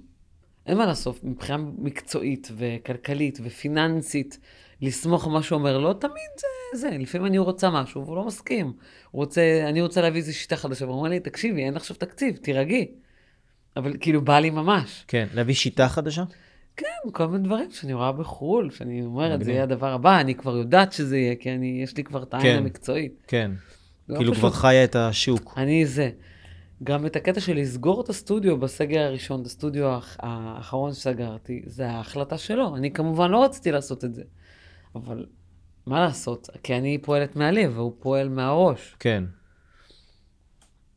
אין 0.67 0.79
מה 0.79 0.87
לעשות, 0.87 1.25
מבחינה 1.25 1.59
מקצועית 1.79 2.49
וכלכלית 2.57 3.39
ופיננסית, 3.43 4.39
לסמוך 4.83 5.27
על 5.27 5.33
מה 5.33 5.43
שהוא 5.43 5.59
אומר, 5.59 5.79
לא 5.79 5.95
תמיד 5.99 6.31
זה, 6.37 6.79
זה. 6.79 6.97
לפעמים 6.99 7.27
אני 7.27 7.39
רוצה 7.39 7.71
משהו 7.71 8.05
והוא 8.05 8.17
לא 8.17 8.25
מסכים. 8.25 8.67
הוא 8.67 9.25
רוצה, 9.25 9.65
אני 9.69 9.81
רוצה 9.81 10.03
להביא 10.03 10.21
איזו 10.21 10.35
שיטה 10.35 10.57
חדשה, 10.57 10.85
והוא 10.85 10.97
אומר 10.99 11.09
לי, 11.09 11.21
תקשיבי, 11.21 11.65
אין 11.65 11.77
עכשיו 11.77 11.97
תקציב, 11.97 12.37
תירגעי. 12.37 12.89
אבל 13.77 13.97
כאילו, 14.01 14.23
בא 14.23 14.39
לי 14.39 14.51
ממש. 14.51 15.05
כן. 15.09 15.27
להביא 15.35 15.55
שיטה 15.55 15.89
חדשה? 15.89 16.25
כן, 16.77 17.11
כל 17.13 17.27
מיני 17.27 17.45
דברים 17.45 17.71
שאני 17.71 17.93
רואה 17.93 18.13
בחו"ל, 18.13 18.71
שאני 18.71 19.03
אומרת. 19.03 19.45
זה 19.45 19.53
יהיה 19.53 19.63
הדבר 19.63 19.93
הבא, 19.93 20.21
אני 20.21 20.35
כבר 20.35 20.57
יודעת 20.57 20.93
שזה 20.93 21.19
יהיה, 21.19 21.35
כי 21.35 21.51
אני, 21.55 21.81
יש 21.83 21.97
לי 21.97 22.05
כבר 22.05 22.23
את 22.23 22.35
העין 22.35 22.57
כן. 22.57 22.59
המקצועית. 22.59 23.25
כן. 23.27 23.51
לא 24.09 24.17
כאילו 24.17 24.33
פשוט. 24.33 24.41
כבר 24.41 24.51
חיה 24.51 24.85
את 24.85 24.97
השוק. 24.97 25.55
אני 25.57 25.87
זה. 25.87 26.11
גם 26.85 27.07
את 27.07 27.17
הקטע 27.17 27.41
של 27.41 27.57
לסגור 27.57 28.01
את 28.01 28.09
הסטודיו 28.09 28.57
בסגר 28.61 29.01
הראשון, 29.01 29.41
את 29.41 29.47
הסטודיו 29.47 29.87
האח- 29.87 30.17
האחרון 30.21 30.93
שסגרתי, 30.93 31.63
זה 31.67 31.89
ההחלטה 31.91 32.39
שלו. 32.39 32.77
אני 32.77 32.93
כמובן 32.93 33.31
לא 33.31 33.45
רציתי 33.45 33.73
לעשות 33.73 34.05
את 34.05 34.15
זה. 34.15 34.23
אבל 34.95 35.27
מה 35.87 36.01
לעשות? 36.01 36.49
כי 36.63 36.77
אני 36.77 36.99
פועלת 36.99 37.37
מהלב, 37.37 37.73
והוא 37.77 37.93
פועל 37.99 38.29
מהראש. 38.29 38.97
כן. 39.01 39.25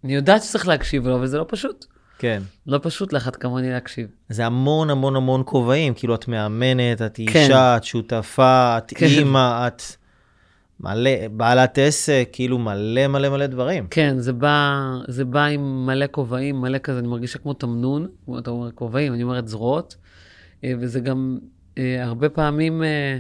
אני 0.04 0.16
יודעת 0.16 0.44
שצריך 0.44 0.68
להקשיב 0.68 1.08
לו, 1.08 1.16
אבל 1.16 1.28
זה 1.28 1.38
לא 1.38 1.46
פשוט. 1.48 1.86
כן. 2.20 2.42
לא 2.68 2.80
פשוט 2.84 3.14
לאחת 3.14 3.36
כמוני 3.36 3.70
להקשיב. 3.72 4.08
זה 4.30 4.46
המון 4.46 4.90
המון 4.90 5.16
המון 5.16 5.44
כובעים, 5.46 5.94
כאילו 5.94 6.16
את 6.16 6.28
מאמנת, 6.28 7.02
את 7.02 7.16
כן. 7.16 7.22
אישה, 7.22 7.78
את 7.78 7.84
שותפה, 7.84 8.78
את 8.78 8.94
כן. 8.96 9.06
אימא, 9.06 9.68
את 9.68 9.82
מלא, 10.80 11.28
בעלת 11.32 11.78
עסק, 11.78 12.30
כאילו 12.32 12.58
מלא 12.60 13.08
מלא 13.08 13.30
מלא 13.30 13.48
דברים. 13.48 13.88
כן, 13.90 14.20
זה 14.20 14.34
בא, 14.34 14.82
זה 15.08 15.26
בא 15.26 15.46
עם 15.46 15.86
מלא 15.86 16.06
כובעים, 16.12 16.62
מלא 16.62 16.78
כזה, 16.78 17.00
אני 17.00 17.08
מרגישה 17.08 17.40
כמו 17.40 17.54
תמנון, 17.54 18.08
כמו 18.26 18.40
אתה 18.40 18.50
אומר 18.50 18.72
כובעים, 18.72 19.14
אני 19.14 19.24
אומרת 19.24 19.48
זרועות, 19.48 19.96
אה, 20.64 20.74
וזה 20.80 21.00
גם 21.00 21.40
אה, 21.78 22.04
הרבה 22.04 22.30
פעמים, 22.30 22.84
אה, 22.84 23.20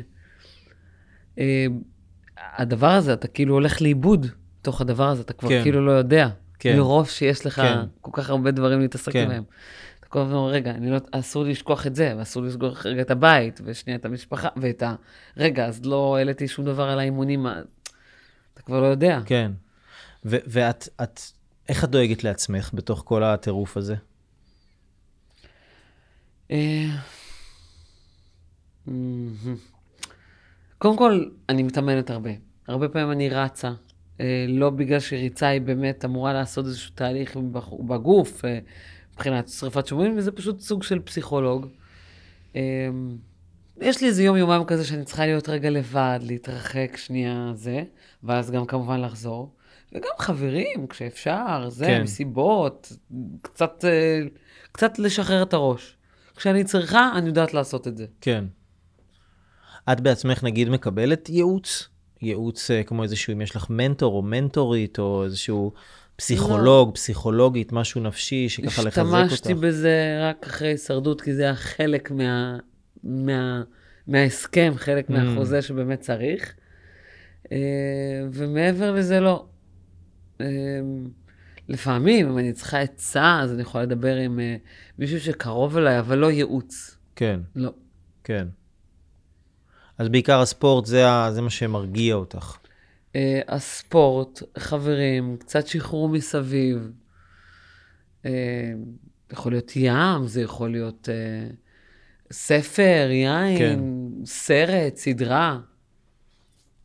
אה, 1.39 1.65
הדבר 2.57 2.91
הזה, 2.91 3.13
אתה 3.13 3.27
כאילו 3.27 3.53
הולך 3.53 3.81
לאיבוד 3.81 4.27
תוך 4.61 4.81
הדבר 4.81 5.07
הזה, 5.07 5.21
אתה 5.21 5.33
כבר 5.33 5.49
כן. 5.49 5.63
כאילו 5.63 5.85
לא 5.85 5.91
יודע. 5.91 6.29
כן. 6.59 6.77
מרוב 6.77 7.09
שיש 7.09 7.45
לך 7.45 7.55
כן. 7.55 7.77
כל 8.01 8.11
כך 8.13 8.29
הרבה 8.29 8.51
דברים 8.51 8.79
להתעסק 8.79 9.11
כן. 9.11 9.27
בהם. 9.27 9.43
כל 10.15 10.21
הזמן 10.21 10.33
אומר, 10.33 10.49
רגע, 10.49 10.73
לא, 10.81 10.97
אסור 11.11 11.43
לי 11.43 11.51
לשכוח 11.51 11.87
את 11.87 11.95
זה, 11.95 12.13
ואסור 12.17 12.43
לי 12.43 12.49
לשכוח 12.49 12.85
רגע 12.85 13.01
את 13.01 13.11
הבית, 13.11 13.61
ושנייה 13.63 13.99
את 13.99 14.05
המשפחה, 14.05 14.47
ואת 14.57 14.83
ה... 14.83 14.95
רגע, 15.37 15.65
אז 15.65 15.85
לא 15.85 16.17
העליתי 16.17 16.47
שום 16.47 16.65
דבר 16.65 16.83
על 16.83 16.99
האימונים, 16.99 17.47
אתה 18.53 18.61
כבר 18.61 18.81
לא 18.81 18.85
יודע. 18.85 19.19
כן. 19.25 19.51
ו- 20.25 20.37
ואת, 20.47 20.89
את, 21.03 21.19
איך 21.69 21.83
את 21.83 21.89
דואגת 21.89 22.23
לעצמך 22.23 22.71
בתוך 22.73 23.03
כל 23.05 23.23
הטירוף 23.23 23.77
הזה? 23.77 23.95
אה. 26.51 26.87
קודם 30.77 30.97
כל, 30.97 31.25
אני 31.49 31.63
מתאמנת 31.63 32.09
הרבה. 32.09 32.31
הרבה 32.67 32.89
פעמים 32.89 33.11
אני 33.11 33.29
רצה. 33.29 33.71
אה, 34.19 34.45
לא 34.47 34.69
בגלל 34.69 34.99
שריצה 34.99 35.47
היא 35.47 35.61
באמת 35.61 36.05
אמורה 36.05 36.33
לעשות 36.33 36.65
איזשהו 36.65 36.91
תהליך 36.95 37.37
בגוף, 37.87 38.45
אה, 38.45 38.59
מבחינת 39.15 39.49
שריפת 39.49 39.87
שומרים, 39.87 40.17
וזה 40.17 40.31
פשוט 40.31 40.59
סוג 40.59 40.83
של 40.83 40.99
פסיכולוג. 40.99 41.67
אה, 42.55 42.61
יש 43.81 44.01
לי 44.01 44.07
איזה 44.07 44.23
יום-יומיים 44.23 44.63
כזה 44.63 44.85
שאני 44.85 45.05
צריכה 45.05 45.25
להיות 45.25 45.49
רגע 45.49 45.69
לבד, 45.69 46.19
להתרחק 46.21 46.97
שנייה 46.97 47.51
זה, 47.53 47.83
ואז 48.23 48.51
גם 48.51 48.65
כמובן 48.65 49.01
לחזור. 49.01 49.55
וגם 49.93 50.11
חברים, 50.19 50.87
כשאפשר, 50.89 51.69
זה, 51.69 51.85
כן. 51.85 52.03
מסיבות, 52.03 52.93
קצת, 53.41 53.85
אה, 53.85 54.21
קצת 54.71 54.99
לשחרר 54.99 55.43
את 55.43 55.53
הראש. 55.53 55.97
כשאני 56.35 56.63
צריכה, 56.63 57.11
אני 57.15 57.27
יודעת 57.27 57.53
לעשות 57.53 57.87
את 57.87 57.97
זה. 57.97 58.05
כן. 58.21 58.45
את 59.91 60.01
בעצמך 60.01 60.43
נגיד 60.43 60.69
מקבלת 60.69 61.29
ייעוץ? 61.29 61.89
ייעוץ 62.21 62.71
אה, 62.71 62.83
כמו 62.83 63.03
איזשהו, 63.03 63.33
אם 63.33 63.41
יש 63.41 63.55
לך 63.55 63.69
מנטור 63.69 64.13
או 64.13 64.21
מנטורית, 64.21 64.99
או 64.99 65.23
איזשהו 65.23 65.71
פסיכולוג, 66.15 66.93
פסיכולוגית, 66.93 67.71
משהו 67.71 68.01
נפשי 68.01 68.49
שככה 68.49 68.81
לחזק 68.83 69.01
אותך. 69.01 69.13
השתמשתי 69.33 69.53
בזה 69.53 70.19
רק 70.29 70.45
אחרי 70.47 70.67
הישרדות, 70.67 71.21
כי 71.21 71.33
זה 71.33 71.43
היה 71.43 71.55
חלק 71.55 72.11
מה, 72.11 72.57
מה, 73.03 73.63
מההסכם, 74.07 74.73
חלק 74.75 75.09
Mm. 75.09 75.13
מהחוזה 75.13 75.61
שבאמת 75.61 75.99
צריך. 75.99 76.53
אה, 77.51 77.57
ומעבר 78.33 78.91
לזה, 78.91 79.19
לא. 79.19 79.45
אה, 80.41 80.45
לפעמים, 81.69 82.29
אם 82.29 82.37
אני 82.37 82.53
צריכה 82.53 82.79
עצה, 82.79 83.39
אז 83.43 83.53
אני 83.53 83.61
יכולה 83.61 83.83
לדבר 83.83 84.15
עם 84.15 84.39
אה, 84.39 84.55
מישהו 84.99 85.19
שקרוב 85.19 85.77
אליי, 85.77 85.99
אבל 85.99 86.17
לא 86.17 86.31
ייעוץ. 86.31 86.97
כן, 87.15 87.39
לא. 87.55 87.71
כן. 88.23 88.47
אז 89.97 90.09
בעיקר 90.09 90.39
הספורט 90.39 90.85
זה, 90.85 91.03
זה 91.31 91.41
מה 91.41 91.49
שמרגיע 91.49 92.15
אותך. 92.15 92.57
אה, 93.15 93.41
הספורט, 93.47 94.43
חברים, 94.57 95.37
קצת 95.39 95.67
שחרור 95.67 96.09
מסביב. 96.09 96.91
אה, 98.25 98.73
יכול 99.31 99.51
להיות 99.51 99.75
ים, 99.75 100.27
זה 100.27 100.41
יכול 100.41 100.71
להיות 100.71 101.09
אה, 101.09 101.47
ספר, 102.31 103.07
יין, 103.11 103.57
כן. 103.57 103.79
סרט, 104.25 104.95
סדרה, 104.95 105.59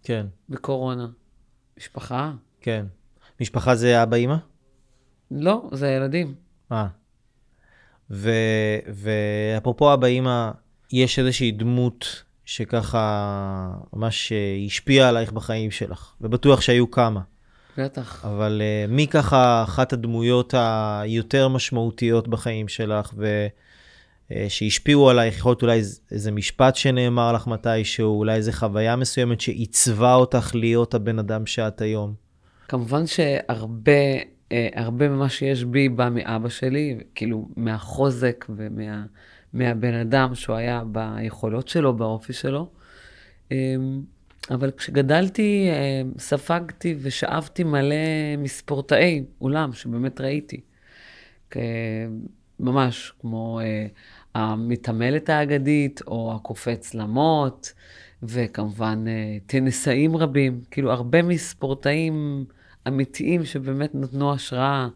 כן, 0.02 0.26
בקורונה. 0.48 1.06
משפחה? 1.78 2.32
כן. 2.60 2.86
משפחה 3.40 3.74
זה 3.74 4.02
אבא 4.02 4.16
אימא? 4.16 4.36
לא, 5.30 5.70
זה 5.72 5.88
הילדים. 5.88 6.34
אה. 6.72 6.86
ואפרופו 8.88 9.94
אבא 9.94 10.06
אימא, 10.06 10.50
יש 10.92 11.18
איזושהי 11.18 11.52
דמות 11.52 12.24
שככה 12.50 13.70
ממש 13.92 14.32
אה, 14.32 14.56
השפיעה 14.66 15.08
עלייך 15.08 15.32
בחיים 15.32 15.70
שלך, 15.70 16.12
ובטוח 16.20 16.60
שהיו 16.60 16.90
כמה. 16.90 17.20
בטח. 17.78 18.24
אבל 18.24 18.62
uh, 18.62 18.90
מי 18.90 19.06
ככה 19.06 19.62
אחת 19.62 19.92
הדמויות 19.92 20.54
היותר 20.56 21.48
משמעותיות 21.48 22.28
בחיים 22.28 22.68
שלך, 22.68 23.14
ושהשפיעו 24.30 25.10
עלייך, 25.10 25.36
יכול 25.38 25.50
להיות 25.50 25.62
אולי 25.62 25.76
איז- 25.76 26.00
איזה 26.10 26.30
משפט 26.32 26.76
שנאמר 26.76 27.32
לך 27.32 27.46
מתישהו, 27.46 28.18
אולי 28.18 28.34
איזה 28.34 28.52
חוויה 28.52 28.96
מסוימת 28.96 29.40
שעיצבה 29.40 30.14
אותך 30.14 30.50
להיות 30.54 30.94
הבן 30.94 31.18
אדם 31.18 31.46
שאת 31.46 31.80
היום. 31.80 32.14
כמובן 32.68 33.06
שהרבה 33.06 33.92
אה, 34.52 34.68
הרבה 34.74 35.08
ממה 35.08 35.28
שיש 35.28 35.64
בי 35.64 35.88
בא 35.88 36.08
מאבא 36.08 36.48
שלי, 36.48 36.98
כאילו 37.14 37.48
מהחוזק 37.56 38.44
ומה, 38.48 39.02
מהבן 39.52 39.94
אדם 39.94 40.34
שהוא 40.34 40.56
היה 40.56 40.82
ביכולות 40.86 41.68
שלו, 41.68 41.96
באופי 41.96 42.32
שלו. 42.32 42.68
אה, 43.52 43.74
אבל 44.50 44.70
כשגדלתי, 44.70 45.68
אה, 45.70 46.02
ספגתי 46.18 46.96
ושאבתי 47.02 47.64
מלא 47.64 47.96
מספורטאי 48.38 49.24
אולם 49.40 49.72
שבאמת 49.72 50.20
ראיתי. 50.20 50.60
ממש 52.60 53.12
כמו 53.20 53.60
אה, 53.60 53.86
המתעמלת 54.34 55.28
האגדית, 55.28 56.00
או 56.06 56.32
הקופץ 56.36 56.94
למוט, 56.94 57.68
וכמובן 58.22 59.04
אה, 59.08 59.38
טניסאים 59.46 60.16
רבים, 60.16 60.60
כאילו 60.70 60.92
הרבה 60.92 61.22
מספורטאים 61.22 62.44
אמיתיים 62.88 63.44
שבאמת 63.44 63.94
נתנו 63.94 64.32
השראה, 64.32 64.88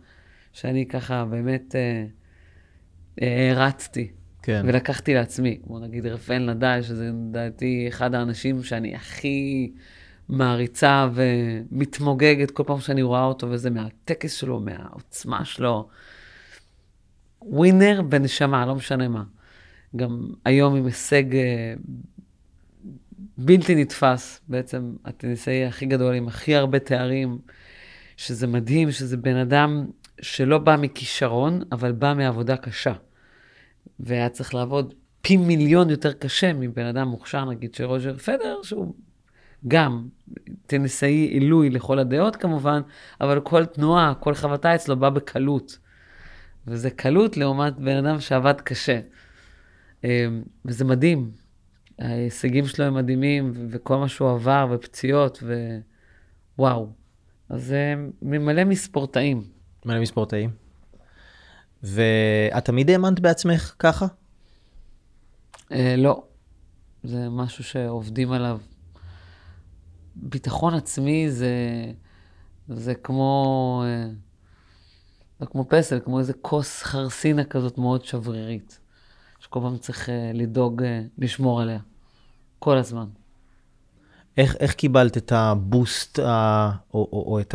שאני 0.53 0.87
ככה 0.87 1.25
באמת 1.25 1.75
אה, 1.75 2.05
אה. 3.23 3.53
כן. 4.45 4.63
ולקחתי 4.65 5.15
לעצמי, 5.15 5.59
כמו 5.65 5.79
נגיד 5.79 6.07
רפאל 6.07 6.55
נדל, 6.55 6.83
שזה 6.83 7.11
לדעתי 7.31 7.85
אחד 7.89 8.15
האנשים 8.15 8.63
שאני 8.63 8.95
הכי 8.95 9.73
מעריצה 10.29 11.09
ומתמוגגת 11.15 12.51
כל 12.51 12.63
פעם 12.67 12.81
שאני 12.81 13.03
רואה 13.03 13.25
אותו, 13.25 13.51
וזה 13.51 13.71
מהטקס 13.71 14.33
שלו, 14.33 14.61
מהעוצמה 14.61 15.45
שלו. 15.45 15.89
ווינר 17.43 18.03
בנשמה, 18.03 18.67
לא 18.67 18.75
משנה 18.75 19.09
מה. 19.09 19.25
גם 19.97 20.29
היום 20.45 20.77
עם 20.77 20.87
הישג 20.87 21.35
אה, 21.35 21.75
בלתי 23.39 23.75
נתפס, 23.75 24.41
בעצם 24.49 24.97
הטניסאי 25.05 25.65
הכי 25.65 25.87
גדול 25.87 26.15
עם 26.15 26.29
הכי 26.29 26.55
הרבה 26.55 26.79
תארים, 26.79 27.39
שזה 28.17 28.47
מדהים, 28.47 28.91
שזה 28.91 29.17
בן 29.17 29.37
אדם 29.37 29.87
שלא 30.21 30.59
בא 30.59 30.77
מכישרון, 30.81 31.63
אבל 31.73 31.93
בא 31.93 32.15
מעבודה 32.17 32.57
קשה. 32.57 32.93
והיה 34.01 34.29
צריך 34.29 34.55
לעבוד 34.55 34.95
פי 35.21 35.37
מיליון 35.37 35.91
יותר 35.91 36.13
קשה 36.13 36.53
מבן 36.53 36.87
אדם 36.87 37.09
מוכשר, 37.09 37.45
נגיד 37.45 37.75
של 37.75 37.85
רוג'ר 37.85 38.19
פדר, 38.19 38.63
שהוא 38.63 38.95
גם 39.69 40.09
טניסאי 40.67 41.11
עילוי 41.11 41.71
לכל 41.71 41.99
הדעות 41.99 42.37
כמובן, 42.37 42.81
אבל 43.21 43.41
כל 43.41 43.65
תנועה, 43.65 44.15
כל 44.21 44.35
חבטה 44.35 44.75
אצלו 44.75 44.97
באה 44.97 45.11
בקלות. 45.11 45.79
וזה 46.67 46.91
קלות 46.91 47.37
לעומת 47.37 47.77
בן 47.77 47.97
אדם 48.07 48.21
שעבד 48.21 48.61
קשה. 48.61 49.01
אה, 50.05 50.27
וזה 50.65 50.85
מדהים. 50.85 51.31
ההישגים 51.99 52.67
שלו 52.67 52.85
הם 52.85 52.95
מדהימים, 52.95 53.53
וכל 53.71 53.97
מה 53.97 54.09
שהוא 54.09 54.31
עבר, 54.31 54.67
ופציעות, 54.71 55.43
ווואו. 56.59 56.93
אז 57.49 57.65
זה 57.65 57.95
ממלא 58.23 58.65
מספורטאים. 58.65 59.43
מלא 59.85 60.01
מספורטאים. 60.01 60.64
ואת 61.85 62.65
תמיד 62.65 62.91
האמנת 62.91 63.21
בעצמך 63.21 63.75
ככה? 63.79 64.07
אה, 65.73 65.95
לא, 65.99 66.23
זה 67.05 67.29
משהו 67.31 67.65
שעובדים 67.65 68.33
עליו. 68.33 68.59
ביטחון 70.17 70.75
עצמי 70.75 71.31
זה, 71.31 71.53
זה 72.69 72.95
כמו, 72.95 73.83
אה, 73.87 74.09
זה 75.41 75.47
כמו 75.47 75.65
פסל, 75.69 76.01
כמו 76.05 76.19
איזה 76.19 76.33
כוס 76.33 76.83
חרסינה 76.83 77.45
כזאת 77.45 77.79
מאוד 77.79 78.05
שברירית, 78.05 78.79
שכל 79.39 79.61
פעם 79.63 79.79
צריך 79.79 80.09
אה, 80.09 80.31
לדאוג, 80.35 80.83
לשמור 81.19 81.61
עליה, 81.61 81.79
כל 82.59 82.77
הזמן. 82.77 83.07
איך, 84.37 84.57
איך 84.57 84.75
קיבלת 84.75 85.17
את 85.17 85.33
הבוסט 85.33 86.19
ה, 86.19 86.71
או, 86.95 87.09
או, 87.13 87.25
או 87.27 87.41
את 87.41 87.55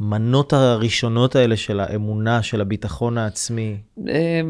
המנות 0.00 0.52
הראשונות 0.52 1.36
האלה 1.36 1.56
של 1.56 1.80
האמונה, 1.80 2.42
של 2.42 2.60
הביטחון 2.60 3.18
העצמי? 3.18 3.80
אה, 4.08 4.40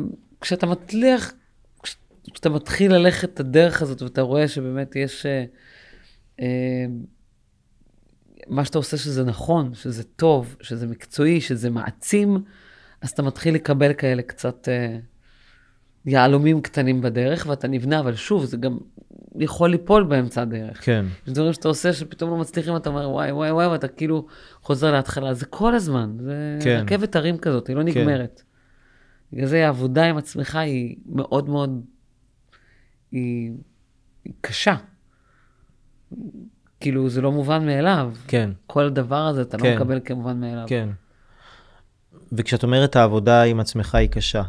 כשאתה 0.40 0.66
מצליח, 0.66 1.32
כש- 1.82 1.96
כשאתה 2.32 2.48
מתחיל 2.48 2.94
ללכת 2.94 3.34
את 3.34 3.40
הדרך 3.40 3.82
הזאת 3.82 4.02
ואתה 4.02 4.22
רואה 4.22 4.48
שבאמת 4.48 4.96
יש... 4.96 5.26
אה, 5.26 5.44
אה, 6.40 6.86
מה 8.48 8.64
שאתה 8.64 8.78
עושה 8.78 8.96
שזה 8.96 9.24
נכון, 9.24 9.74
שזה 9.74 10.04
טוב, 10.04 10.56
שזה 10.60 10.86
מקצועי, 10.86 11.40
שזה 11.40 11.70
מעצים, 11.70 12.42
אז 13.00 13.10
אתה 13.10 13.22
מתחיל 13.22 13.54
לקבל 13.54 13.92
כאלה 13.92 14.22
קצת 14.22 14.68
אה, 14.68 14.98
יהלומים 16.06 16.60
קטנים 16.60 17.00
בדרך, 17.00 17.46
ואתה 17.48 17.68
נבנה, 17.68 18.00
אבל 18.00 18.14
שוב, 18.14 18.44
זה 18.44 18.56
גם 18.56 18.78
יכול 19.38 19.70
ליפול 19.70 20.04
באמצע 20.04 20.42
הדרך. 20.42 20.84
כן. 20.84 21.04
יש 21.26 21.32
דברים 21.32 21.52
שאתה 21.52 21.68
עושה 21.68 21.92
שפתאום 21.92 22.30
לא 22.30 22.36
מצליחים, 22.36 22.76
אתה 22.76 22.90
אומר, 22.90 23.10
וואי, 23.10 23.32
וואי, 23.32 23.50
וואי, 23.50 23.66
ואתה 23.66 23.88
כאילו 23.88 24.26
חוזר 24.62 24.92
להתחלה. 24.92 25.34
זה 25.34 25.46
כל 25.46 25.74
הזמן, 25.74 26.16
זה 26.20 26.58
כן. 26.62 26.82
רכבת 26.84 27.16
הרים 27.16 27.38
כזאת, 27.38 27.68
היא 27.68 27.76
לא 27.76 27.82
נגמרת. 27.82 28.42
בגלל 29.32 29.46
זה 29.46 29.64
העבודה 29.64 30.04
עם 30.04 30.16
עצמך 30.16 30.56
היא 30.56 30.96
מאוד 31.06 31.48
מאוד, 31.48 31.84
היא, 33.10 33.52
היא 34.24 34.32
קשה. 34.40 34.74
כאילו, 36.80 37.08
זה 37.08 37.20
לא 37.20 37.32
מובן 37.32 37.66
מאליו. 37.66 38.12
כן. 38.26 38.50
כל 38.66 38.84
הדבר 38.84 39.26
הזה 39.26 39.42
אתה 39.42 39.58
כן. 39.58 39.64
לא 39.64 39.76
מקבל 39.76 40.00
כמובן 40.04 40.40
מאליו. 40.40 40.64
כן. 40.68 40.88
וכשאת 42.32 42.62
אומרת 42.62 42.96
העבודה 42.96 43.42
עם 43.42 43.60
עצמך 43.60 43.94
היא 43.94 44.08
קשה, 44.08 44.42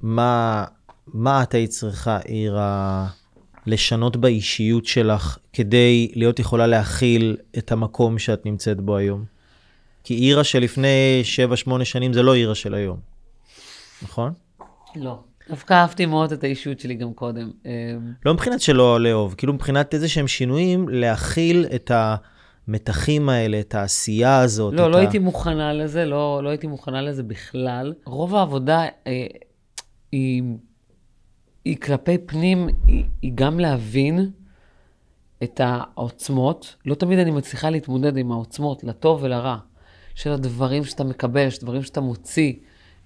מה, 0.00 0.64
מה 1.06 1.42
את 1.42 1.54
היית 1.54 1.70
צריכה, 1.70 2.18
עירה, 2.18 3.06
לשנות 3.66 4.16
באישיות 4.16 4.86
שלך 4.86 5.38
כדי 5.52 6.12
להיות 6.14 6.38
יכולה 6.38 6.66
להכיל 6.66 7.36
את 7.58 7.72
המקום 7.72 8.18
שאת 8.18 8.46
נמצאת 8.46 8.80
בו 8.80 8.96
היום? 8.96 9.24
כי 10.04 10.14
עירה 10.14 10.44
שלפני 10.44 11.22
7-8 11.68 11.84
שנים 11.84 12.12
זה 12.12 12.22
לא 12.22 12.34
עירה 12.34 12.54
של 12.54 12.74
היום, 12.74 12.98
נכון? 14.02 14.32
לא. 14.96 15.18
דווקא 15.48 15.74
אהבתי 15.74 16.06
מאוד 16.06 16.32
את 16.32 16.44
האישיות 16.44 16.80
שלי 16.80 16.94
גם 16.94 17.12
קודם. 17.12 17.50
אה, 17.66 17.70
לא 18.26 18.34
מבחינת 18.34 18.60
שלא 18.60 19.00
לאהוב, 19.00 19.34
כאילו 19.34 19.52
מבחינת 19.52 19.94
איזה 19.94 20.08
שהם 20.08 20.28
שינויים, 20.28 20.88
להכיל 20.88 21.66
את 21.74 21.90
המתחים 21.94 23.28
האלה, 23.28 23.60
את 23.60 23.74
העשייה 23.74 24.38
הזאת. 24.38 24.74
לא, 24.74 24.90
לא 24.90 24.96
ה... 24.96 25.00
הייתי 25.00 25.18
מוכנה 25.18 25.72
לזה, 25.72 26.04
לא, 26.04 26.40
לא 26.44 26.48
הייתי 26.48 26.66
מוכנה 26.66 27.02
לזה 27.02 27.22
בכלל. 27.22 27.94
רוב 28.04 28.34
העבודה 28.34 28.82
אה, 29.06 29.26
היא, 30.12 30.42
היא 31.64 31.76
כלפי 31.76 32.18
פנים, 32.18 32.68
היא, 32.86 33.04
היא 33.22 33.32
גם 33.34 33.60
להבין 33.60 34.30
את 35.42 35.60
העוצמות. 35.64 36.76
לא 36.86 36.94
תמיד 36.94 37.18
אני 37.18 37.30
מצליחה 37.30 37.70
להתמודד 37.70 38.16
עם 38.16 38.32
העוצמות, 38.32 38.84
לטוב 38.84 39.22
ולרע, 39.22 39.56
של 40.14 40.32
הדברים 40.32 40.84
שאתה 40.84 41.04
מקבל, 41.04 41.50
של 41.50 41.60
דברים 41.60 41.82
שאתה 41.82 42.00
מוציא, 42.00 42.52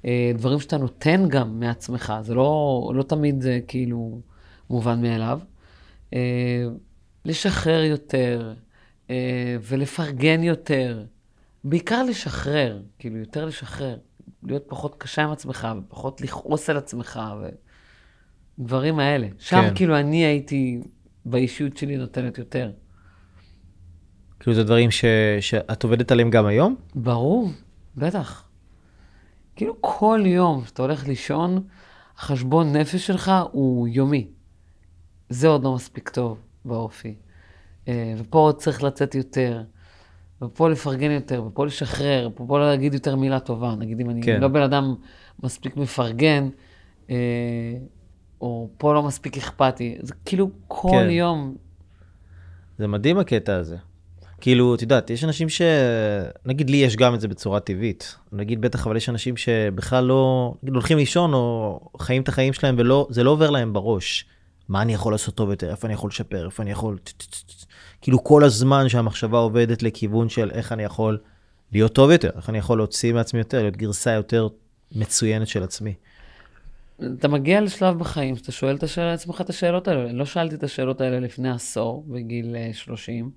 אה, 0.05 0.33
דברים 0.35 0.61
שאתה 0.61 0.79
נותן 0.79 1.29
גם 1.29 1.61
מעצמך. 1.61 2.13
זה 2.21 2.35
לא, 2.35 2.93
לא 2.95 3.03
תמיד 3.03 3.41
זה 3.41 3.61
כאילו 3.69 4.21
מובן 4.71 5.03
מאליו. 5.03 5.41
אה, 6.15 6.65
לשחרר 7.25 7.83
יותר 7.83 8.55
אה, 9.11 9.57
ולפרגן 9.63 10.43
יותר. 10.43 11.05
בעיקר 11.65 12.03
לשחרר, 12.03 12.83
כאילו, 12.99 13.17
יותר 13.17 13.45
לשחרר. 13.45 13.99
להיות 14.43 14.65
פחות 14.69 14.95
קשה 14.99 15.23
עם 15.23 15.31
עצמך, 15.31 15.69
ופחות 15.79 16.21
לכעוס 16.21 16.71
על 16.71 16.77
עצמך, 16.77 17.21
ודברים 18.59 18.99
האלה. 18.99 19.29
שם 19.39 19.63
כן. 19.63 19.75
כאילו 19.75 19.99
אני 19.99 20.25
הייתי, 20.25 20.81
באישיות 21.25 21.77
שלי 21.77 21.97
נותנת 21.97 22.39
יותר. 22.39 22.71
כאילו 24.41 24.57
זה 24.57 24.65
דברים 24.65 24.91
ש... 24.91 25.05
שאת 25.41 25.83
עובדת 25.83 26.11
עליהם 26.11 26.31
גם 26.31 26.47
היום? 26.47 26.77
ברור, 26.95 27.51
בטח. 27.97 28.49
כאילו 29.57 29.75
כל 29.81 30.23
יום 30.27 30.65
שאתה 30.67 30.83
הולך 30.83 31.09
לישון, 31.09 31.63
החשבון 32.17 32.77
נפש 32.77 33.07
שלך 33.07 33.33
הוא 33.53 33.89
יומי. 33.89 34.27
זה 35.29 35.49
עוד 35.49 35.65
לא 35.65 35.75
מספיק 35.75 36.09
טוב 36.09 36.39
באופי. 36.65 37.15
אה, 37.89 38.15
ופה 38.19 38.39
עוד 38.39 38.57
צריך 38.57 38.83
לצאת 38.83 39.15
יותר, 39.15 39.63
ופה 40.43 40.69
לפרגן 40.69 41.11
יותר, 41.11 41.45
ופה 41.47 41.67
לשחרר, 41.67 42.29
ופה 42.33 42.59
לא 42.59 42.67
להגיד 42.67 42.95
יותר 42.95 43.17
מילה 43.17 43.41
טובה. 43.41 43.75
נגיד 43.79 44.01
אם 44.01 44.11
אני 44.11 44.23
כן. 44.23 44.41
לא 44.41 44.49
בן 44.49 44.63
אדם 44.63 44.95
מספיק 45.43 45.77
מפרגן, 45.77 46.49
אה, 47.11 47.15
או 48.41 48.69
פה 48.79 48.95
לא 48.95 49.03
מספיק 49.03 49.37
אכפתי. 49.37 49.99
זה 50.03 50.15
כאילו 50.25 50.51
כל 50.69 50.89
כן. 50.93 51.11
יום, 51.11 51.57
זה 52.79 52.87
מדהים 52.87 53.19
הקטע 53.19 53.57
הזה. 53.57 53.77
כאילו, 54.41 54.75
את 54.75 54.83
יודעת, 54.83 55.11
יש 55.11 55.25
אנשים 55.25 55.49
ש... 55.49 55.63
נגיד 56.45 56.71
לי 56.71 56.77
יש 56.77 56.97
גם 56.97 57.15
את 57.15 57.21
זה 57.21 57.29
בצורה 57.29 57.61
טבעית. 57.61 58.17
נגיד 58.33 58.61
בטח, 58.61 58.87
אבל 58.87 58.97
יש 58.97 59.09
אנשים 59.09 59.37
שבכלל 59.37 60.05
לא... 60.05 60.55
נגיד 60.63 60.75
הולכים 60.75 60.99
לישון 60.99 61.35
או 61.35 61.81
חיים 62.01 62.23
את 62.23 62.29
החיים 62.29 62.53
שלהם 62.53 62.77
וזה 62.79 63.25
לא 63.25 63.31
עובר 63.31 63.51
להם 63.51 63.73
בראש. 63.73 64.27
מה 64.69 64.83
אני 64.83 64.95
יכול 64.95 65.13
לעשות 65.13 65.35
טוב 65.35 65.51
יותר? 65.51 65.71
איפה 65.71 65.87
אני 65.87 65.95
יכול 65.95 66.09
לשפר? 66.09 66.47
איפה 66.47 66.63
אני 66.63 66.71
יכול... 66.71 66.99
כאילו 68.01 68.25
כל 68.25 68.45
הזמן 68.45 68.89
שהמחשבה 68.89 69.39
עובדת 69.39 69.83
לכיוון 69.83 70.29
של 70.29 70.51
איך 70.51 70.73
אני 70.73 70.83
יכול 70.83 71.19
להיות 71.73 71.93
טוב 71.93 72.11
יותר, 72.11 72.31
איך 72.37 72.51
אני 72.51 72.59
יכול 72.59 72.79
להוציא 72.79 73.13
מעצמי 73.13 73.41
יותר, 73.41 73.61
להיות 73.61 73.77
גרסה 73.77 74.11
יותר 74.13 74.49
מצוינת 74.93 75.49
של 75.49 75.63
עצמי. 75.63 75.95
אתה 77.19 77.29
מגיע 77.29 77.61
לשלב 77.61 77.99
בחיים 77.99 78.37
שאתה 78.37 78.53
שואל 78.53 78.77
את 78.77 78.83
השאלה, 78.83 79.13
עצמך 79.13 79.41
את 79.41 79.51
השאלות 79.51 79.89
האלה. 79.89 80.13
לא 80.13 80.25
שאלתי 80.25 80.55
את 80.55 80.63
השאלות 80.63 81.01
האלה 81.01 81.21
לפני 81.21 81.51
עשור, 81.51 82.05
בגיל 82.09 82.57
אה, 82.57 82.71
30, 82.73 83.31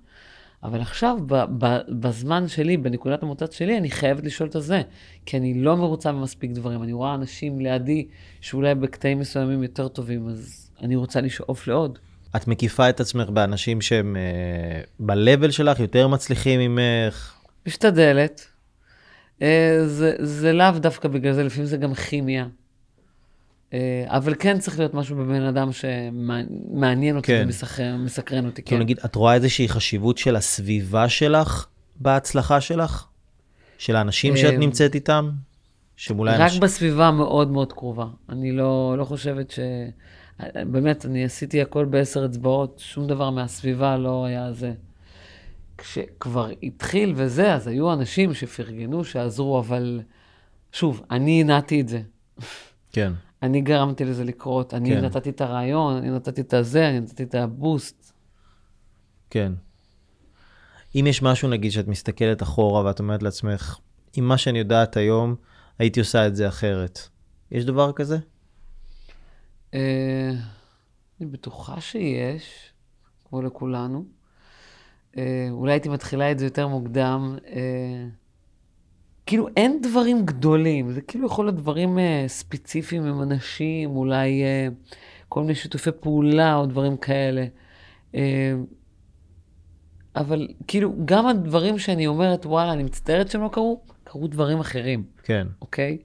אבל 0.62 0.80
עכשיו, 0.80 1.16
ב- 1.26 1.44
ב- 1.58 1.80
בזמן 1.88 2.48
שלי, 2.48 2.76
בנקודת 2.76 3.22
המוצץ 3.22 3.54
שלי, 3.54 3.78
אני 3.78 3.90
חייבת 3.90 4.24
לשאול 4.24 4.48
את 4.48 4.54
הזה. 4.54 4.82
כי 5.26 5.36
אני 5.36 5.54
לא 5.54 5.76
מרוצה 5.76 6.12
ממספיק 6.12 6.50
דברים. 6.50 6.82
אני 6.82 6.92
רואה 6.92 7.14
אנשים 7.14 7.60
לידי 7.60 8.06
שאולי 8.40 8.74
בקטעים 8.74 9.18
מסוימים 9.18 9.62
יותר 9.62 9.88
טובים, 9.88 10.28
אז 10.28 10.70
אני 10.82 10.96
רוצה 10.96 11.20
לשאוף 11.20 11.66
לעוד. 11.66 11.98
את 12.36 12.48
מקיפה 12.48 12.88
את 12.88 13.00
עצמך 13.00 13.28
באנשים 13.28 13.80
שהם 13.80 14.16
uh, 14.16 14.86
ב-level 15.00 15.50
שלך 15.50 15.80
יותר 15.80 16.08
מצליחים 16.08 16.60
ממך. 16.60 17.34
משתדלת. 17.66 18.46
אה, 19.42 19.78
זה, 19.86 20.14
זה 20.18 20.52
לאו 20.52 20.70
דווקא 20.78 21.08
בגלל 21.08 21.32
זה, 21.32 21.42
לפעמים 21.42 21.66
זה 21.66 21.76
גם 21.76 21.94
כימיה. 21.94 22.46
אה, 23.74 24.04
אבל 24.06 24.34
כן 24.38 24.58
צריך 24.58 24.78
להיות 24.78 24.94
משהו 24.94 25.16
בבן 25.16 25.42
אדם 25.42 25.68
שמעניין 25.72 27.16
אותי 27.16 27.26
כן. 27.26 27.48
ומסקרן 27.94 28.46
אותי. 28.46 28.62
כן. 28.62 28.78
נגיד, 28.78 28.98
את 29.04 29.14
רואה 29.14 29.34
איזושהי 29.34 29.68
חשיבות 29.68 30.18
של 30.18 30.36
הסביבה 30.36 31.08
שלך 31.08 31.66
בהצלחה 31.96 32.60
שלך? 32.60 33.06
של 33.78 33.96
האנשים 33.96 34.36
שאת 34.36 34.52
אה, 34.52 34.58
נמצאת 34.58 34.94
איתם? 34.94 35.30
שמולי 35.96 36.32
רק 36.32 36.40
אנשים... 36.40 36.60
בסביבה 36.60 37.06
המאוד 37.08 37.50
מאוד 37.50 37.72
קרובה. 37.72 38.06
אני 38.28 38.52
לא, 38.52 38.94
לא 38.98 39.04
חושבת 39.04 39.50
ש... 39.50 39.58
באמת, 40.54 41.06
אני 41.06 41.24
עשיתי 41.24 41.62
הכל 41.62 41.84
בעשר 41.84 42.24
אצבעות, 42.24 42.82
שום 42.84 43.06
דבר 43.06 43.30
מהסביבה 43.30 43.96
לא 43.96 44.24
היה 44.24 44.52
זה. 44.52 44.72
כשכבר 45.78 46.48
התחיל 46.62 47.12
וזה, 47.16 47.54
אז 47.54 47.66
היו 47.66 47.92
אנשים 47.92 48.34
שפרגנו, 48.34 49.04
שעזרו, 49.04 49.58
אבל 49.58 50.00
שוב, 50.72 51.02
אני 51.10 51.40
הנעתי 51.40 51.80
את 51.80 51.88
זה. 51.88 52.00
כן. 52.92 53.12
אני 53.42 53.60
גרמתי 53.60 54.04
לזה 54.04 54.24
לקרות, 54.24 54.74
אני 54.74 54.90
כן. 54.90 55.04
נתתי 55.04 55.30
את 55.30 55.40
הרעיון, 55.40 55.96
אני 55.96 56.10
נתתי 56.10 56.40
את 56.40 56.54
הזה, 56.54 56.88
אני 56.88 57.00
נתתי 57.00 57.22
את 57.22 57.34
הבוסט. 57.34 58.12
כן. 59.30 59.52
אם 60.94 61.06
יש 61.08 61.22
משהו, 61.22 61.48
נגיד, 61.48 61.72
שאת 61.72 61.88
מסתכלת 61.88 62.42
אחורה 62.42 62.84
ואת 62.84 62.98
אומרת 62.98 63.22
לעצמך, 63.22 63.78
עם 64.16 64.24
מה 64.28 64.38
שאני 64.38 64.58
יודעת 64.58 64.96
היום, 64.96 65.34
הייתי 65.78 66.00
עושה 66.00 66.26
את 66.26 66.36
זה 66.36 66.48
אחרת. 66.48 67.08
יש 67.50 67.64
דבר 67.64 67.92
כזה? 67.92 68.18
אה, 69.74 70.30
אני 71.20 71.28
בטוחה 71.28 71.80
שיש, 71.80 72.72
כמו 73.24 73.42
לכולנו. 73.42 74.04
אה, 75.18 75.48
אולי 75.50 75.72
הייתי 75.72 75.88
מתחילה 75.88 76.32
את 76.32 76.38
זה 76.38 76.46
יותר 76.46 76.68
מוקדם. 76.68 77.36
אה, 77.46 78.06
כאילו, 79.30 79.48
אין 79.56 79.80
דברים 79.82 80.26
גדולים, 80.26 80.92
זה 80.92 81.00
כאילו 81.00 81.26
יכול 81.26 81.44
להיות 81.44 81.56
דברים 81.56 81.98
אה, 81.98 82.24
ספציפיים 82.26 83.04
עם 83.04 83.22
אנשים, 83.22 83.90
אולי 83.90 84.42
אה, 84.42 84.68
כל 85.28 85.40
מיני 85.40 85.54
שיתופי 85.54 85.90
פעולה 86.00 86.56
או 86.56 86.66
דברים 86.66 86.96
כאלה. 86.96 87.44
אה, 88.14 88.54
אבל 90.16 90.48
כאילו, 90.66 90.92
גם 91.04 91.26
הדברים 91.26 91.78
שאני 91.78 92.06
אומרת, 92.06 92.46
וואלה, 92.46 92.72
אני 92.72 92.82
מצטערת 92.82 93.30
שהם 93.30 93.42
לא 93.42 93.48
קרו, 93.52 93.80
קרו 94.04 94.26
דברים 94.28 94.60
אחרים, 94.60 95.04
כן, 95.22 95.46
אוקיי? 95.62 95.98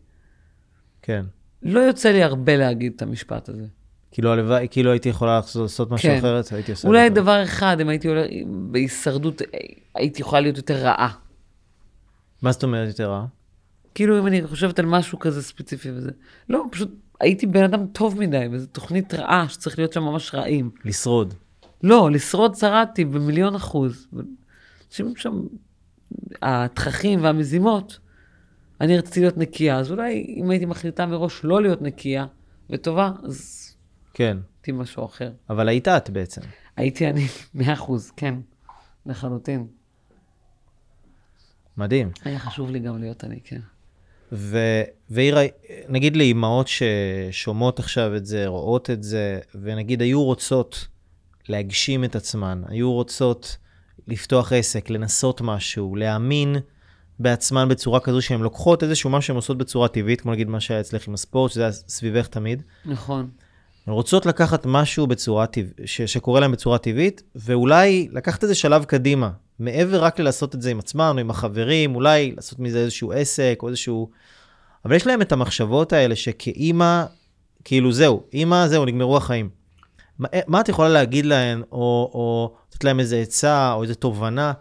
כן. 1.01 1.25
לא 1.63 1.79
יוצא 1.79 2.09
לי 2.09 2.23
הרבה 2.23 2.57
להגיד 2.57 2.91
את 2.95 3.01
המשפט 3.01 3.49
הזה. 3.49 3.65
כאילו, 4.11 4.31
הלוואי, 4.31 4.67
כאילו 4.71 4.91
הייתי 4.91 5.09
יכולה 5.09 5.35
לעשות, 5.35 5.91
משהו 5.91 6.09
כן. 6.09 6.17
אחרת, 6.17 6.51
הייתי 6.51 6.71
עושה 6.71 6.87
אולי. 6.87 7.09
דבר 7.09 7.43
אחד, 7.43 7.77
אם 7.81 7.89
הייתי 7.89 8.07
הולך 8.07 8.27
בהישרדות, 8.47 9.41
הייתי 9.95 10.21
יכולה 10.21 10.41
להיות 10.41 10.57
יותר 10.57 10.75
רעה. 10.75 11.24
מה 12.45 12.51
זאת 12.51 12.63
אומרת 12.63 12.87
יותר 12.87 13.09
רע? 13.09 13.25
כאילו, 13.95 14.19
אם 14.19 14.27
אני 14.27 14.47
חושבת 14.47 14.79
על 14.79 14.85
משהו 14.85 15.19
כזה 15.19 15.43
ספציפי 15.43 15.91
וזה. 15.91 16.11
לא, 16.49 16.63
פשוט 16.71 16.91
הייתי 17.19 17.47
בן 17.47 17.63
אדם 17.63 17.87
טוב 17.87 18.19
מדי, 18.19 18.47
וזו 18.51 18.67
תוכנית 18.67 19.13
רעה 19.13 19.49
שצריך 19.49 19.79
להיות 19.79 19.93
שם 19.93 20.03
ממש 20.03 20.35
רעים. 20.35 20.71
לשרוד. 20.83 21.33
לא, 21.83 22.11
לשרוד 22.11 22.55
שרדתי 22.55 23.05
במיליון 23.05 23.55
אחוז. 23.55 24.07
אנשים 24.87 25.15
שם, 25.15 25.41
התככים 26.41 27.23
והמזימות, 27.23 27.99
אני 28.81 28.97
רציתי 28.97 29.19
להיות 29.19 29.37
נקייה, 29.37 29.77
אז 29.77 29.91
אולי 29.91 30.35
אם 30.37 30.49
הייתי 30.49 30.65
מחליטה 30.65 31.05
מראש 31.05 31.41
לא 31.43 31.61
להיות 31.61 31.81
נקייה 31.81 32.25
וטובה, 32.69 33.11
אז 33.23 33.69
כן, 34.13 34.37
הייתי 34.57 34.71
משהו 34.71 35.05
אחר. 35.05 35.31
אבל 35.49 35.69
היית 35.69 35.87
את 35.87 36.09
בעצם. 36.09 36.41
הייתי 36.75 37.09
אני, 37.09 37.25
מאה 37.55 37.73
אחוז, 37.73 38.11
כן, 38.17 38.35
לחלוטין. 39.05 39.67
מדהים. 41.77 42.11
היה 42.23 42.39
חשוב 42.39 42.71
לי 42.71 42.79
גם 42.79 42.99
להיות 42.99 43.23
אני, 43.23 43.39
כן. 43.43 43.59
ו- 44.31 44.83
ואירה, 45.09 45.41
נגיד 45.89 46.17
לאימהות 46.17 46.67
ששומעות 46.67 47.79
עכשיו 47.79 48.15
את 48.15 48.25
זה, 48.25 48.47
רואות 48.47 48.89
את 48.89 49.03
זה, 49.03 49.39
ונגיד 49.61 50.01
היו 50.01 50.23
רוצות 50.23 50.87
להגשים 51.49 52.03
את 52.03 52.15
עצמן, 52.15 52.61
היו 52.67 52.93
רוצות 52.93 53.57
לפתוח 54.07 54.53
עסק, 54.53 54.89
לנסות 54.89 55.41
משהו, 55.41 55.95
להאמין 55.95 56.55
בעצמן 57.19 57.69
בצורה 57.69 57.99
כזו 57.99 58.21
שהן 58.21 58.41
לוקחות 58.41 58.83
איזשהו 58.83 59.09
משהו 59.09 59.27
שהן 59.27 59.35
עושות 59.35 59.57
בצורה 59.57 59.87
טבעית, 59.87 60.21
כמו 60.21 60.31
נגיד 60.31 60.49
מה 60.49 60.59
שהיה 60.59 60.79
אצלך 60.79 61.07
עם 61.07 61.13
הספורט, 61.13 61.51
שזה 61.51 61.61
היה 61.61 61.71
סביבך 61.71 62.27
תמיד. 62.27 62.61
נכון. 62.85 63.29
הן 63.87 63.93
רוצות 63.93 64.25
לקחת 64.25 64.65
משהו 64.65 65.07
בצורה 65.07 65.45
טבע, 65.45 65.69
ש- 65.85 66.01
שקורה 66.01 66.39
להן 66.39 66.51
בצורה 66.51 66.77
טבעית, 66.77 67.23
ואולי 67.35 68.07
לקחת 68.11 68.43
איזה 68.43 68.55
שלב 68.55 68.83
קדימה, 68.83 69.29
מעבר 69.59 70.03
רק 70.03 70.19
ללעשות 70.19 70.55
את 70.55 70.61
זה 70.61 70.71
עם 70.71 70.79
עצמן 70.79 71.11
או 71.15 71.19
עם 71.19 71.29
החברים, 71.29 71.95
אולי 71.95 72.31
לעשות 72.35 72.59
מזה 72.59 72.79
איזשהו 72.79 73.11
עסק 73.11 73.59
או 73.61 73.67
איזשהו... 73.67 74.09
אבל 74.85 74.95
יש 74.95 75.07
להם 75.07 75.21
את 75.21 75.31
המחשבות 75.31 75.93
האלה 75.93 76.15
שכאימא, 76.15 77.03
כאילו 77.63 77.91
זהו, 77.91 78.23
אימא, 78.33 78.67
זהו, 78.67 78.85
נגמרו 78.85 79.17
החיים. 79.17 79.49
מה, 80.19 80.27
מה 80.47 80.61
את 80.61 80.69
יכולה 80.69 80.89
להגיד 80.89 81.25
להן, 81.25 81.61
או, 81.71 82.11
או 82.13 82.55
לתת 82.69 82.83
להם 82.83 82.99
איזה 82.99 83.17
עצה, 83.17 83.73
או 83.73 83.83
איזה 83.83 83.95
תובנה, 83.95 84.53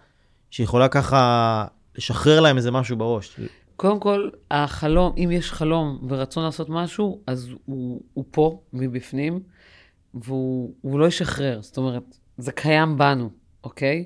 שיכולה 0.50 0.88
ככה 0.88 1.64
לשחרר 1.98 2.40
להם 2.40 2.56
איזה 2.56 2.70
משהו 2.70 2.96
בראש? 2.96 3.40
קודם 3.76 4.00
כל, 4.00 4.28
החלום, 4.50 5.14
אם 5.16 5.30
יש 5.32 5.52
חלום 5.52 6.06
ורצון 6.08 6.44
לעשות 6.44 6.68
משהו, 6.68 7.22
אז 7.26 7.50
הוא, 7.64 8.02
הוא 8.14 8.24
פה, 8.30 8.62
מבפנים, 8.72 9.40
והוא 10.14 10.74
הוא 10.80 10.98
לא 10.98 11.06
ישחרר. 11.06 11.62
זאת 11.62 11.76
אומרת, 11.76 12.18
זה 12.38 12.52
קיים 12.52 12.98
בנו, 12.98 13.30
אוקיי? 13.64 14.04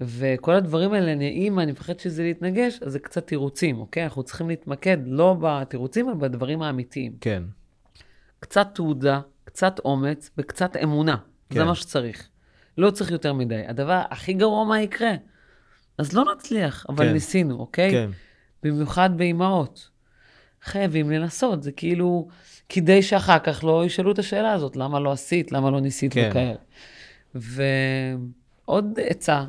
וכל 0.00 0.54
הדברים 0.54 0.92
האלה, 0.92 1.12
אני, 1.12 1.30
אם 1.30 1.58
אני 1.58 1.72
מפחד 1.72 1.98
שזה 2.00 2.22
להתנגש, 2.22 2.78
אז 2.82 2.92
זה 2.92 2.98
קצת 2.98 3.26
תירוצים, 3.26 3.80
אוקיי? 3.80 4.04
אנחנו 4.04 4.22
צריכים 4.22 4.48
להתמקד 4.48 4.98
לא 5.06 5.36
בתירוצים, 5.40 6.08
אלא 6.08 6.16
בדברים 6.16 6.62
האמיתיים. 6.62 7.16
כן. 7.20 7.42
קצת 8.40 8.68
תעודה, 8.74 9.20
קצת 9.44 9.78
אומץ 9.84 10.30
וקצת 10.38 10.76
אמונה. 10.76 11.16
כן. 11.50 11.58
זה. 11.58 11.64
מה 11.64 11.74
שצריך. 11.74 12.28
לא 12.78 12.90
צריך 12.90 13.10
יותר 13.10 13.32
מדי. 13.32 13.62
הדבר 13.66 14.02
הכי 14.10 14.32
גרוע 14.32 14.64
מה 14.64 14.82
יקרה? 14.82 15.12
אז 15.98 16.12
לא 16.12 16.24
נצליח, 16.34 16.86
אבל 16.88 17.04
כן. 17.04 17.12
ניסינו, 17.12 17.58
אוקיי? 17.58 17.90
כן. 17.90 18.10
במיוחד 18.62 19.10
באימהות. 19.16 19.90
חייבים 20.62 21.10
לנסות, 21.10 21.62
זה 21.62 21.72
כאילו, 21.72 22.28
כדי 22.68 23.02
שאחר 23.02 23.38
כך 23.38 23.64
לא 23.64 23.84
ישאלו 23.84 24.12
את 24.12 24.18
השאלה 24.18 24.52
הזאת, 24.52 24.76
למה 24.76 25.00
לא 25.00 25.12
עשית, 25.12 25.52
למה 25.52 25.70
לא 25.70 25.80
ניסית 25.80 26.12
כן. 26.14 26.28
וכאלה. 26.30 26.54
ועוד 27.34 28.98
עצה, 29.06 29.44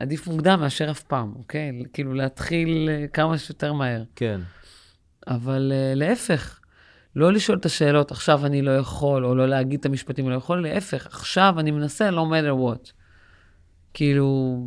עדיף 0.00 0.26
מוקדם 0.26 0.60
מאשר 0.60 0.90
אף 0.90 1.02
פעם, 1.02 1.32
אוקיי? 1.36 1.82
כאילו 1.92 2.14
להתחיל 2.14 2.88
אה, 2.92 3.06
כמה 3.12 3.38
שיותר 3.38 3.72
מהר. 3.72 4.02
כן. 4.16 4.40
אבל 5.26 5.72
uh, 5.72 5.98
להפך, 5.98 6.60
לא 7.16 7.32
לשאול 7.32 7.58
את 7.58 7.66
השאלות, 7.66 8.10
עכשיו 8.10 8.46
אני 8.46 8.62
לא 8.62 8.76
יכול, 8.76 9.24
או 9.24 9.34
לא 9.34 9.48
להגיד 9.48 9.80
את 9.80 9.86
המשפטים, 9.86 10.30
לא 10.30 10.34
יכול, 10.34 10.62
להפך, 10.62 11.06
עכשיו 11.06 11.54
אני 11.58 11.70
מנסה, 11.70 12.10
לא 12.10 12.26
matter 12.30 12.74
what. 12.74 12.90
כאילו, 13.94 14.58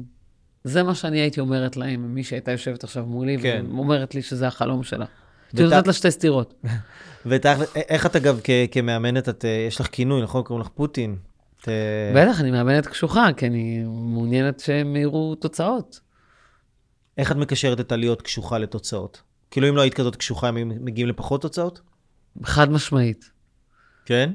זה 0.64 0.84
מה 0.84 0.95
שאני 0.95 1.20
הייתי 1.20 1.39
אומרת 1.39 1.78
להם, 1.78 2.16
מי 2.16 2.24
שהייתה 2.24 2.51
יושבת 2.51 2.84
עכשיו 2.84 3.05
מולי, 3.05 3.38
כן. 3.41 3.66
ואומרת 3.70 4.16
לי 4.16 4.22
שזה 4.22 4.47
החלום 4.47 4.84
שלה. 4.84 5.05
הייתי 5.51 5.64
נותנת 5.64 5.88
לה 5.88 5.93
שתי 5.93 6.12
סטירות. 6.12 6.53
ותכל'ס, 7.26 7.76
איך 7.76 8.05
את 8.05 8.16
אגב 8.16 8.39
כ- 8.43 8.49
כמאמנת, 8.72 9.30
את, 9.30 9.45
אה, 9.45 9.49
יש 9.68 9.80
לך 9.82 9.88
כינוי, 9.91 10.22
נכון? 10.22 10.43
קוראים 10.43 10.66
לך 10.66 10.72
פוטין. 10.76 11.16
את, 11.62 11.70
בטח, 12.16 12.41
אני 12.41 12.51
מאמנת 12.51 12.88
קשוחה, 12.88 13.28
כי 13.38 13.47
אני 13.47 13.84
מעוניינת 13.88 14.60
שהם 14.60 14.95
יראו 14.95 15.36
תוצאות. 15.36 15.99
איך 17.18 17.32
את 17.32 17.38
מקשרת 17.38 17.80
את 17.80 17.91
הלהיות 17.91 18.22
קשוחה 18.22 18.57
לתוצאות? 18.57 19.22
כאילו 19.51 19.70
אם 19.70 19.76
לא 19.76 19.82
היית 19.82 19.93
כזאת 19.93 20.16
קשוחה, 20.16 20.47
הם 20.47 20.86
מגיעים 20.86 21.07
לפחות 21.10 21.41
תוצאות? 21.41 21.82
חד 22.43 22.72
משמעית. 22.72 23.32
כן? 24.05 24.32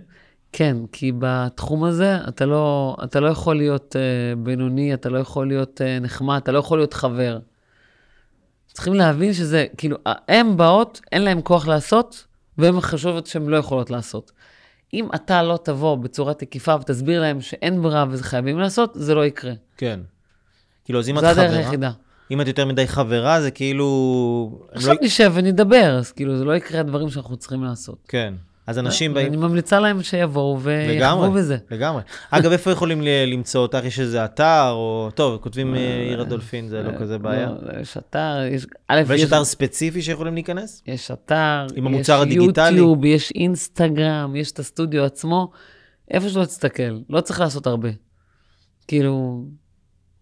כן, 0.57 0.77
כי 0.93 1.13
בתחום 1.19 1.85
הזה 1.85 2.19
אתה 2.29 2.47
לא, 2.47 2.97
אתה 3.05 3.21
לא 3.21 3.29
יכול 3.29 3.57
להיות 3.57 3.97
uh, 3.97 4.39
בינוני, 4.39 4.95
אתה 4.95 5.09
לא 5.09 5.19
יכול 5.19 5.49
להיות 5.49 5.81
uh, 5.81 6.03
נחמד, 6.03 6.41
אתה 6.43 6.53
לא 6.53 6.59
יכול 6.59 6.79
להיות 6.79 6.95
חבר. 6.95 7.39
צריכים 8.73 8.95
להבין 8.95 9.33
שזה, 9.33 9.67
כאילו, 9.77 9.97
הן 10.29 10.57
באות, 10.57 11.01
אין 11.13 11.23
להן 11.23 11.41
כוח 11.45 11.67
לעשות, 11.67 12.27
והן 12.59 12.81
חושבות 12.81 13.27
שהן 13.27 13.47
לא 13.47 13.57
יכולות 13.57 13.91
לעשות. 13.91 14.33
אם 14.95 15.09
אתה 15.15 15.43
לא 15.43 15.59
תבוא 15.65 15.97
בצורה 15.97 16.35
תקיפה 16.35 16.75
ותסביר 16.81 17.21
להם 17.21 17.41
שאין 17.41 17.83
ברירה 17.83 18.05
וזה 18.11 18.25
חייבים 18.25 18.59
לעשות, 18.59 18.91
זה 18.95 19.15
לא 19.15 19.27
יקרה. 19.27 19.53
כן. 19.77 20.01
כאילו, 20.85 20.99
אז 20.99 21.09
אם 21.09 21.19
את 21.19 21.23
זו 21.23 21.29
הדרך 21.29 21.51
חברה, 21.51 21.59
היחידה. 21.59 21.91
אם 22.31 22.41
את 22.41 22.47
יותר 22.47 22.67
מדי 22.67 22.87
חברה, 22.87 23.43
זה 23.43 23.51
כאילו... 23.51 24.67
עכשיו 24.73 24.95
לא... 24.95 25.01
נשב 25.03 25.33
ונדבר, 25.35 25.99
אז 25.99 26.13
כאילו, 26.13 26.39
זה 26.39 26.45
לא 26.45 26.57
יקרה 26.57 26.81
הדברים 26.81 27.11
שאנחנו 27.11 27.37
צריכים 27.37 27.65
לעשות. 27.65 27.99
כן. 28.09 28.35
אז 28.67 28.79
אנשים 28.79 29.17
אני 29.17 29.29
באים... 29.31 29.41
ממליצה 29.41 29.81
להם 29.81 30.03
שיבואו 30.03 30.61
ויחוו 30.61 30.97
לגמרי, 30.97 31.31
בזה. 31.31 31.57
לגמרי. 31.71 32.03
אגב, 32.31 32.53
איפה 32.53 32.71
יכולים 32.71 33.01
למצוא 33.27 33.61
אותך? 33.61 33.79
יש 33.85 34.01
איזה 34.01 34.25
אתר, 34.25 34.71
או... 34.71 35.09
טוב, 35.15 35.37
כותבים 35.43 35.75
אה, 35.75 36.03
עיר 36.09 36.21
הדולפין, 36.21 36.69
זה 36.69 36.83
לא 36.83 36.91
כזה 36.99 37.19
בעיה. 37.19 37.47
לא, 37.63 37.81
יש 37.81 37.97
אתר, 37.97 38.37
יש... 38.51 38.67
ויש 39.07 39.21
יש- 39.23 39.29
אתר 39.29 39.45
ספציפי 39.45 40.03
שיכולים 40.03 40.35
להיכנס? 40.35 40.83
יש 40.87 41.11
אתר, 41.11 41.67
עם 41.77 41.87
המוצר 41.87 42.15
יש 42.15 42.21
הדיגיטלי? 42.23 42.69
יוטיוב, 42.69 43.05
יש 43.05 43.33
אינסטגרם, 43.35 44.37
יש 44.37 44.53
את 44.53 44.59
הסטודיו 44.59 45.05
עצמו. 45.05 45.51
איפה 46.11 46.29
שלא 46.29 46.45
תסתכל, 46.45 46.99
לא 47.11 47.21
צריך 47.21 47.41
לעשות 47.41 47.67
הרבה. 47.67 47.89
כאילו, 48.89 49.45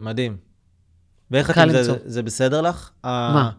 מדהים. 0.00 0.36
ואיך 1.30 1.50
את 1.50 1.56
עם 1.56 1.72
זה. 1.72 1.94
זה, 2.04 2.22
בסדר 2.22 2.60
לך? 2.60 2.90
מה? 3.04 3.50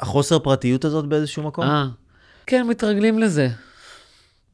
החוסר 0.00 0.38
פרטיות 0.38 0.84
הזאת 0.84 1.06
באיזשהו 1.06 1.42
מקום? 1.42 1.64
אה, 1.64 1.86
כן, 2.46 2.66
מתרגלים 2.66 3.18
לזה. 3.18 3.48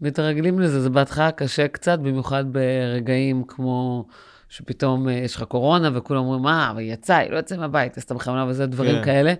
מתרגלים 0.00 0.60
לזה, 0.60 0.80
זה 0.80 0.90
בהתחלה 0.90 1.32
קשה 1.32 1.68
קצת, 1.68 1.98
במיוחד 1.98 2.44
ברגעים 2.52 3.44
כמו 3.48 4.06
שפתאום 4.48 5.08
אה, 5.08 5.12
יש 5.12 5.36
לך 5.36 5.42
קורונה 5.42 5.90
וכולם 5.94 6.20
אומרים, 6.20 6.42
מה, 6.42 6.70
אבל 6.70 6.80
יצאה, 6.80 7.18
היא 7.18 7.30
לא 7.30 7.38
יצאה 7.38 7.58
מהבית, 7.58 7.96
עשתה 7.96 8.14
בכוונה 8.14 8.46
וזה, 8.48 8.66
דברים 8.66 8.94
כן. 8.94 9.04
כאלה. 9.04 9.34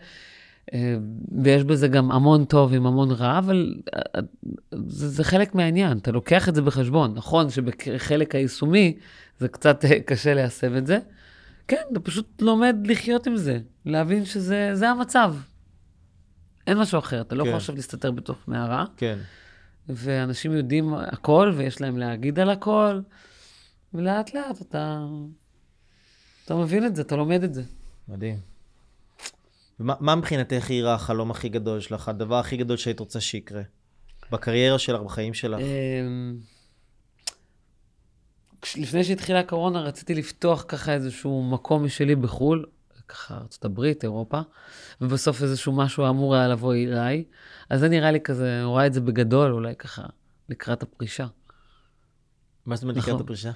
אה, 0.74 0.96
ויש 1.42 1.64
בזה 1.64 1.88
גם 1.88 2.12
המון 2.12 2.44
טוב 2.44 2.74
עם 2.74 2.86
המון 2.86 3.10
רע, 3.10 3.38
אבל 3.38 3.74
אה, 3.96 4.20
זה, 4.72 5.08
זה 5.08 5.24
חלק 5.24 5.54
מהעניין, 5.54 5.98
אתה 5.98 6.12
לוקח 6.12 6.48
את 6.48 6.54
זה 6.54 6.62
בחשבון. 6.62 7.14
נכון 7.14 7.50
שבחלק 7.50 8.34
היישומי 8.34 8.96
זה 9.38 9.48
קצת 9.48 9.84
אה, 9.84 10.00
קשה 10.00 10.34
ליישם 10.34 10.76
את 10.76 10.86
זה. 10.86 10.98
כן, 11.68 11.82
אתה 11.92 12.00
פשוט 12.00 12.42
לומד 12.42 12.76
לחיות 12.84 13.26
עם 13.26 13.36
זה, 13.36 13.58
להבין 13.86 14.24
שזה 14.24 14.70
זה 14.74 14.90
המצב. 14.90 15.34
אין 16.66 16.78
משהו 16.78 16.98
אחר, 16.98 17.20
אתה 17.20 17.34
לא 17.34 17.42
כן. 17.42 17.48
יכול 17.48 17.56
עכשיו 17.56 17.74
להסתתר 17.74 18.10
בתוך 18.10 18.38
מערה, 18.46 18.84
כן. 18.96 19.18
ואנשים 19.88 20.52
יודעים 20.52 20.94
הכל 20.94 21.52
ויש 21.56 21.80
להם 21.80 21.98
להגיד 21.98 22.38
על 22.38 22.50
הכל, 22.50 23.00
ולאט 23.94 24.34
לאט 24.34 24.62
אתה, 24.62 25.06
אתה 26.44 26.54
מבין 26.54 26.86
את 26.86 26.96
זה, 26.96 27.02
אתה 27.02 27.16
לומד 27.16 27.42
את 27.42 27.54
זה. 27.54 27.62
מדהים. 28.08 28.36
ומה 29.80 29.94
מה 30.00 30.14
מבחינתך 30.14 30.70
עיר 30.70 30.88
החלום 30.88 31.30
הכי 31.30 31.48
גדול 31.48 31.80
שלך? 31.80 32.08
הדבר 32.08 32.38
הכי 32.38 32.56
גדול 32.56 32.76
שהיית 32.76 33.00
רוצה 33.00 33.20
שיקרה? 33.20 33.62
בקריירה 34.30 34.78
שלך, 34.78 35.00
בחיים 35.00 35.34
שלך? 35.34 35.60
אמ, 35.60 36.36
לפני 38.76 39.04
שהתחילה 39.04 39.40
הקורונה 39.40 39.80
רציתי 39.80 40.14
לפתוח 40.14 40.64
ככה 40.68 40.92
איזשהו 40.92 41.50
מקום 41.50 41.84
משלי 41.84 42.14
בחו"ל, 42.14 42.66
ככה 43.12 43.34
ארצות 43.34 43.64
הברית, 43.64 44.04
אירופה, 44.04 44.40
ובסוף 45.00 45.42
איזשהו 45.42 45.72
משהו 45.72 46.08
אמור 46.08 46.34
היה 46.34 46.48
לבוא 46.48 46.74
אליי. 46.74 47.24
אז 47.70 47.80
זה 47.80 47.88
נראה 47.88 48.10
לי 48.10 48.20
כזה, 48.20 48.56
אני 48.56 48.64
רואה 48.64 48.86
את 48.86 48.92
זה 48.92 49.00
בגדול, 49.00 49.52
אולי 49.52 49.76
ככה 49.76 50.02
לקראת 50.48 50.82
הפרישה. 50.82 51.26
מה 52.66 52.76
זאת 52.76 52.82
אומרת 52.82 52.96
נכון. 52.96 53.10
לקראת 53.10 53.24
הפרישה? 53.24 53.50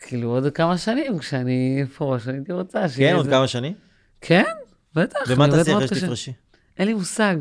כאילו 0.00 0.30
עוד 0.30 0.52
כמה 0.54 0.78
שנים, 0.78 1.18
כשאני 1.18 1.82
אפרוש, 1.82 2.28
הייתי 2.28 2.52
רוצה 2.52 2.88
שיהיה 2.88 3.10
כן, 3.10 3.16
עוד 3.16 3.26
כמה 3.26 3.48
שנים? 3.48 3.74
כן, 4.20 4.54
בטח. 4.94 5.18
ומה 5.28 5.48
תעשי 5.48 5.76
אחרי. 5.76 5.86
שתפרשי? 5.86 6.32
אין 6.78 6.88
לי 6.88 6.94
מושג. 6.94 7.36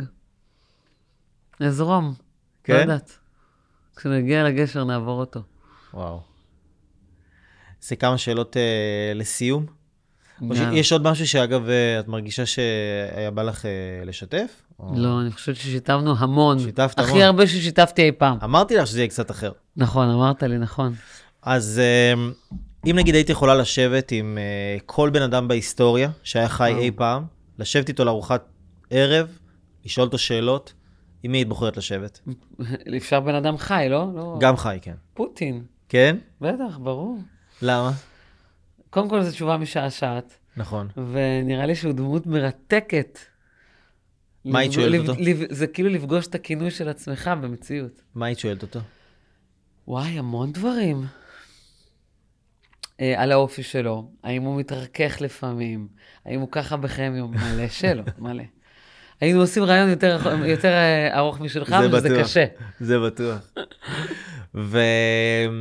נזרום. 1.59 2.13
כן? 2.63 2.73
לא 2.73 2.79
יודעת. 2.79 3.17
כשנגיע 3.95 4.43
לגשר 4.43 4.83
נעבור 4.83 5.19
אותו. 5.19 5.41
וואו. 5.93 6.21
זה 7.81 7.95
כמה 7.95 8.17
שאלות 8.17 8.57
אה, 8.57 9.11
לסיום. 9.15 9.76
שיש 10.53 10.91
עוד 10.91 11.03
משהו 11.03 11.27
שאגב, 11.27 11.69
אה, 11.69 11.99
את 11.99 12.07
מרגישה 12.07 12.45
שהיה 12.45 13.31
בא 13.31 13.43
לך 13.43 13.65
אה, 13.65 13.71
לשתף? 14.05 14.61
לא, 14.95 15.21
אני 15.21 15.31
חושבת 15.31 15.55
ששיתפנו 15.55 16.15
המון. 16.17 16.59
שיתפת 16.59 16.99
הכי 16.99 17.11
המון. 17.11 17.21
הרבה 17.21 17.47
ששיתפתי 17.47 18.01
אי 18.01 18.11
פעם. 18.11 18.38
אמרתי 18.43 18.75
לך 18.75 18.88
שזה 18.88 18.99
יהיה 18.99 19.07
קצת 19.07 19.31
אחר. 19.31 19.51
נכון, 19.77 20.09
אמרת 20.09 20.43
לי, 20.43 20.57
נכון. 20.57 20.93
אז 21.43 21.81
אה, 21.83 22.13
אם 22.89 22.95
נגיד 22.95 23.15
היית 23.15 23.29
יכולה 23.29 23.55
לשבת 23.55 24.11
עם 24.11 24.38
אה, 24.38 24.77
כל 24.85 25.09
בן 25.09 25.21
אדם 25.21 25.47
בהיסטוריה 25.47 26.09
שהיה 26.23 26.49
חי. 26.49 26.73
אי 26.77 26.91
פעם, 26.91 27.23
לשבת 27.59 27.89
איתו 27.89 28.05
לארוחת 28.05 28.45
ערב, 28.89 29.27
לשאול 29.85 30.05
אותו 30.05 30.17
שאלות, 30.17 30.73
עם 31.23 31.31
מי 31.31 31.38
היית 31.38 31.47
בוחרת 31.47 31.77
לשבת? 31.77 32.19
אפשר 32.97 33.19
בן 33.19 33.35
אדם 33.35 33.57
חי, 33.57 33.88
לא? 33.89 34.07
לא. 34.15 34.38
גם 34.39 34.57
חי, 34.57 34.77
כן. 34.81 34.93
פוטין. 35.13 35.63
כן? 35.89 36.17
בטח, 36.41 36.77
ברור. 36.77 37.17
למה? 37.61 37.91
קודם 38.89 39.09
כל, 39.09 39.21
זו 39.23 39.31
תשובה 39.31 39.57
משעשעת. 39.57 40.38
נכון. 40.57 40.88
ונראה 41.11 41.65
לי 41.65 41.75
שהוא 41.75 41.93
דמות 41.93 42.25
מרתקת. 42.25 43.19
מה 44.45 44.59
היית 44.59 44.71
שואלת 44.71 45.09
אותו? 45.09 45.21
לפ- 45.21 45.47
זה 45.53 45.67
כאילו 45.67 45.89
לפגוש 45.89 46.27
את 46.27 46.35
הכינוי 46.35 46.71
של 46.71 46.89
עצמך 46.89 47.31
במציאות. 47.41 48.01
מה 48.15 48.25
היית 48.25 48.39
שואלת 48.39 48.61
אותו? 48.63 48.79
וואי, 49.88 50.19
המון 50.19 50.51
דברים. 50.51 51.05
אה, 53.01 53.21
על 53.23 53.31
האופי 53.31 53.63
שלו, 53.63 54.11
האם 54.23 54.41
הוא 54.43 54.59
מתרכך 54.59 55.17
לפעמים, 55.21 55.88
האם 56.25 56.39
הוא 56.39 56.47
ככה 56.51 56.77
בחמיום, 56.77 57.31
מלא 57.55 57.67
שאלות, 57.67 58.19
מלא. 58.19 58.43
היינו 59.21 59.39
עושים 59.39 59.63
רעיון 59.63 59.89
יותר, 59.89 60.19
יותר 60.45 60.67
אה, 60.71 61.17
ארוך 61.17 61.39
משלך, 61.39 61.69
זה 61.69 61.97
וזה 61.97 62.09
בטוח. 62.09 62.23
קשה. 62.23 62.45
זה 62.79 62.99
בטוח. 62.99 63.51
וכשאת, 64.55 65.51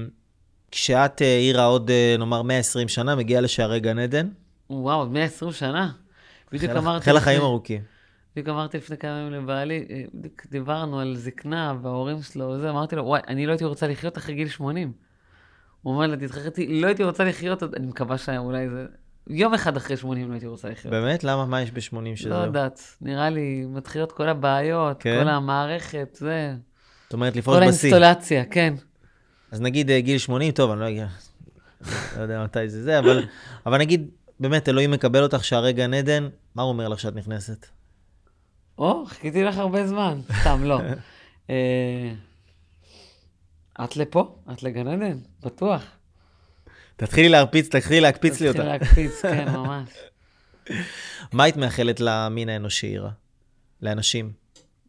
אה, 1.23 1.37
עירה, 1.39 1.65
עוד 1.65 1.91
אה, 1.91 2.17
נאמר 2.19 2.43
120 2.43 2.89
שנה, 2.89 3.15
מגיעה 3.15 3.41
לשערי 3.41 3.81
גן 3.81 3.99
עדן, 3.99 4.29
וואו, 4.71 4.99
עוד 4.99 5.13
120 5.13 5.53
שנה. 5.53 5.91
בדיוק 6.53 6.73
אמרתי... 6.73 7.05
חיל 7.05 7.17
החיים 7.17 7.43
ארוכים. 7.43 7.83
בדיוק 8.33 8.49
אמרתי 8.49 8.77
לפני 8.77 8.97
כמה 8.97 9.11
ימים 9.11 9.33
לבעלי, 9.33 9.87
אה, 9.91 10.03
בדיוק 10.15 10.47
דיברנו 10.51 11.01
על 11.01 11.17
זקנה 11.17 11.75
וההורים 11.83 12.23
שלו 12.23 12.49
וזה, 12.49 12.71
אמרתי 12.71 12.97
לו, 12.97 13.05
וואי, 13.05 13.21
אני 13.29 13.47
לא 13.47 13.53
הייתי 13.53 13.65
רוצה 13.65 13.89
לחיות 13.89 14.19
אחרי 14.19 14.35
גיל 14.35 14.49
80. 14.49 14.93
הוא 15.83 15.95
אומר 15.95 16.07
לי, 16.07 16.17
תתחרט 16.27 16.59
איתי, 16.59 16.81
לא 16.81 16.87
הייתי 16.87 17.05
רוצה 17.05 17.25
לחיות, 17.25 17.63
עוד- 17.63 17.75
אני 17.75 17.87
מקווה 17.87 18.19
שאולי 18.19 18.69
זה... 18.69 18.87
יום 19.29 19.55
אחד 19.55 19.77
אחרי 19.77 19.97
80 19.97 20.29
לא 20.29 20.33
הייתי 20.33 20.47
רוצה 20.47 20.69
לחיות. 20.69 20.95
באמת? 20.95 21.25
למה? 21.25 21.47
מה 21.47 21.63
יש 21.63 21.71
ב-80 21.71 22.17
שזה? 22.17 22.29
לא 22.29 22.35
יודעת, 22.35 22.81
נראה 23.01 23.31
לי 23.31 23.65
מתחילות 23.69 24.13
כל 24.13 24.29
הבעיות, 24.29 24.97
כן? 25.01 25.21
כל 25.23 25.29
המערכת, 25.29 26.09
זה... 26.21 26.55
זאת 27.05 27.13
אומרת, 27.13 27.37
לפרוש 27.37 27.59
כל 27.59 27.69
בשיא. 27.69 27.91
האינסטולציה, 27.95 28.45
כן. 28.45 28.75
אז 29.51 29.61
נגיד 29.61 29.91
אה, 29.91 30.01
גיל 30.01 30.19
80, 30.19 30.53
טוב, 30.53 30.71
אני 30.71 30.81
לא 30.81 30.89
אגיע, 30.89 31.07
לא 32.17 32.23
יודע 32.23 32.45
מתי 32.45 32.69
זה 32.69 32.83
זה, 32.83 32.99
אבל, 32.99 33.25
אבל 33.67 33.79
נגיד, 33.79 34.11
באמת, 34.41 34.69
אלוהים 34.69 34.91
מקבל 34.91 35.23
אותך 35.23 35.45
שערי 35.45 35.73
גן 35.73 35.95
עדן, 35.95 36.29
מה 36.55 36.63
הוא 36.63 36.69
אומר 36.69 36.89
לך 36.89 37.01
שאת 37.01 37.15
נכנסת? 37.15 37.67
או, 38.79 39.07
חיכיתי 39.07 39.45
לך 39.45 39.59
הרבה 39.59 39.87
זמן, 39.87 40.21
סתם, 40.41 40.65
לא. 40.65 40.81
אה, 41.51 42.13
את 43.85 43.97
לפה? 43.97 44.37
את 44.53 44.63
לגן 44.63 44.89
עדן? 44.89 45.19
בטוח. 45.43 45.83
תתחילי 46.97 47.29
להרפיץ, 47.29 47.69
תתחילי 47.69 48.01
להקפיץ 48.01 48.41
לי 48.41 48.49
אותה. 48.49 48.59
תתחיל 48.59 48.73
להקפיץ, 48.73 49.23
כן, 49.23 49.49
ממש. 49.57 49.89
מה 51.33 51.45
היית 51.45 51.57
מאחלת 51.57 52.01
למין 52.01 52.49
האנושי, 52.49 52.87
עירה? 52.87 53.11
לאנשים, 53.83 54.33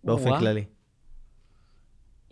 באופן. 0.03 0.39
כללי. 0.39 0.63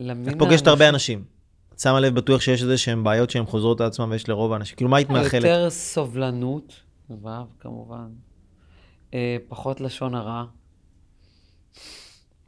את 0.01 0.05
פוגשת 0.39 0.67
הרבה. 0.67 0.89
אנשים. 0.89 1.34
את 1.75 1.79
שמה 1.79 1.99
לב 1.99 2.15
בטוח 2.15 2.41
שיש 2.41 2.61
איזה 2.61 2.77
שהן 2.77 3.03
בעיות 3.03 3.29
שהן 3.29 3.45
חוזרות 3.45 3.81
על 3.81 3.87
עצמן 3.87 4.11
ויש 4.11 4.29
לרוב 4.29 4.53
האנשים. 4.53 4.75
כאילו, 4.75 4.89
מה 4.89 4.97
היית 4.97 5.09
מאחלת? 5.09 5.33
יותר 5.33 5.69
סובלנות, 5.69 6.73
ו' 7.09 7.27
כמובן. 7.59 8.07
אה, 9.13 9.37
פחות 9.47 9.81
לשון 9.81 10.15
הרע. 10.15 10.45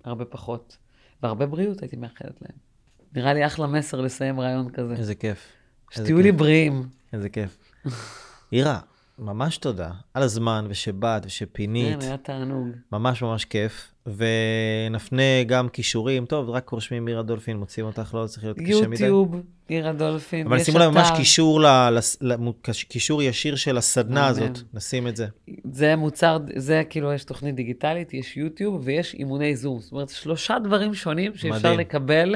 הרבה 0.03 0.25
פחות. 0.25 0.77
והרבה 1.23 1.45
בריאות 1.45 1.81
הייתי 1.81 1.95
מאחלת 1.95 2.41
להם. 2.41 2.57
נראה 3.15 3.33
לי 3.33 3.45
אחלה 3.45 3.67
מסר 3.67 4.01
לסיים 4.01 4.39
רעיון 4.39 4.71
כזה. 4.71 4.93
איזה 4.93 5.15
כיף. 5.15 5.47
שתהיו 5.91 6.17
לי. 6.17 6.31
בריאים. 6.31 6.89
איזה 7.13 7.29
כיף. 7.29 7.57
עירה, 8.51 8.79
ממש 9.19 9.57
תודה 9.57 9.91
על 10.13 10.23
הזמן 10.23 10.65
ושבאת 10.69 11.25
ושפינית. 11.25 11.99
כן, 11.99 12.07
היה 12.07 12.17
תענוג. 12.17 12.67
ממש 12.91 13.21
ממש 13.21 13.45
כיף. 13.45 13.91
ונפנה 14.15 15.43
גם 15.47 15.69
כישורים. 15.69 16.25
טוב, 16.25 16.49
רק 16.49 16.69
רושמים 16.69 17.05
מירה 17.05 17.23
דולפין, 17.23 17.57
מוצאים 17.57 17.85
אותך, 17.85 18.13
לא 18.13 18.27
צריך 18.27 18.43
להיות 18.43 18.57
קשה 18.57 18.87
מדי. 18.87 19.03
יוטיוב, 19.03 19.35
עיר 19.67 19.87
הדולפין, 19.89 20.47
אבל 20.47 20.57
יש 20.57 20.65
שימו 20.65 20.79
לב 20.79 20.89
ממש 20.89 21.07
אתר. 21.07 21.17
קישור, 21.17 21.61
ל- 21.61 21.97
למ- 22.21 22.51
קישור 22.89 23.23
ישיר 23.23 23.55
של 23.55 23.77
הסדנה. 23.77 24.27
הזאת, 24.27 24.59
נשים 24.73 25.07
את 25.07 25.15
זה. 25.15 25.27
זה 25.71 25.95
מוצר, 25.95 26.37
זה 26.55 26.83
כאילו, 26.89 27.13
יש 27.13 27.23
תוכנית 27.23 27.55
דיגיטלית, 27.55 28.13
יש 28.13 28.37
יוטיוב 28.37 28.81
ויש 28.85 29.13
אימוני 29.13 29.55
זום. 29.55 29.79
זאת 29.79 29.91
אומרת, 29.91 30.09
שלושה 30.09 30.57
דברים 30.63 30.93
שונים 30.93 31.31
שאפשר 31.35 31.49
מדהים. 31.57 31.79
לקבל 31.79 32.35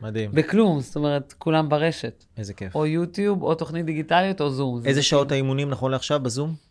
מדהים, 0.00 0.30
בכלום. 0.34 0.80
זאת 0.80 0.96
אומרת, 0.96 1.34
כולם 1.38 1.68
ברשת. 1.68 2.24
איזה 2.38 2.54
כיף. 2.54 2.74
או 2.74 2.86
יוטיוב, 2.86 3.42
או 3.42 3.54
תוכנית 3.54 3.86
דיגיטלית, 3.86 4.40
או 4.40 4.50
זום. 4.50 4.76
איזה 4.76 4.92
זה 5.00 5.02
שעות 5.02 5.32
האימונים 5.32 5.70
נכון 5.70 5.90
לעכשיו 5.90 6.20
בזום? 6.20 6.69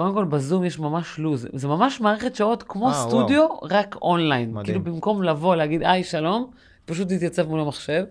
קודם 0.00 0.14
כל, 0.14 0.24
בזום 0.24 0.64
יש 0.64 0.78
ממש 0.78 1.18
לו"ז. 1.18 1.48
זה 1.52 1.68
ממש 1.68 2.00
מערכת 2.00 2.36
שעות 2.36 2.62
כמו 2.62 2.88
אה, 2.88 2.92
וואו. 2.92 3.08
סטודיו, 3.08 3.48
רק 3.62 3.96
אונליין. 4.02 4.50
מדהים. 4.50 4.64
כאילו, 4.64 4.84
במקום 4.84 5.22
לבוא, 5.22 5.56
להגיד, 5.56 5.82
היי, 5.82 6.04
שלום, 6.04 6.50
פשוט 6.84 7.10
להתייצב 7.10 7.48
מול 7.48 7.60
המחשב. 7.60 8.04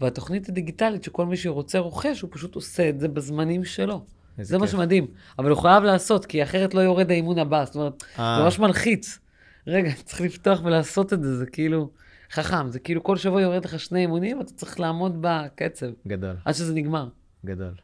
והתוכנית 0.00 0.48
הדיגיטלית, 0.48 1.04
שכל 1.04 1.26
מי 1.26 1.36
שרוצה 1.36 1.78
רוכש, 1.78 2.20
הוא 2.20 2.30
פשוט 2.32 2.54
עושה 2.54 2.88
את 2.88 3.00
זה 3.00 3.08
בזמנים 3.08 3.64
שלו. 3.64 4.04
זה 4.38 4.58
מה. 4.58 4.66
שמדהים. 4.66 5.06
אבל 5.38 5.50
הוא 5.50 5.58
חייב 5.58 5.84
לעשות, 5.84 6.26
כי 6.26 6.42
אחרת 6.42 6.74
לא 6.74 6.80
יורד 6.80 7.10
האימון 7.10 7.38
הבא. 7.38 7.64
זאת 7.64 7.76
אומרת, 7.76 8.04
אה. 8.18 8.36
זה 8.38 8.44
ממש 8.44 8.58
מלחיץ. 8.58 9.18
רגע, 9.66 9.90
צריך 10.04 10.20
לפתוח 10.20 10.60
ולעשות 10.64 11.12
את 11.12 11.22
זה, 11.22 11.36
זה 11.36 11.46
כאילו 11.46 11.90
חכם. 12.30 12.70
זה 12.70 12.78
כאילו 12.78 13.02
כל 13.02 13.16
שבוע 13.16 13.42
יורד 13.42 13.64
לך 13.64 13.80
שני 13.80 14.00
אימונים, 14.00 14.40
אתה 14.40 14.52
צריך 14.52 14.80
לעמוד 14.80 15.18
בקצב, 15.20 15.86
גדול, 16.06 16.36
עד 16.44 16.54
שזה 16.54 16.74
נגמר. 16.74 17.08
גדול. 17.44 17.74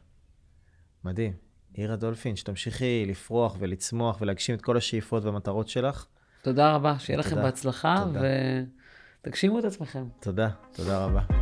מדהים. 1.05 1.50
עירה 1.73 1.95
דולפין, 1.95 2.35
שתמשיכי 2.35 3.05
לפרוח 3.07 3.55
ולצמוח 3.59 4.17
ולהגשים 4.21 4.55
את 4.55 4.61
כל 4.61 4.77
השאיפות 4.77 5.25
והמטרות 5.25 5.67
שלך. 5.67 6.05
תודה 6.41 6.75
רבה, 6.75 6.99
שיהיה 6.99 7.19
לכם 7.19 7.29
תודה. 7.29 7.41
בהצלחה, 7.41 7.95
תודה. 8.05 8.19
ותגשימו 9.21 9.59
את 9.59 9.63
עצמכם. 9.63 10.03
תודה, 10.19 10.49
תודה 10.73 11.05
רבה. 11.05 11.40